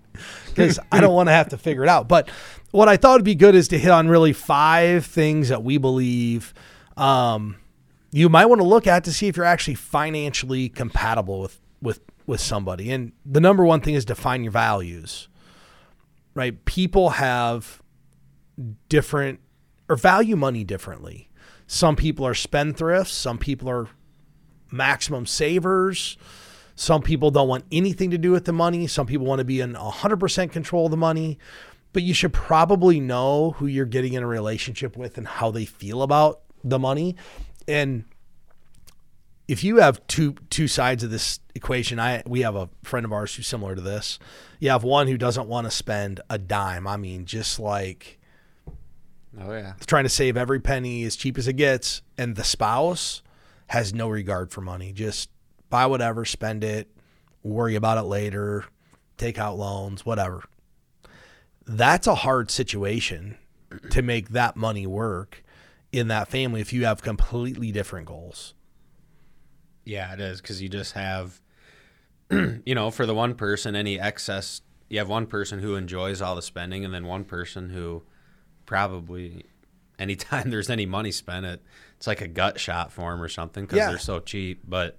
because 0.47 0.79
I 0.91 1.01
don't 1.01 1.15
want 1.15 1.29
to 1.29 1.33
have 1.33 1.49
to 1.51 1.59
figure 1.59 1.83
it 1.83 1.89
out. 1.89 2.09
But 2.09 2.29
what 2.73 2.89
I 2.89 2.97
thought 2.97 3.19
would 3.19 3.25
be 3.25 3.35
good 3.35 3.55
is 3.55 3.69
to 3.69 3.79
hit 3.79 3.91
on 3.91 4.09
really 4.09 4.33
five 4.33 5.07
things 5.07 5.49
that 5.49 5.63
we 5.63 5.79
believe 5.79 6.53
um, 6.97 7.57
you 8.13 8.29
might 8.29 8.47
want 8.47 8.61
to 8.61 8.67
look 8.67 8.87
at 8.87 9.05
to 9.05 9.13
see 9.13 9.29
if 9.29 9.37
you're 9.37 9.47
actually 9.47 9.75
financially 9.75 10.69
compatible 10.69 11.41
with 11.41 11.61
with 11.83 12.01
with 12.27 12.41
somebody. 12.41 12.91
And 12.91 13.13
the 13.25 13.41
number 13.41 13.65
one 13.65 13.81
thing 13.81 13.95
is 13.95 14.05
define 14.05 14.43
your 14.43 14.53
values. 14.53 15.29
Right? 16.35 16.65
People 16.65 17.11
have 17.11 17.83
different 18.89 19.41
or 19.89 19.97
value 19.97 20.37
money 20.37 20.65
differently. 20.65 21.26
Some 21.67 21.97
people 21.97 22.27
are 22.27 22.35
spendthrifts, 22.35 23.09
some 23.09 23.39
people 23.39 23.69
are 23.69 23.89
maximum 24.71 25.27
savers. 25.27 26.17
Some 26.79 27.01
people 27.01 27.31
don't 27.31 27.49
want 27.49 27.65
anything 27.73 28.11
to 28.11 28.19
do 28.19 28.31
with 28.31 28.45
the 28.45 28.53
money. 28.53 28.87
Some 28.87 29.07
people 29.07 29.27
want 29.27 29.39
to 29.39 29.45
be 29.45 29.61
in 29.61 29.75
100% 29.75 30.53
control 30.53 30.85
of 30.85 30.91
the 30.91 30.97
money. 30.97 31.39
But 31.93 32.03
you 32.03 32.13
should 32.13 32.35
probably 32.35 33.01
know 33.01 33.53
who 33.53 33.67
you're 33.67 33.87
getting 33.87 34.13
in 34.13 34.23
a 34.23 34.27
relationship 34.27 34.97
with 34.97 35.17
and 35.17 35.27
how 35.27 35.51
they 35.51 35.65
feel 35.65 36.03
about 36.03 36.43
the 36.63 36.79
money. 36.79 37.17
And 37.67 38.05
if 39.49 39.65
you 39.65 39.77
have 39.77 40.07
two 40.07 40.35
two 40.51 40.69
sides 40.69 41.03
of 41.03 41.11
this 41.11 41.41
equation, 41.55 41.99
I 41.99 42.23
we 42.27 42.43
have 42.43 42.57
a 42.57 42.69
friend 42.83 43.07
of 43.07 43.13
ours 43.13 43.35
who's 43.35 43.47
similar 43.47 43.75
to 43.75 43.81
this. 43.81 44.19
You 44.61 44.69
have 44.71 44.85
one 44.85 45.07
who 45.07 45.17
doesn't 45.17 45.49
want 45.49 45.67
to 45.67 45.71
spend 45.71 46.21
a 46.29 46.37
dime. 46.37 46.87
I 46.87 46.99
mean, 46.99 47.25
just 47.25 47.59
like 47.59 48.16
Oh 49.41 49.53
yeah. 49.53 49.75
Trying 49.87 50.05
to 50.05 50.11
save 50.11 50.37
every 50.37 50.61
penny 50.61 51.05
as 51.05 51.17
cheap 51.17 51.39
as 51.39 51.49
it 51.49 51.55
gets. 51.55 52.03
And 52.17 52.37
the 52.37 52.45
spouse 52.45 53.23
has 53.69 53.93
no 53.93 54.09
regard 54.09 54.51
for 54.51 54.61
money. 54.61 54.93
Just 54.93 55.31
buy 55.69 55.87
whatever, 55.87 56.25
spend 56.25 56.65
it, 56.65 56.91
worry 57.43 57.75
about 57.75 57.99
it 57.99 58.03
later, 58.03 58.65
take 59.17 59.39
out 59.39 59.59
loans, 59.59 60.07
whatever. 60.07 60.43
That's 61.67 62.07
a 62.07 62.15
hard 62.15 62.51
situation 62.51 63.37
to 63.91 64.03
make 64.03 64.31
that 64.31 64.57
money 64.57 64.87
work 64.87 65.43
in 65.93 66.09
that 66.09 66.29
family 66.29 66.61
if 66.61 66.73
you 66.73 66.85
have 66.85 67.03
completely 67.03 67.73
different 67.73 68.07
goals. 68.07 68.55
Yeah, 69.85 70.13
it 70.13 70.21
is 70.21 70.41
because 70.41 70.63
you 70.63 70.69
just 70.69 70.93
have, 70.93 71.41
you 72.31 72.75
know, 72.75 72.91
for 72.91 73.07
the 73.07 73.15
one 73.15 73.35
person, 73.35 73.75
any 73.75 73.99
excess, 73.99 74.61
you 74.89 74.99
have 74.99 75.09
one 75.09 75.27
person 75.27 75.61
who 75.61 75.75
enjoys 75.75 76.23
all 76.23 76.37
the 76.37 76.43
spending, 76.43 76.85
and 76.85 76.95
then 76.95 77.07
one 77.07 77.25
person 77.25 77.71
who 77.71 78.05
probably 78.67 79.45
anytime 79.99 80.51
there's 80.51 80.71
any 80.71 80.87
money 80.87 81.13
spent, 81.13 81.47
it 81.47 81.63
it's 81.97 82.07
like 82.07 82.21
a 82.21 82.29
gut 82.29 82.61
shot 82.61 82.93
for 82.93 83.11
them 83.11 83.23
or 83.23 83.29
something 83.29 83.65
because 83.65 83.79
yeah. 83.79 83.89
they're 83.89 83.99
so 83.99 84.21
cheap. 84.21 84.61
But 84.67 84.99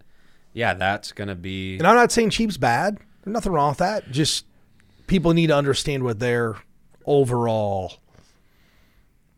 yeah, 0.54 0.74
that's 0.74 1.12
gonna 1.12 1.36
be. 1.36 1.78
And 1.78 1.88
I'm 1.88 1.96
not 1.96 2.12
saying 2.12 2.32
cheap's 2.32 2.58
bad. 2.58 2.98
There's 3.24 3.34
nothing 3.34 3.52
wrong 3.52 3.70
with 3.70 3.78
that. 3.80 4.10
Just 4.12 4.46
people 5.06 5.34
need 5.34 5.48
to 5.48 5.56
understand 5.56 6.04
what 6.04 6.20
their 6.20 6.56
overall 7.06 7.94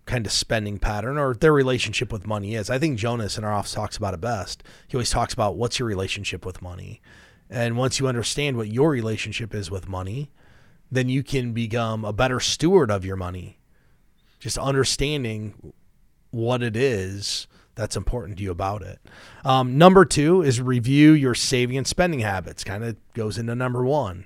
kind 0.06 0.26
of 0.26 0.32
spending 0.32 0.80
pattern 0.80 1.20
or 1.20 1.36
their 1.36 1.54
relationship 1.54 2.12
with 2.12 2.26
money 2.26 2.56
is. 2.56 2.70
I 2.70 2.80
think 2.80 2.98
Jonas 2.98 3.38
in 3.38 3.44
our 3.44 3.54
office 3.54 3.74
talks 3.74 3.96
about 3.96 4.16
it 4.16 4.22
best. 4.22 4.64
He 4.88 4.98
always 4.98 5.12
talks 5.12 5.36
about 5.36 5.56
what's 5.56 5.78
your 5.78 5.88
relationship 5.88 6.46
with 6.46 6.64
money. 6.64 7.00
And 7.48 7.78
once 7.78 8.00
you 8.00 8.08
understand 8.08 8.58
what 8.58 8.70
your 8.70 8.90
relationship 8.90 9.54
is 9.54 9.70
with 9.70 9.88
money, 9.88 10.32
then 10.92 11.10
you 11.10 11.22
can 11.22 11.54
become 11.54 12.04
a 12.04 12.14
better 12.14 12.40
steward 12.40 12.90
of 12.90 13.06
your 13.06 13.16
money. 13.16 13.59
Just 14.40 14.58
understanding 14.58 15.74
what 16.32 16.64
it 16.64 16.76
is 16.76 17.48
that's 17.76 17.96
important 17.96 18.38
to 18.38 18.44
you 18.44 18.52
about 18.52 18.82
it. 18.82 19.00
Um, 19.44 19.78
number 19.78 20.06
two 20.06 20.42
is 20.42 20.62
review 20.62 21.12
your 21.12 21.36
saving 21.36 21.78
and 21.78 21.88
spending 21.88 22.20
habits. 22.20 22.64
Kind 22.64 22.84
of 22.84 22.98
goes 23.14 23.38
into 23.38 23.56
number 23.56 23.86
one. 23.86 24.26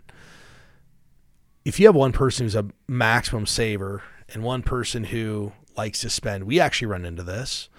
If 1.65 1.79
you 1.79 1.87
have 1.87 1.95
one 1.95 2.11
person 2.11 2.45
who's 2.45 2.55
a 2.55 2.67
maximum 2.87 3.45
saver 3.45 4.03
and 4.29 4.43
one 4.43 4.63
person 4.63 5.05
who 5.05 5.53
likes 5.75 6.01
to 6.01 6.09
spend. 6.09 6.45
We 6.45 6.59
actually 6.59 6.87
run 6.87 7.05
into 7.05 7.23
this. 7.23 7.69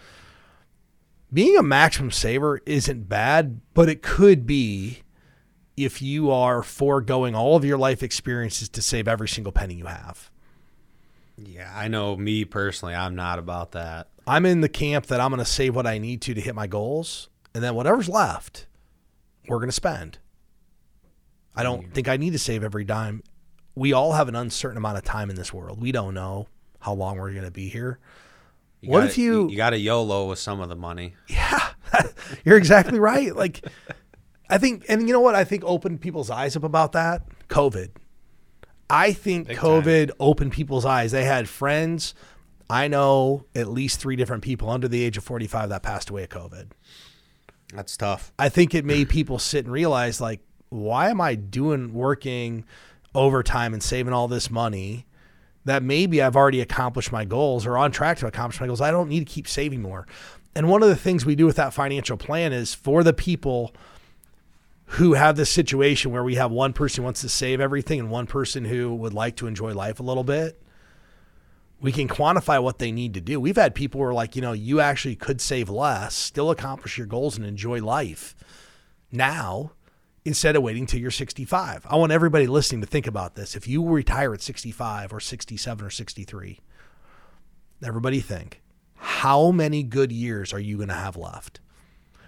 Being 1.32 1.56
a 1.56 1.62
maximum 1.62 2.10
saver 2.10 2.60
isn't 2.66 3.08
bad, 3.08 3.60
but 3.72 3.88
it 3.88 4.02
could 4.02 4.46
be 4.46 5.02
if 5.76 6.00
you 6.00 6.30
are 6.30 6.62
foregoing 6.62 7.34
all 7.34 7.56
of 7.56 7.64
your 7.64 7.78
life 7.78 8.02
experiences 8.02 8.68
to 8.68 8.82
save 8.82 9.08
every 9.08 9.28
single 9.28 9.52
penny 9.52 9.74
you 9.74 9.86
have. 9.86 10.30
Yeah, 11.36 11.72
I 11.74 11.88
know 11.88 12.16
me 12.16 12.44
personally, 12.44 12.94
I'm 12.94 13.14
not 13.14 13.38
about 13.38 13.72
that. 13.72 14.08
I'm 14.26 14.46
in 14.46 14.60
the 14.60 14.68
camp 14.68 15.06
that 15.06 15.20
I'm 15.20 15.30
going 15.30 15.40
to 15.40 15.44
save 15.44 15.74
what 15.74 15.86
I 15.86 15.98
need 15.98 16.22
to 16.22 16.34
to 16.34 16.40
hit 16.40 16.54
my 16.54 16.66
goals, 16.66 17.28
and 17.54 17.62
then 17.62 17.74
whatever's 17.74 18.08
left, 18.08 18.66
we're 19.48 19.58
going 19.58 19.68
to 19.68 19.72
spend. 19.72 20.18
I 21.56 21.62
don't 21.62 21.92
think 21.92 22.08
I 22.08 22.16
need 22.16 22.32
to 22.32 22.38
save 22.38 22.64
every 22.64 22.84
dime. 22.84 23.22
We 23.74 23.92
all 23.92 24.12
have 24.12 24.28
an 24.28 24.36
uncertain 24.36 24.76
amount 24.76 24.98
of 24.98 25.04
time 25.04 25.30
in 25.30 25.36
this 25.36 25.52
world. 25.52 25.80
We 25.80 25.92
don't 25.92 26.14
know 26.14 26.48
how 26.80 26.94
long 26.94 27.18
we're 27.18 27.32
going 27.32 27.44
to 27.44 27.50
be 27.50 27.68
here. 27.68 27.98
You 28.80 28.90
what 28.90 28.98
gotta, 28.98 29.10
if 29.10 29.18
you, 29.18 29.48
you 29.48 29.56
got 29.56 29.72
a 29.72 29.78
YOLO 29.78 30.28
with 30.28 30.38
some 30.38 30.60
of 30.60 30.68
the 30.68 30.76
money? 30.76 31.14
Yeah, 31.28 31.70
you're 32.44 32.58
exactly 32.58 32.98
right. 32.98 33.34
Like, 33.34 33.64
I 34.50 34.58
think, 34.58 34.84
and 34.88 35.06
you 35.06 35.12
know 35.12 35.20
what? 35.20 35.34
I 35.34 35.44
think 35.44 35.64
opened 35.64 36.00
people's 36.00 36.30
eyes 36.30 36.56
up 36.56 36.64
about 36.64 36.92
that. 36.92 37.22
COVID. 37.48 37.90
I 38.88 39.12
think 39.12 39.48
Big 39.48 39.56
COVID 39.56 40.10
opened 40.20 40.52
people's 40.52 40.84
eyes. 40.84 41.12
They 41.12 41.24
had 41.24 41.48
friends. 41.48 42.14
I 42.68 42.88
know 42.88 43.44
at 43.54 43.68
least 43.68 44.00
three 44.00 44.16
different 44.16 44.42
people 44.42 44.70
under 44.70 44.88
the 44.88 45.02
age 45.02 45.16
of 45.16 45.24
45 45.24 45.68
that 45.68 45.82
passed 45.82 46.10
away 46.10 46.24
of 46.24 46.30
COVID. 46.30 46.68
That's 47.74 47.96
tough. 47.96 48.32
I 48.38 48.48
think 48.48 48.74
it 48.74 48.84
made 48.84 49.08
people 49.08 49.38
sit 49.38 49.64
and 49.64 49.72
realize, 49.72 50.20
like, 50.20 50.40
why 50.68 51.10
am 51.10 51.20
I 51.20 51.34
doing 51.34 51.92
working 51.92 52.64
overtime 53.14 53.74
and 53.74 53.82
saving 53.82 54.12
all 54.12 54.28
this 54.28 54.50
money? 54.50 55.06
that 55.64 55.82
maybe 55.82 56.22
I've 56.22 56.36
already 56.36 56.60
accomplished 56.60 57.10
my 57.10 57.24
goals 57.24 57.66
or 57.66 57.78
on 57.78 57.90
track 57.90 58.18
to 58.18 58.26
accomplish 58.26 58.60
my 58.60 58.66
goals. 58.66 58.80
I 58.80 58.90
don't 58.90 59.08
need 59.08 59.26
to 59.26 59.32
keep 59.32 59.48
saving 59.48 59.82
more. 59.82 60.06
And 60.54 60.68
one 60.68 60.82
of 60.82 60.88
the 60.88 60.96
things 60.96 61.24
we 61.24 61.34
do 61.34 61.46
with 61.46 61.56
that 61.56 61.74
financial 61.74 62.16
plan 62.16 62.52
is 62.52 62.74
for 62.74 63.02
the 63.02 63.12
people 63.12 63.74
who 64.94 65.14
have 65.14 65.36
this 65.36 65.50
situation 65.50 66.12
where 66.12 66.22
we 66.22 66.36
have 66.36 66.52
one 66.52 66.72
person 66.72 67.02
who 67.02 67.04
wants 67.04 67.20
to 67.20 67.28
save 67.28 67.60
everything 67.60 67.98
and 67.98 68.10
one 68.10 68.26
person 68.26 68.64
who 68.64 68.94
would 68.94 69.12
like 69.12 69.34
to 69.36 69.48
enjoy 69.48 69.74
life 69.74 69.98
a 69.98 70.04
little 70.04 70.22
bit, 70.22 70.62
we 71.80 71.90
can 71.90 72.06
quantify 72.06 72.62
what 72.62 72.78
they 72.78 72.92
need 72.92 73.12
to 73.14 73.20
do. 73.20 73.40
We've 73.40 73.56
had 73.56 73.74
people 73.74 74.00
who 74.00 74.06
are 74.06 74.14
like, 74.14 74.36
you 74.36 74.42
know, 74.42 74.52
you 74.52 74.80
actually 74.80 75.16
could 75.16 75.40
save 75.40 75.68
less, 75.68 76.14
still 76.14 76.48
accomplish 76.48 76.96
your 76.96 77.08
goals 77.08 77.36
and 77.36 77.44
enjoy 77.44 77.82
life 77.82 78.36
now 79.10 79.72
instead 80.24 80.54
of 80.54 80.62
waiting 80.62 80.86
till 80.86 81.00
you're 81.00 81.10
65. 81.10 81.84
I 81.90 81.96
want 81.96 82.12
everybody 82.12 82.46
listening 82.46 82.80
to 82.80 82.86
think 82.86 83.08
about 83.08 83.34
this. 83.34 83.56
If 83.56 83.66
you 83.66 83.84
retire 83.84 84.32
at 84.32 84.42
65 84.42 85.12
or 85.12 85.18
67 85.18 85.84
or 85.84 85.90
63, 85.90 86.60
everybody 87.84 88.20
think, 88.20 88.62
how 88.94 89.50
many 89.50 89.82
good 89.82 90.12
years 90.12 90.52
are 90.52 90.60
you 90.60 90.76
going 90.76 90.88
to 90.88 90.94
have 90.94 91.16
left? 91.16 91.58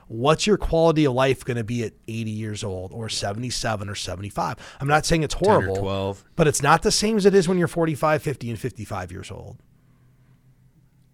What's 0.09 0.47
your 0.47 0.57
quality 0.57 1.05
of 1.05 1.15
life 1.15 1.45
going 1.45 1.57
to 1.57 1.65
be 1.65 1.83
at 1.83 1.93
80 2.07 2.31
years 2.31 2.63
old 2.63 2.93
or 2.93 3.09
77 3.09 3.89
or 3.89 3.95
75? 3.95 4.57
I'm 4.81 4.87
not 4.87 5.05
saying 5.05 5.25
it's 5.25 5.35
horrible, 5.35 5.77
12. 5.77 6.25
but 6.37 6.47
it's 6.47 6.63
not 6.63 6.83
the 6.83 6.93
same 6.93 7.17
as 7.17 7.27
it 7.27 7.35
is 7.35 7.49
when 7.49 7.59
you're 7.59 7.67
45, 7.67 8.23
50, 8.23 8.51
and 8.51 8.59
55 8.59 9.11
years 9.11 9.31
old. 9.33 9.57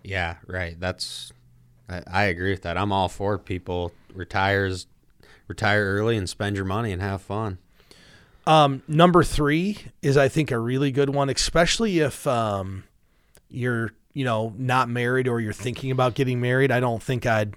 Yeah, 0.03 0.37
right. 0.47 0.79
That's 0.79 1.33
I, 1.89 2.03
I 2.07 2.23
agree 2.25 2.51
with 2.51 2.63
that. 2.63 2.77
I'm 2.77 2.93
all 2.93 3.09
for 3.09 3.39
people 3.39 3.93
retires 4.13 4.87
retire 5.49 5.85
early 5.85 6.17
and 6.17 6.29
spend 6.29 6.57
your 6.57 6.65
money 6.65 6.93
and 6.93 7.03
have 7.03 7.23
fun. 7.23 7.59
Um, 8.47 8.83
number 8.89 9.23
three 9.23 9.79
is 10.01 10.17
I 10.17 10.29
think 10.29 10.51
a 10.51 10.59
really 10.59 10.91
good 10.91 11.11
one, 11.11 11.31
especially 11.31 12.01
if 12.01 12.27
um, 12.27 12.85
you're 13.49 13.93
you 14.13 14.25
know 14.25 14.53
not 14.59 14.89
married 14.89 15.29
or 15.29 15.41
you're 15.41 15.53
thinking 15.53 15.91
about 15.91 16.15
getting 16.15 16.41
married. 16.41 16.71
I 16.71 16.81
don't 16.81 17.03
think 17.03 17.27
I'd 17.27 17.55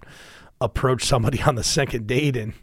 approach 0.62 1.04
somebody 1.06 1.42
on 1.42 1.56
the 1.56 1.64
second 1.64 2.08
date 2.08 2.36
and 2.38 2.54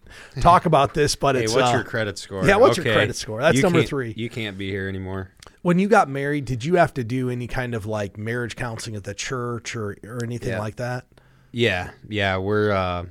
talk 0.40 0.64
about 0.66 0.94
this, 0.94 1.14
but 1.14 1.34
Hey, 1.36 1.44
it's 1.44 1.54
what's 1.54 1.70
uh, 1.70 1.74
your 1.74 1.84
credit 1.84 2.18
score? 2.18 2.44
yeah, 2.46 2.56
what's 2.56 2.76
your 2.76 2.84
credit 2.86 3.16
score? 3.16 3.40
That's 3.40 3.56
You 3.56 3.62
number 3.62 3.82
three. 3.82 4.14
You 4.16 4.30
can't 4.30 4.56
be 4.58 4.70
here 4.70 4.88
anymore. 4.88 5.30
when 5.62 5.78
you 5.78 5.88
got 5.88 6.08
married. 6.08 6.44
Did 6.44 6.64
you 6.64 6.76
have 6.76 6.94
to 6.94 7.04
do 7.04 7.28
any 7.30 7.46
kind 7.46 7.74
of 7.74 7.86
like 7.86 8.16
marriage 8.18 8.56
counseling 8.56 8.96
at 8.96 9.04
the 9.04 9.14
church 9.14 9.76
or 9.76 9.96
or 10.04 10.20
anything 10.24 10.50
Yeah. 10.50 10.58
like 10.58 10.76
that? 10.76 11.04
Yeah, 11.52 11.90
yeah, 12.08 12.38
we're 12.38 12.72
uh 12.72 13.04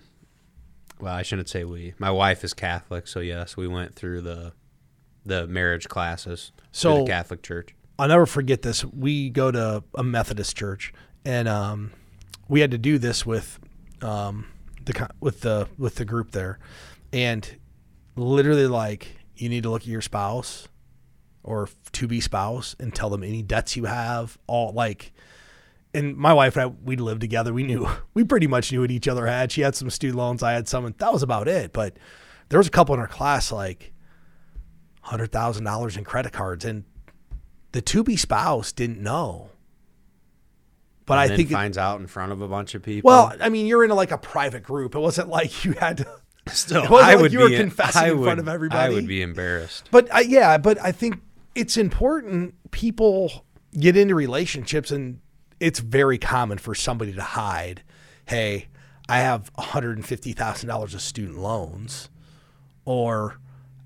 well, 0.99 1.13
I 1.13 1.21
shouldn't 1.23 1.49
say 1.49 1.63
we. 1.63 1.93
My 1.97 2.11
wife 2.11 2.43
is 2.43 2.53
Catholic, 2.53 3.07
so 3.07 3.19
yes, 3.21 3.55
we 3.57 3.67
went 3.67 3.95
through 3.95 4.21
the 4.21 4.53
the 5.25 5.45
marriage 5.47 5.87
classes 5.87 6.51
So- 6.71 6.99
the 7.03 7.07
Catholic 7.07 7.43
Church. 7.43 7.75
I'll 7.99 8.07
never 8.07 8.25
forget 8.25 8.63
this. 8.63 8.83
We 8.83 9.29
go 9.29 9.51
to 9.51 9.83
a 9.93 10.03
Methodist 10.03 10.57
church, 10.57 10.91
and 11.23 11.47
um, 11.47 11.91
we 12.47 12.61
had 12.61 12.71
to 12.71 12.79
do 12.79 12.97
this 12.97 13.27
with 13.27 13.59
um, 14.01 14.47
the 14.85 15.09
with 15.19 15.41
the 15.41 15.67
with 15.77 15.95
the 15.95 16.05
group 16.05 16.31
there, 16.31 16.59
and 17.11 17.57
literally 18.15 18.67
like 18.67 19.17
you 19.35 19.49
need 19.49 19.63
to 19.63 19.69
look 19.69 19.81
at 19.81 19.87
your 19.87 20.01
spouse 20.01 20.67
or 21.43 21.69
to 21.91 22.07
be 22.07 22.21
spouse 22.21 22.75
and 22.79 22.93
tell 22.93 23.09
them 23.09 23.23
any 23.23 23.41
debts 23.41 23.75
you 23.75 23.85
have, 23.85 24.37
all 24.47 24.71
like. 24.73 25.13
And 25.93 26.15
my 26.15 26.31
wife 26.31 26.55
and 26.55 26.63
I, 26.63 26.73
we 26.85 26.95
lived 26.95 27.19
together. 27.19 27.53
We 27.53 27.63
knew, 27.63 27.85
we 28.13 28.23
pretty 28.23 28.47
much 28.47 28.71
knew 28.71 28.81
what 28.81 28.91
each 28.91 29.07
other 29.09 29.25
had. 29.25 29.51
She 29.51 29.61
had 29.61 29.75
some 29.75 29.89
student 29.89 30.17
loans, 30.17 30.41
I 30.41 30.53
had 30.53 30.69
some, 30.69 30.85
and 30.85 30.97
that 30.99 31.11
was 31.11 31.23
about 31.23 31.47
it. 31.47 31.73
But 31.73 31.97
there 32.49 32.59
was 32.59 32.67
a 32.67 32.71
couple 32.71 32.95
in 32.95 33.01
our 33.01 33.07
class 33.07 33.51
like 33.51 33.91
hundred 35.01 35.31
thousand 35.31 35.63
dollars 35.63 35.97
in 35.97 36.03
credit 36.03 36.31
cards, 36.31 36.63
and 36.63 36.85
the 37.71 37.81
to 37.81 38.03
be 38.03 38.15
spouse 38.15 38.71
didn't 38.71 39.01
know. 39.01 39.49
But 41.11 41.19
and 41.19 41.31
I 41.31 41.35
think, 41.35 41.51
it- 41.51 41.53
finds 41.53 41.77
out 41.77 41.99
in 41.99 42.07
front 42.07 42.31
of 42.31 42.41
a 42.41 42.47
bunch 42.47 42.73
of 42.75 42.81
people. 42.83 43.07
well, 43.09 43.33
I 43.39 43.49
mean, 43.49 43.65
you're 43.65 43.83
in 43.83 43.91
a, 43.91 43.95
like 43.95 44.11
a 44.11 44.17
private 44.17 44.63
group. 44.63 44.95
It 44.95 44.99
wasn't 44.99 45.29
like 45.29 45.63
you 45.65 45.73
had 45.73 45.97
to. 45.97 46.07
still, 46.47 46.83
it 46.83 46.91
I 46.91 47.13
like 47.13 47.19
would 47.19 47.33
you 47.33 47.39
were 47.39 47.49
be 47.49 47.57
confessing 47.57 48.01
I 48.01 48.09
in 48.11 48.23
front 48.23 48.39
of 48.39 48.47
I 48.47 48.53
everybody. 48.53 48.95
would 48.95 49.07
be 49.07 49.21
embarrassed. 49.21 49.87
But 49.91 50.11
I, 50.13 50.21
yeah, 50.21 50.57
but 50.57 50.79
I 50.81 50.91
think 50.91 51.21
it's 51.53 51.77
important. 51.77 52.55
People 52.71 53.45
get 53.79 53.95
into 53.95 54.15
relationships, 54.15 54.89
and 54.91 55.19
it's 55.59 55.79
very 55.79 56.17
common 56.17 56.57
for 56.57 56.73
somebody 56.73 57.13
to 57.13 57.21
hide. 57.21 57.83
Hey, 58.25 58.67
I 59.07 59.19
have 59.19 59.51
one 59.55 59.67
hundred 59.67 59.97
and 59.97 60.05
fifty 60.05 60.33
thousand 60.33 60.69
dollars 60.69 60.93
of 60.95 61.01
student 61.01 61.37
loans, 61.37 62.09
or 62.85 63.37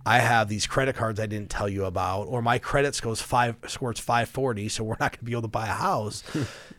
I 0.05 0.19
have 0.19 0.47
these 0.47 0.67
credit 0.67 0.95
cards 0.95 1.19
I 1.19 1.25
didn't 1.25 1.49
tell 1.49 1.67
you 1.67 1.85
about, 1.85 2.23
or 2.27 2.41
my 2.41 2.59
credit 2.59 2.95
scores 2.95 3.21
five 3.21 3.55
scores 3.67 3.99
five 3.99 4.29
forty, 4.29 4.69
so 4.69 4.83
we're 4.83 4.95
not 4.99 5.11
going 5.13 5.19
to 5.19 5.23
be 5.25 5.31
able 5.31 5.41
to 5.43 5.47
buy 5.47 5.65
a 5.67 5.71
house. 5.73 6.23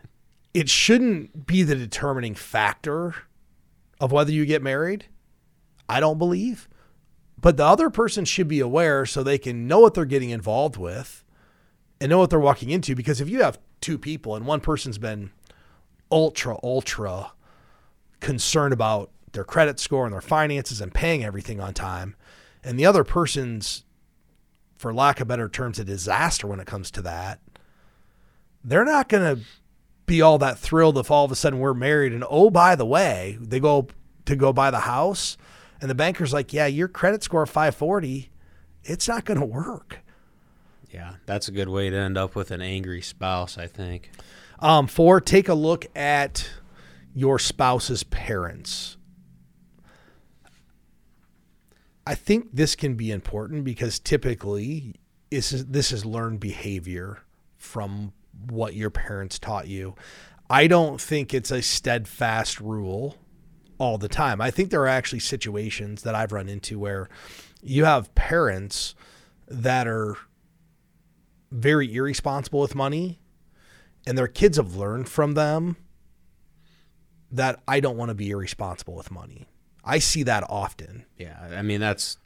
it 0.56 0.68
shouldn't 0.70 1.46
be 1.46 1.62
the 1.62 1.76
determining 1.76 2.34
factor 2.34 3.14
of 4.00 4.10
whether 4.10 4.32
you 4.32 4.46
get 4.46 4.62
married. 4.62 5.06
I 5.88 6.00
don't 6.00 6.18
believe 6.18 6.68
but 7.40 7.56
the 7.56 7.64
other 7.64 7.90
person 7.90 8.24
should 8.24 8.48
be 8.48 8.60
aware 8.60 9.04
so 9.06 9.22
they 9.22 9.38
can 9.38 9.66
know 9.66 9.80
what 9.80 9.94
they're 9.94 10.04
getting 10.04 10.30
involved 10.30 10.76
with 10.76 11.24
and 12.00 12.10
know 12.10 12.18
what 12.18 12.30
they're 12.30 12.40
walking 12.40 12.70
into 12.70 12.94
because 12.94 13.20
if 13.20 13.28
you 13.28 13.42
have 13.42 13.58
two 13.80 13.98
people 13.98 14.34
and 14.34 14.46
one 14.46 14.60
person's 14.60 14.98
been 14.98 15.30
ultra 16.10 16.56
ultra 16.62 17.32
concerned 18.20 18.72
about 18.72 19.10
their 19.32 19.44
credit 19.44 19.78
score 19.78 20.04
and 20.04 20.14
their 20.14 20.20
finances 20.20 20.80
and 20.80 20.94
paying 20.94 21.24
everything 21.24 21.60
on 21.60 21.74
time 21.74 22.16
and 22.64 22.78
the 22.78 22.86
other 22.86 23.04
person's 23.04 23.84
for 24.76 24.94
lack 24.94 25.20
of 25.20 25.28
better 25.28 25.48
terms 25.48 25.78
a 25.78 25.84
disaster 25.84 26.46
when 26.46 26.60
it 26.60 26.66
comes 26.66 26.90
to 26.90 27.02
that 27.02 27.40
they're 28.64 28.84
not 28.84 29.08
going 29.08 29.36
to 29.36 29.42
be 30.06 30.22
all 30.22 30.38
that 30.38 30.58
thrilled 30.58 30.96
if 30.98 31.10
all 31.10 31.24
of 31.24 31.32
a 31.32 31.36
sudden 31.36 31.58
we're 31.58 31.74
married 31.74 32.12
and 32.12 32.24
oh 32.30 32.48
by 32.50 32.74
the 32.76 32.86
way 32.86 33.36
they 33.40 33.58
go 33.60 33.86
to 34.24 34.36
go 34.36 34.52
buy 34.52 34.70
the 34.70 34.80
house 34.80 35.36
and 35.80 35.90
the 35.90 35.94
banker's 35.94 36.32
like 36.32 36.52
yeah 36.52 36.66
your 36.66 36.88
credit 36.88 37.22
score 37.22 37.44
540 37.46 38.30
it's 38.84 39.08
not 39.08 39.24
going 39.24 39.40
to 39.40 39.46
work 39.46 40.00
Yeah, 40.92 41.14
that's 41.26 41.48
a 41.48 41.52
good 41.52 41.68
way 41.68 41.90
to 41.90 41.96
end 41.96 42.16
up 42.16 42.34
with 42.36 42.50
an 42.52 42.62
angry 42.62 43.02
spouse. 43.02 43.58
I 43.58 43.66
think. 43.66 44.10
um, 44.60 44.86
four 44.86 45.20
take 45.20 45.48
a 45.48 45.54
look 45.54 45.86
at 45.96 46.48
your 47.14 47.38
spouse's 47.38 48.02
parents 48.04 48.96
i 52.06 52.14
think 52.14 52.48
this 52.52 52.74
can 52.76 52.94
be 52.94 53.10
important 53.10 53.64
because 53.64 53.98
typically 53.98 54.94
is 55.30 55.66
this 55.66 55.90
is 55.92 56.04
learned 56.04 56.38
behavior 56.40 57.18
from 57.56 58.12
what 58.50 58.74
your 58.74 58.90
parents 58.90 59.38
taught 59.38 59.68
you. 59.68 59.94
I 60.48 60.66
don't 60.66 61.00
think 61.00 61.34
it's 61.34 61.50
a 61.50 61.62
steadfast 61.62 62.60
rule 62.60 63.16
all 63.78 63.98
the 63.98 64.08
time. 64.08 64.40
I 64.40 64.50
think 64.50 64.70
there 64.70 64.82
are 64.82 64.88
actually 64.88 65.20
situations 65.20 66.02
that 66.02 66.14
I've 66.14 66.32
run 66.32 66.48
into 66.48 66.78
where 66.78 67.08
you 67.62 67.84
have 67.84 68.14
parents 68.14 68.94
that 69.48 69.86
are 69.86 70.16
very 71.50 71.94
irresponsible 71.94 72.60
with 72.60 72.74
money 72.74 73.20
and 74.06 74.16
their 74.16 74.28
kids 74.28 74.56
have 74.56 74.76
learned 74.76 75.08
from 75.08 75.34
them 75.34 75.76
that 77.30 77.60
I 77.66 77.80
don't 77.80 77.96
want 77.96 78.10
to 78.10 78.14
be 78.14 78.30
irresponsible 78.30 78.94
with 78.94 79.10
money. 79.10 79.48
I 79.84 79.98
see 79.98 80.22
that 80.24 80.44
often. 80.48 81.04
Yeah, 81.18 81.38
I 81.56 81.62
mean 81.62 81.80
that's 81.80 82.18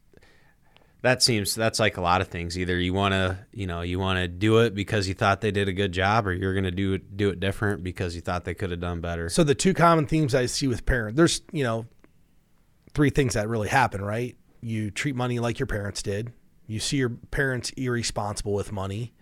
that 1.02 1.22
seems 1.22 1.54
that's 1.54 1.80
like 1.80 1.96
a 1.96 2.00
lot 2.00 2.20
of 2.20 2.28
things. 2.28 2.58
Either 2.58 2.78
you 2.78 2.92
want 2.92 3.12
to, 3.12 3.38
you 3.52 3.66
know, 3.66 3.80
you 3.80 3.98
want 3.98 4.18
to 4.18 4.28
do 4.28 4.58
it 4.58 4.74
because 4.74 5.08
you 5.08 5.14
thought 5.14 5.40
they 5.40 5.50
did 5.50 5.68
a 5.68 5.72
good 5.72 5.92
job, 5.92 6.26
or 6.26 6.32
you're 6.32 6.52
going 6.52 6.64
to 6.64 6.70
do 6.70 6.94
it 6.94 7.16
do 7.16 7.30
it 7.30 7.40
different 7.40 7.82
because 7.82 8.14
you 8.14 8.20
thought 8.20 8.44
they 8.44 8.54
could 8.54 8.70
have 8.70 8.80
done 8.80 9.00
better. 9.00 9.28
So 9.28 9.42
the 9.42 9.54
two 9.54 9.72
common 9.72 10.06
themes 10.06 10.34
I 10.34 10.46
see 10.46 10.68
with 10.68 10.84
parents, 10.84 11.16
there's 11.16 11.42
you 11.52 11.64
know, 11.64 11.86
three 12.92 13.10
things 13.10 13.34
that 13.34 13.48
really 13.48 13.68
happen. 13.68 14.02
Right? 14.02 14.36
You 14.60 14.90
treat 14.90 15.16
money 15.16 15.38
like 15.38 15.58
your 15.58 15.66
parents 15.66 16.02
did. 16.02 16.32
You 16.66 16.80
see 16.80 16.98
your 16.98 17.08
parents 17.08 17.70
irresponsible 17.70 18.52
with 18.52 18.70
money, 18.70 19.14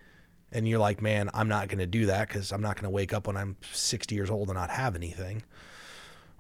and 0.51 0.69
you're 0.69 0.81
like, 0.81 1.01
man, 1.01 1.31
I'm 1.33 1.49
not 1.49 1.69
going 1.69 1.79
to 1.79 1.87
do 1.87 2.07
that 2.07 2.29
because 2.29 2.53
I'm 2.53 2.61
not 2.61 2.75
going 2.75 2.85
to 2.85 2.91
wake 2.91 3.15
up 3.15 3.27
when 3.29 3.37
I'm 3.37 3.57
60 3.73 4.15
years 4.15 4.31
old 4.31 4.49
and 4.49 4.57
not 4.57 4.71
have 4.71 4.97
anything. 4.97 5.45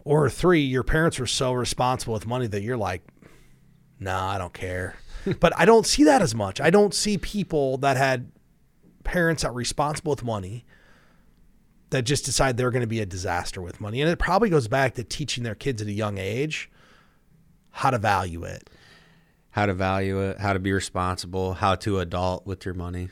Or 0.05 0.29
three, 0.29 0.61
your 0.61 0.83
parents 0.83 1.19
were 1.19 1.27
so 1.27 1.53
responsible 1.53 2.15
with 2.15 2.27
money 2.27 2.47
that 2.49 2.63
you're 2.63 2.77
like, 2.77 3.03
nah, 4.01 4.31
I 4.31 4.39
don't 4.39 4.53
care 4.53 4.97
but 5.41 5.53
I 5.59 5.65
don't 5.65 5.87
see 5.87 6.05
that 6.05 6.23
as 6.23 6.35
much. 6.35 6.61
I 6.61 6.71
don't 6.71 6.95
see 6.95 7.19
people 7.19 7.79
that 7.79 7.97
had 7.97 8.31
parents 9.05 9.43
that 9.43 9.53
were 9.53 9.59
responsible 9.59 10.11
with 10.11 10.25
money 10.25 10.65
that 11.91 12.03
just 12.03 12.25
decide 12.25 12.57
they're 12.57 12.71
going 12.71 12.83
to 12.83 12.87
be 12.87 13.01
a 13.01 13.07
disaster 13.07 13.63
with 13.63 13.81
money. 13.81 14.01
And 14.01 14.11
it 14.11 14.19
probably 14.19 14.51
goes 14.51 14.69
back 14.69 14.95
to 14.95 15.05
teaching 15.05 15.45
their 15.45 15.55
kids 15.55 15.81
at 15.81 15.89
a 15.89 15.93
young 15.93 16.19
age 16.19 16.71
how 17.71 17.91
to 17.91 17.99
value 17.99 18.45
it. 18.45 18.69
How 19.51 19.67
to 19.67 19.75
value 19.75 20.21
it, 20.21 20.39
how 20.39 20.53
to 20.53 20.59
be 20.59 20.73
responsible, 20.73 21.55
how 21.55 21.75
to 21.77 21.99
adult 22.01 22.47
with 22.47 22.65
your 22.65 22.75
money. 22.75 23.09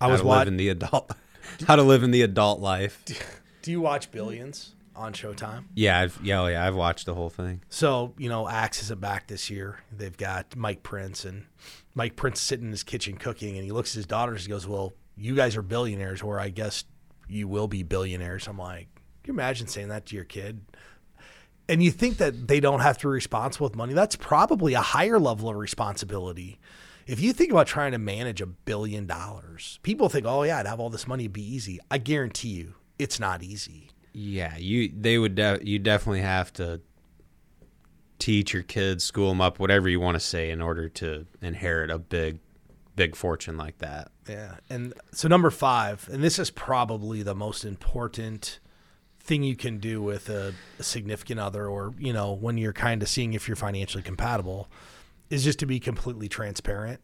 I 0.00 0.08
was 0.08 0.22
living 0.22 0.56
the 0.56 0.70
adult 0.70 1.12
how 1.66 1.76
to 1.76 1.82
live 1.82 2.02
in 2.02 2.10
the 2.10 2.22
adult 2.22 2.60
life. 2.60 3.02
Do 3.62 3.70
you 3.70 3.80
watch 3.80 4.10
Billions? 4.10 4.74
On 4.96 5.12
Showtime. 5.12 5.64
Yeah, 5.74 6.00
I've, 6.00 6.18
yeah, 6.22 6.42
oh, 6.42 6.46
yeah, 6.46 6.66
I've 6.66 6.74
watched 6.74 7.06
the 7.06 7.14
whole 7.14 7.30
thing. 7.30 7.62
So 7.68 8.14
you 8.18 8.28
know, 8.28 8.48
Axe 8.48 8.82
isn't 8.84 9.00
back 9.00 9.26
this 9.26 9.50
year. 9.50 9.78
They've 9.90 10.16
got 10.16 10.56
Mike 10.56 10.82
Prince, 10.82 11.24
and 11.24 11.46
Mike 11.94 12.16
Prince 12.16 12.40
sitting 12.40 12.66
in 12.66 12.70
his 12.70 12.82
kitchen 12.82 13.16
cooking, 13.16 13.56
and 13.56 13.64
he 13.64 13.72
looks 13.72 13.92
at 13.92 13.96
his 13.96 14.06
daughters. 14.06 14.42
and 14.42 14.46
He 14.46 14.50
goes, 14.50 14.66
"Well, 14.66 14.92
you 15.16 15.34
guys 15.34 15.56
are 15.56 15.62
billionaires, 15.62 16.22
or 16.22 16.40
I 16.40 16.48
guess 16.50 16.84
you 17.28 17.48
will 17.48 17.68
be 17.68 17.82
billionaires." 17.82 18.46
I'm 18.46 18.58
like, 18.58 18.88
can 19.22 19.34
you 19.34 19.40
imagine 19.40 19.66
saying 19.66 19.88
that 19.88 20.06
to 20.06 20.16
your 20.16 20.24
kid? 20.24 20.60
And 21.66 21.82
you 21.82 21.90
think 21.90 22.18
that 22.18 22.46
they 22.46 22.60
don't 22.60 22.80
have 22.80 22.98
to 22.98 23.06
be 23.06 23.12
responsible 23.12 23.66
with 23.66 23.74
money? 23.74 23.94
That's 23.94 24.16
probably 24.16 24.74
a 24.74 24.82
higher 24.82 25.18
level 25.18 25.48
of 25.48 25.56
responsibility. 25.56 26.60
If 27.06 27.20
you 27.20 27.32
think 27.32 27.50
about 27.50 27.66
trying 27.66 27.92
to 27.92 27.98
manage 27.98 28.42
a 28.42 28.46
billion 28.46 29.06
dollars, 29.06 29.78
people 29.82 30.08
think, 30.10 30.26
"Oh 30.26 30.42
yeah, 30.42 30.58
I'd 30.58 30.66
have 30.66 30.80
all 30.80 30.90
this 30.90 31.06
money, 31.06 31.24
it'd 31.24 31.32
be 31.32 31.54
easy." 31.54 31.78
I 31.90 31.98
guarantee 31.98 32.48
you, 32.50 32.74
it's 32.98 33.18
not 33.18 33.42
easy. 33.42 33.90
Yeah, 34.14 34.56
you 34.56 34.92
they 34.96 35.18
would 35.18 35.34
de- 35.34 35.60
you 35.62 35.80
definitely 35.80 36.22
have 36.22 36.52
to 36.54 36.80
teach 38.20 38.54
your 38.54 38.62
kids, 38.62 39.02
school 39.02 39.30
them 39.30 39.40
up, 39.40 39.58
whatever 39.58 39.88
you 39.88 39.98
want 39.98 40.14
to 40.14 40.20
say, 40.20 40.50
in 40.50 40.62
order 40.62 40.88
to 40.88 41.26
inherit 41.42 41.90
a 41.90 41.98
big, 41.98 42.38
big 42.94 43.16
fortune 43.16 43.56
like 43.56 43.78
that. 43.78 44.12
Yeah, 44.28 44.54
and 44.70 44.94
so 45.10 45.26
number 45.26 45.50
five, 45.50 46.08
and 46.12 46.22
this 46.22 46.38
is 46.38 46.50
probably 46.50 47.24
the 47.24 47.34
most 47.34 47.64
important 47.64 48.60
thing 49.18 49.42
you 49.42 49.56
can 49.56 49.78
do 49.78 50.00
with 50.00 50.28
a, 50.28 50.54
a 50.78 50.82
significant 50.84 51.40
other, 51.40 51.66
or 51.66 51.92
you 51.98 52.12
know, 52.12 52.32
when 52.32 52.56
you're 52.56 52.72
kind 52.72 53.02
of 53.02 53.08
seeing 53.08 53.34
if 53.34 53.48
you're 53.48 53.56
financially 53.56 54.02
compatible, 54.02 54.68
is 55.28 55.42
just 55.42 55.58
to 55.58 55.66
be 55.66 55.80
completely 55.80 56.28
transparent. 56.28 57.00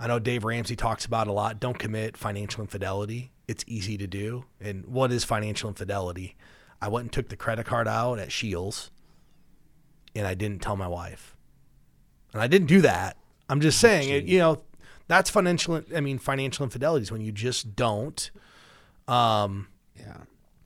I 0.00 0.08
know 0.08 0.18
Dave 0.18 0.42
Ramsey 0.42 0.74
talks 0.74 1.04
about 1.04 1.28
a 1.28 1.32
lot. 1.32 1.60
Don't 1.60 1.78
commit 1.78 2.16
financial 2.16 2.62
infidelity 2.62 3.30
it's 3.48 3.64
easy 3.66 3.96
to 3.98 4.06
do. 4.06 4.44
And 4.60 4.86
what 4.86 5.10
is 5.10 5.24
financial 5.24 5.68
infidelity? 5.68 6.36
I 6.80 6.88
went 6.88 7.04
and 7.04 7.12
took 7.12 7.30
the 7.30 7.36
credit 7.36 7.66
card 7.66 7.88
out 7.88 8.18
at 8.20 8.30
Scheels 8.30 8.90
and 10.14 10.26
I 10.26 10.34
didn't 10.34 10.62
tell 10.62 10.76
my 10.76 10.86
wife. 10.86 11.36
And 12.32 12.42
I 12.42 12.46
didn't 12.46 12.68
do 12.68 12.82
that. 12.82 13.16
I'm 13.48 13.60
just 13.60 13.82
oh, 13.82 13.88
saying, 13.88 14.10
it, 14.10 14.24
you 14.24 14.38
know, 14.38 14.62
that's 15.06 15.30
financial. 15.30 15.82
I 15.96 16.00
mean, 16.00 16.18
financial 16.18 16.64
infidelities 16.64 17.10
when 17.10 17.22
you 17.22 17.32
just 17.32 17.74
don't. 17.74 18.30
Um, 19.08 19.68
yeah. 19.96 20.18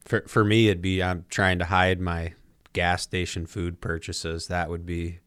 For 0.03 0.23
for 0.27 0.43
me, 0.43 0.67
it'd 0.67 0.81
be 0.81 1.01
I'm 1.01 1.25
trying 1.29 1.59
to 1.59 1.65
hide 1.65 2.01
my 2.01 2.33
gas 2.73 3.03
station 3.03 3.45
food 3.45 3.79
purchases. 3.79 4.47
That 4.47 4.69
would 4.69 4.85
be 4.85 5.19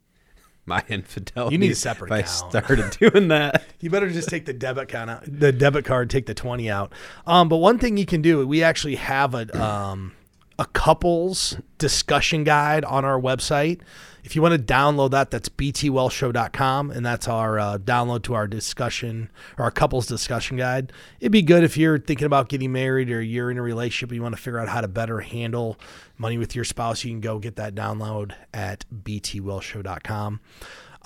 my 0.67 0.85
infidelity. 0.89 1.55
You 1.55 1.59
need 1.59 1.71
a 1.71 1.77
separate. 1.77 2.12
If 2.12 2.27
account. 2.27 2.55
I 2.55 2.61
started 2.61 2.99
doing 2.99 3.29
that, 3.29 3.64
you 3.81 3.91
better 3.91 4.11
just 4.11 4.29
take 4.29 4.45
the 4.45 4.53
debit 4.53 4.89
count 4.89 5.11
out, 5.11 5.23
the 5.27 5.53
debit 5.53 5.85
card, 5.85 6.11
take 6.11 6.27
the 6.27 6.35
twenty 6.35 6.69
out. 6.69 6.93
Um, 7.27 7.49
but 7.49 7.57
one 7.57 7.79
thing 7.79 7.97
you 7.97 8.07
can 8.07 8.23
do, 8.23 8.47
we 8.47 8.62
actually 8.62 8.97
have 8.97 9.35
a 9.35 9.62
um, 9.62 10.12
a 10.59 10.67
couples 10.67 11.59
discussion 11.79 12.45
guide 12.45 12.85
on 12.85 13.05
our 13.05 13.21
website. 13.21 13.81
If 14.25 14.35
you 14.35 14.43
want 14.43 14.55
to 14.55 14.75
download 14.75 15.13
that, 15.13 15.31
that's 15.31 15.49
btwealthshow.com, 15.49 16.91
and 16.91 17.07
that's 17.07 17.29
our 17.29 17.61
uh, 17.61 17.79
download 17.79 18.23
to 18.25 18.35
our 18.35 18.49
discussion 18.49 19.31
or 19.57 19.67
our 19.67 19.71
couples 19.71 20.07
discussion 20.07 20.57
guide. 20.57 20.93
It'd 21.21 21.31
be 21.31 21.43
good 21.43 21.63
if 21.63 21.77
you're 21.77 21.99
thinking 21.99 22.27
about 22.27 22.49
getting 22.49 22.73
married 22.73 23.09
or 23.11 23.21
you're 23.21 23.53
in 23.53 23.59
a 23.59 23.63
relationship 23.63 24.11
and 24.11 24.17
you 24.17 24.23
want 24.23 24.35
to 24.35 24.41
figure 24.41 24.59
out 24.59 24.69
how 24.69 24.81
to 24.81 24.89
better 24.89 25.21
handle 25.21 25.79
money 26.19 26.39
with 26.39 26.57
your 26.57 26.65
spouse. 26.65 27.05
You 27.05 27.13
can 27.13 27.21
go 27.21 27.39
get 27.39 27.55
that 27.57 27.77
download 27.77 28.33
at 28.53 28.85
btwealthshow.com. 29.05 30.41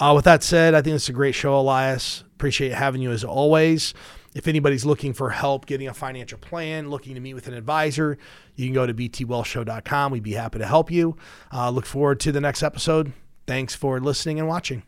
Uh, 0.01 0.15
with 0.15 0.25
that 0.25 0.43
said, 0.43 0.75
I 0.75 0.81
think 0.81 0.97
it's 0.97 1.11
a 1.11 1.13
great 1.13 1.35
show, 1.35 1.55
Elias. 1.61 2.25
Appreciate 2.35 2.73
having 2.73 3.03
you 3.03 3.11
as 3.11 3.23
always. 3.23 3.93
If 4.35 4.49
anybody's 4.49 4.87
looking 4.87 5.13
for 5.13 5.29
help 5.29 5.67
getting 5.67 5.89
a 5.89 5.95
financial 5.95 6.39
plan, 6.39 6.89
looking 6.89 7.15
to 7.17 7.21
meet 7.21 7.35
with 7.35 7.49
an 7.49 7.55
advisor, 7.55 8.17
you 8.55 8.67
can 8.67 8.73
go 8.73 8.87
to 8.87 8.95
btwealthshow.com. 8.95 10.13
We'd 10.13 10.23
be 10.23 10.33
happy 10.33 10.59
to 10.59 10.67
help 10.67 10.91
you. 10.91 11.17
Uh, 11.53 11.69
look 11.69 11.85
forward 11.85 12.19
to 12.21 12.33
the 12.33 12.41
next 12.41 12.63
episode. 12.63 13.13
Thanks 13.47 13.75
for 13.75 14.01
listening 14.01 14.39
and 14.39 14.49
watching. 14.49 14.85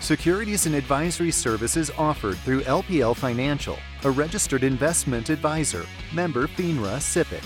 Securities 0.00 0.66
and 0.66 0.74
advisory 0.74 1.30
services 1.30 1.90
offered 1.98 2.36
through 2.38 2.62
LPL 2.62 3.16
Financial, 3.16 3.76
a 4.04 4.10
registered 4.10 4.62
investment 4.62 5.28
advisor, 5.28 5.84
member 6.14 6.46
FINRA 6.46 6.96
SIPC. 6.98 7.42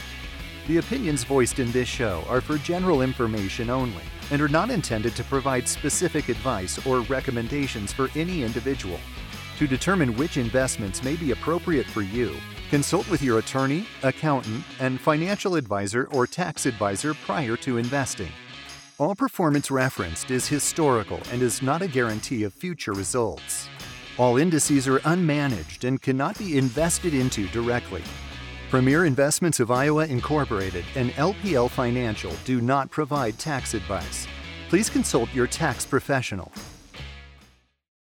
The 0.67 0.79
opinions 0.79 1.25
voiced 1.25 1.59
in 1.59 1.73
this 1.73 1.89
show 1.89 2.25
are 2.29 2.41
for 2.41 2.59
general 2.59 3.03
information 3.03 3.71
only 3.71 4.03
and 4.31 4.43
are 4.43 4.49
not 4.49 4.71
intended 4.71 5.15
to 5.17 5.25
provide 5.25 5.69
specific 5.69 6.29
advice 6.29 6.85
or 6.87 7.01
recommendations 7.01 7.93
for 7.93 8.09
any 8.15 8.43
individual. 8.43 8.99
To 9.59 9.67
determine 9.67 10.17
which 10.17 10.37
investments 10.37 11.03
may 11.03 11.17
be 11.17 11.33
appropriate 11.33 11.87
for 11.87 12.03
you, 12.03 12.37
consult 12.71 13.11
with 13.11 13.23
your 13.23 13.39
attorney, 13.39 13.87
accountant, 14.03 14.63
and 14.79 15.01
financial 15.01 15.57
advisor 15.57 16.09
or 16.13 16.27
tax 16.27 16.67
advisor 16.67 17.15
prior 17.15 17.57
to 17.57 17.79
investing. 17.79 18.31
All 18.99 19.15
performance 19.15 19.71
referenced 19.71 20.31
is 20.31 20.49
historical 20.49 21.21
and 21.33 21.43
is 21.43 21.63
not 21.63 21.83
a 21.83 21.89
guarantee 21.89 22.45
of 22.45 22.53
future 22.53 22.93
results. 22.93 23.69
All 24.19 24.37
indices 24.37 24.89
are 24.89 24.99
unmanaged 25.01 25.85
and 25.85 26.03
cannot 26.03 26.37
be 26.37 26.59
invested 26.59 27.15
into 27.15 27.47
directly. 27.49 28.03
Premier 28.69 29.07
Investments 29.07 29.61
of 29.61 29.71
Iowa 29.71 30.05
Incorporated 30.05 30.85
and 30.95 31.11
LPL 31.13 31.71
Financial 31.71 32.33
do 32.45 32.61
not 32.61 32.91
provide 32.91 33.39
tax 33.39 33.73
advice. 33.73 34.27
Please 34.69 34.91
consult 34.91 35.33
your 35.33 35.47
tax 35.47 35.87
professional. 35.87 36.53